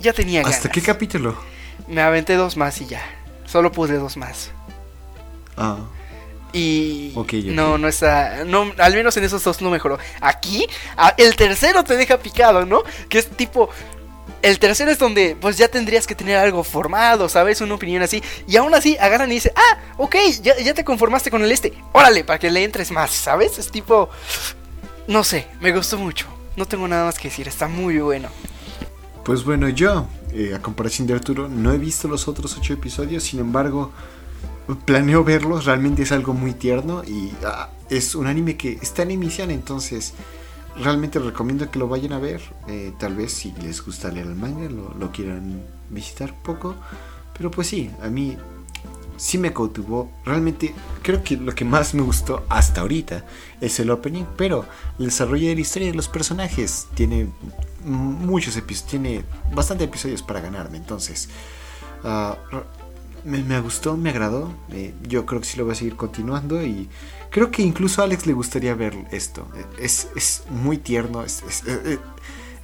ya 0.00 0.12
tenía 0.12 0.42
ganas. 0.42 0.56
¿Hasta 0.56 0.70
qué 0.70 0.82
capítulo? 0.82 1.36
Me 1.86 2.02
aventé 2.02 2.34
dos 2.34 2.56
más 2.56 2.80
y 2.80 2.86
ya. 2.86 3.02
Solo 3.46 3.72
pude 3.72 3.96
dos 3.96 4.16
más. 4.16 4.50
Ah. 5.56 5.78
Y 6.52 7.12
no, 7.46 7.76
no 7.78 7.88
está. 7.88 8.44
No, 8.46 8.72
al 8.78 8.94
menos 8.94 9.16
en 9.16 9.24
esos 9.24 9.44
dos 9.44 9.60
no 9.60 9.70
mejoró. 9.70 9.98
Aquí, 10.20 10.66
el 11.18 11.36
tercero 11.36 11.84
te 11.84 11.96
deja 11.96 12.18
picado, 12.18 12.64
¿no? 12.64 12.82
Que 13.08 13.18
es 13.18 13.28
tipo. 13.30 13.68
El 14.40 14.58
tercero 14.58 14.90
es 14.90 14.98
donde 14.98 15.36
pues 15.38 15.58
ya 15.58 15.68
tendrías 15.68 16.06
que 16.06 16.14
tener 16.14 16.36
algo 16.36 16.62
formado, 16.62 17.28
¿sabes? 17.28 17.60
Una 17.60 17.74
opinión 17.74 18.02
así. 18.02 18.22
Y 18.46 18.56
aún 18.56 18.74
así 18.74 18.96
agarran 18.98 19.30
y 19.30 19.34
dicen, 19.34 19.52
ah, 19.56 19.78
ok, 19.96 20.16
ya, 20.42 20.56
ya 20.58 20.74
te 20.74 20.84
conformaste 20.84 21.30
con 21.30 21.42
el 21.42 21.52
este. 21.52 21.74
Órale, 21.92 22.24
para 22.24 22.38
que 22.38 22.50
le 22.50 22.64
entres 22.64 22.90
más, 22.90 23.10
¿sabes? 23.10 23.58
Es 23.58 23.70
tipo. 23.70 24.08
No 25.06 25.24
sé, 25.24 25.48
me 25.60 25.72
gustó 25.72 25.98
mucho. 25.98 26.26
No 26.58 26.66
tengo 26.66 26.88
nada 26.88 27.04
más 27.04 27.20
que 27.20 27.28
decir, 27.28 27.46
está 27.46 27.68
muy 27.68 27.98
bueno. 28.00 28.28
Pues 29.24 29.44
bueno, 29.44 29.68
yo, 29.68 30.08
eh, 30.32 30.56
a 30.56 30.60
comparación 30.60 31.06
de 31.06 31.14
Arturo, 31.14 31.48
no 31.48 31.72
he 31.72 31.78
visto 31.78 32.08
los 32.08 32.26
otros 32.26 32.58
ocho 32.58 32.72
episodios, 32.72 33.22
sin 33.22 33.38
embargo, 33.38 33.92
planeo 34.84 35.22
verlos, 35.22 35.66
realmente 35.66 36.02
es 36.02 36.10
algo 36.10 36.34
muy 36.34 36.54
tierno 36.54 37.04
y 37.04 37.30
ah, 37.44 37.70
es 37.88 38.16
un 38.16 38.26
anime 38.26 38.56
que 38.56 38.72
está 38.82 39.02
en 39.02 39.12
emisión, 39.12 39.52
entonces 39.52 40.14
realmente 40.82 41.20
recomiendo 41.20 41.70
que 41.70 41.78
lo 41.78 41.86
vayan 41.86 42.12
a 42.12 42.18
ver, 42.18 42.40
eh, 42.66 42.92
tal 42.98 43.14
vez 43.14 43.32
si 43.34 43.52
les 43.62 43.84
gusta 43.84 44.10
leer 44.10 44.26
el 44.26 44.34
manga, 44.34 44.68
lo, 44.68 44.92
lo 44.94 45.12
quieran 45.12 45.62
visitar 45.90 46.34
poco, 46.42 46.74
pero 47.36 47.52
pues 47.52 47.68
sí, 47.68 47.88
a 48.02 48.08
mí 48.08 48.36
sí 49.18 49.36
me 49.36 49.52
cautivó. 49.52 50.10
Realmente 50.24 50.74
creo 51.02 51.22
que 51.22 51.36
lo 51.36 51.54
que 51.54 51.66
más 51.66 51.92
me 51.92 52.02
gustó 52.02 52.46
hasta 52.48 52.80
ahorita 52.80 53.24
es 53.60 53.78
el 53.80 53.90
opening, 53.90 54.24
pero 54.36 54.64
el 54.98 55.06
desarrollo 55.06 55.48
de 55.48 55.56
la 55.56 55.60
historia 55.60 55.88
de 55.88 55.94
los 55.94 56.08
personajes 56.08 56.86
tiene 56.94 57.28
muchos 57.84 58.56
episodios, 58.56 58.90
tiene 58.90 59.24
bastante 59.52 59.84
episodios 59.84 60.22
para 60.22 60.40
ganarme. 60.40 60.78
Entonces, 60.78 61.28
ah, 62.04 62.38
me, 63.24 63.60
gustó, 63.60 63.96
me 63.96 64.10
agradó. 64.10 64.54
Eh, 64.72 64.94
yo 65.06 65.26
creo 65.26 65.40
que 65.40 65.46
sí 65.46 65.58
lo 65.58 65.64
voy 65.64 65.72
a 65.72 65.76
seguir 65.76 65.96
continuando 65.96 66.62
y 66.64 66.88
creo 67.30 67.50
que 67.50 67.62
incluso 67.62 68.00
a 68.00 68.04
Alex 68.04 68.26
le 68.26 68.32
gustaría 68.32 68.74
ver 68.74 68.94
esto. 69.10 69.46
Es, 69.78 70.44
muy 70.50 70.78
tierno, 70.78 71.24
es, 71.24 71.42
eh, 71.66 71.80
eh, 71.84 71.98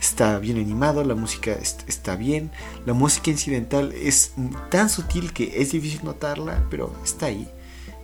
está 0.04 0.38
bien 0.38 0.58
animado, 0.58 1.02
la 1.02 1.14
música 1.14 1.52
está 1.86 2.14
bien, 2.14 2.50
la 2.84 2.92
música 2.92 3.30
incidental 3.30 3.92
es 3.92 4.32
tan 4.70 4.90
sutil 4.90 5.32
que 5.32 5.62
es 5.62 5.72
difícil 5.72 6.04
notarla, 6.04 6.66
pero 6.70 6.94
está 7.02 7.26
ahí. 7.26 7.48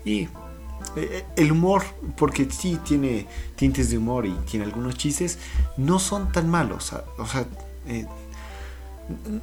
Y 0.05 0.29
eh, 0.97 1.25
el 1.37 1.53
humor, 1.53 1.83
porque 2.17 2.49
sí 2.51 2.79
tiene 2.85 3.27
tintes 3.55 3.91
de 3.91 3.99
humor 3.99 4.25
y 4.27 4.33
tiene 4.51 4.65
algunos 4.65 4.97
chistes, 4.97 5.39
no 5.77 5.99
son 5.99 6.33
tan 6.33 6.49
malos. 6.49 6.93
O 7.19 7.27
sea, 7.27 7.45
eh, 7.87 8.07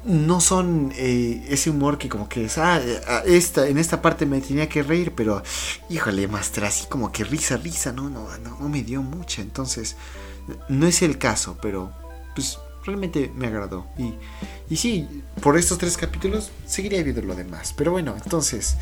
no 0.04 0.40
son 0.40 0.92
eh, 0.96 1.46
ese 1.48 1.70
humor 1.70 1.96
que 1.96 2.08
como 2.08 2.28
que 2.28 2.46
es, 2.46 2.58
ah, 2.58 2.80
esta, 3.24 3.68
en 3.68 3.78
esta 3.78 4.02
parte 4.02 4.26
me 4.26 4.40
tenía 4.40 4.68
que 4.68 4.82
reír, 4.82 5.12
pero 5.14 5.42
híjole, 5.90 6.26
maestra, 6.26 6.68
así 6.68 6.86
como 6.86 7.12
que 7.12 7.22
risa, 7.22 7.56
risa, 7.56 7.92
no, 7.92 8.10
no, 8.10 8.26
no 8.38 8.68
me 8.68 8.82
dio 8.82 9.00
mucha. 9.00 9.42
Entonces, 9.42 9.94
no 10.68 10.86
es 10.86 11.02
el 11.02 11.18
caso, 11.18 11.56
pero 11.62 11.92
pues 12.38 12.56
realmente 12.84 13.32
me 13.34 13.48
agradó. 13.48 13.88
Y, 13.98 14.14
y 14.72 14.76
sí, 14.76 15.08
por 15.42 15.58
estos 15.58 15.76
tres 15.76 15.96
capítulos 15.96 16.52
seguiría 16.68 17.02
viendo 17.02 17.20
lo 17.22 17.34
demás. 17.34 17.74
Pero 17.76 17.90
bueno, 17.90 18.14
entonces, 18.22 18.76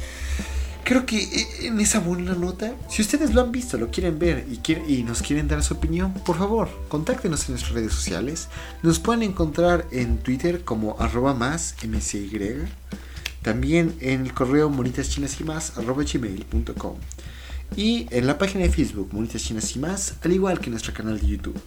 creo 0.84 1.06
que 1.06 1.22
e, 1.22 1.68
en 1.68 1.80
esa 1.80 2.00
buena 2.00 2.34
nota, 2.34 2.74
si 2.90 3.00
ustedes 3.00 3.32
lo 3.32 3.40
han 3.40 3.52
visto, 3.52 3.78
lo 3.78 3.90
quieren 3.90 4.18
ver 4.18 4.46
y, 4.46 4.60
y 4.92 5.04
nos 5.04 5.22
quieren 5.22 5.48
dar 5.48 5.62
su 5.62 5.72
opinión, 5.72 6.12
por 6.12 6.36
favor, 6.36 6.68
contáctenos 6.88 7.46
en 7.46 7.52
nuestras 7.52 7.72
redes 7.72 7.94
sociales. 7.94 8.48
Nos 8.82 8.98
pueden 8.98 9.22
encontrar 9.22 9.86
en 9.90 10.18
Twitter 10.18 10.62
como 10.62 11.00
arroba 11.00 11.32
más 11.32 11.76
mcy. 11.82 12.30
También 13.40 13.96
en 14.00 14.26
el 14.26 14.34
correo 14.34 14.68
monitas 14.68 15.16
y 15.16 15.24
arroba 15.78 16.04
gmail.com. 16.04 16.96
Y 17.74 18.06
en 18.10 18.26
la 18.26 18.36
página 18.36 18.64
de 18.64 18.70
Facebook 18.70 19.08
Monitas 19.12 19.42
Chinas 19.42 19.74
y 19.74 19.78
más, 19.78 20.16
al 20.22 20.32
igual 20.32 20.60
que 20.60 20.66
en 20.66 20.72
nuestro 20.72 20.92
canal 20.92 21.18
de 21.18 21.26
YouTube. 21.26 21.58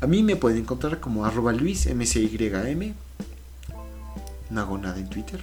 A 0.00 0.06
mí 0.06 0.22
me 0.22 0.36
pueden 0.36 0.58
encontrar 0.58 1.00
como 1.00 1.24
arroba 1.24 1.52
luismcym. 1.52 2.94
No 4.50 4.60
hago 4.60 4.78
nada 4.78 4.98
en 4.98 5.08
Twitter. 5.08 5.40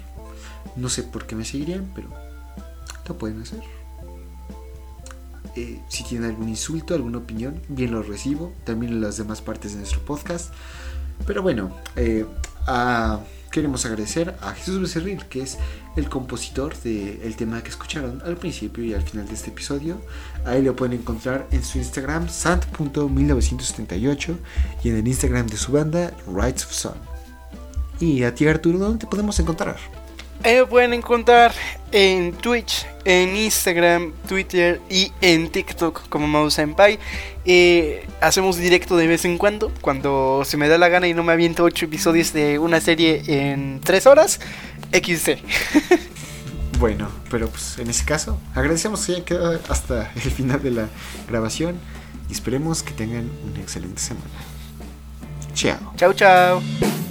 No 0.75 0.89
sé 0.89 1.03
por 1.03 1.25
qué 1.25 1.35
me 1.35 1.45
seguirían, 1.45 1.91
pero 1.95 2.09
lo 3.07 3.17
pueden 3.17 3.41
hacer. 3.41 3.61
Eh, 5.55 5.79
si 5.87 6.03
tienen 6.03 6.29
algún 6.29 6.49
insulto, 6.49 6.95
alguna 6.95 7.19
opinión, 7.19 7.61
bien 7.67 7.91
lo 7.91 8.01
recibo. 8.01 8.53
También 8.63 8.93
en 8.93 9.01
las 9.01 9.17
demás 9.17 9.41
partes 9.41 9.73
de 9.73 9.79
nuestro 9.79 10.01
podcast. 10.01 10.53
Pero 11.25 11.41
bueno, 11.41 11.75
eh, 11.95 12.25
queremos 13.53 13.85
agradecer 13.85 14.35
a 14.41 14.53
Jesús 14.53 14.81
Becerril, 14.81 15.25
que 15.27 15.43
es 15.43 15.59
el 15.95 16.09
compositor 16.09 16.75
del 16.79 17.35
tema 17.35 17.61
que 17.61 17.69
escucharon 17.69 18.19
al 18.25 18.35
principio 18.35 18.83
y 18.83 18.95
al 18.95 19.03
final 19.03 19.27
de 19.27 19.35
este 19.35 19.51
episodio. 19.51 20.01
Ahí 20.43 20.63
lo 20.63 20.75
pueden 20.75 20.99
encontrar 20.99 21.47
en 21.51 21.63
su 21.63 21.77
Instagram, 21.77 22.29
sant.1978, 22.29 24.35
y 24.83 24.89
en 24.89 24.97
el 24.97 25.07
Instagram 25.07 25.45
de 25.45 25.57
su 25.57 25.71
banda, 25.71 26.11
Rights 26.27 26.65
of 26.65 26.73
Sun. 26.73 26.95
Y 27.99 28.23
a 28.23 28.33
ti, 28.33 28.47
Arturo, 28.47 28.79
¿dónde 28.79 28.97
te 28.97 29.07
podemos 29.07 29.39
encontrar? 29.39 29.77
Eh, 30.43 30.65
pueden 30.69 30.93
encontrar 30.93 31.53
en 31.93 32.33
Twitch, 32.33 32.85
en 33.05 33.35
Instagram, 33.35 34.11
Twitter 34.27 34.81
y 34.89 35.11
en 35.21 35.49
TikTok 35.49 36.09
como 36.09 36.27
Mouse 36.27 36.55
Senpai. 36.55 36.99
Eh, 37.45 38.05
hacemos 38.19 38.57
directo 38.57 38.97
de 38.97 39.07
vez 39.07 39.23
en 39.23 39.37
cuando, 39.37 39.71
cuando 39.79 40.43
se 40.45 40.57
me 40.57 40.67
da 40.67 40.77
la 40.77 40.89
gana 40.89 41.07
y 41.07 41.13
no 41.13 41.23
me 41.23 41.31
aviento 41.31 41.63
8 41.63 41.85
episodios 41.85 42.33
de 42.33 42.59
una 42.59 42.81
serie 42.81 43.23
en 43.27 43.79
3 43.81 44.05
horas. 44.07 44.41
XC. 44.91 45.39
bueno, 46.79 47.09
pero 47.31 47.47
pues 47.47 47.79
en 47.79 47.89
ese 47.89 48.03
caso, 48.05 48.37
agradecemos 48.53 49.05
que 49.05 49.13
hayan 49.13 49.25
quedado 49.25 49.59
hasta 49.69 50.11
el 50.15 50.31
final 50.31 50.61
de 50.61 50.71
la 50.71 50.89
grabación 51.27 51.77
y 52.29 52.33
esperemos 52.33 52.83
que 52.83 52.91
tengan 52.91 53.29
una 53.49 53.61
excelente 53.61 54.01
semana. 54.01 54.27
Chao. 55.53 55.93
Chao, 55.95 56.13
chao. 56.13 57.02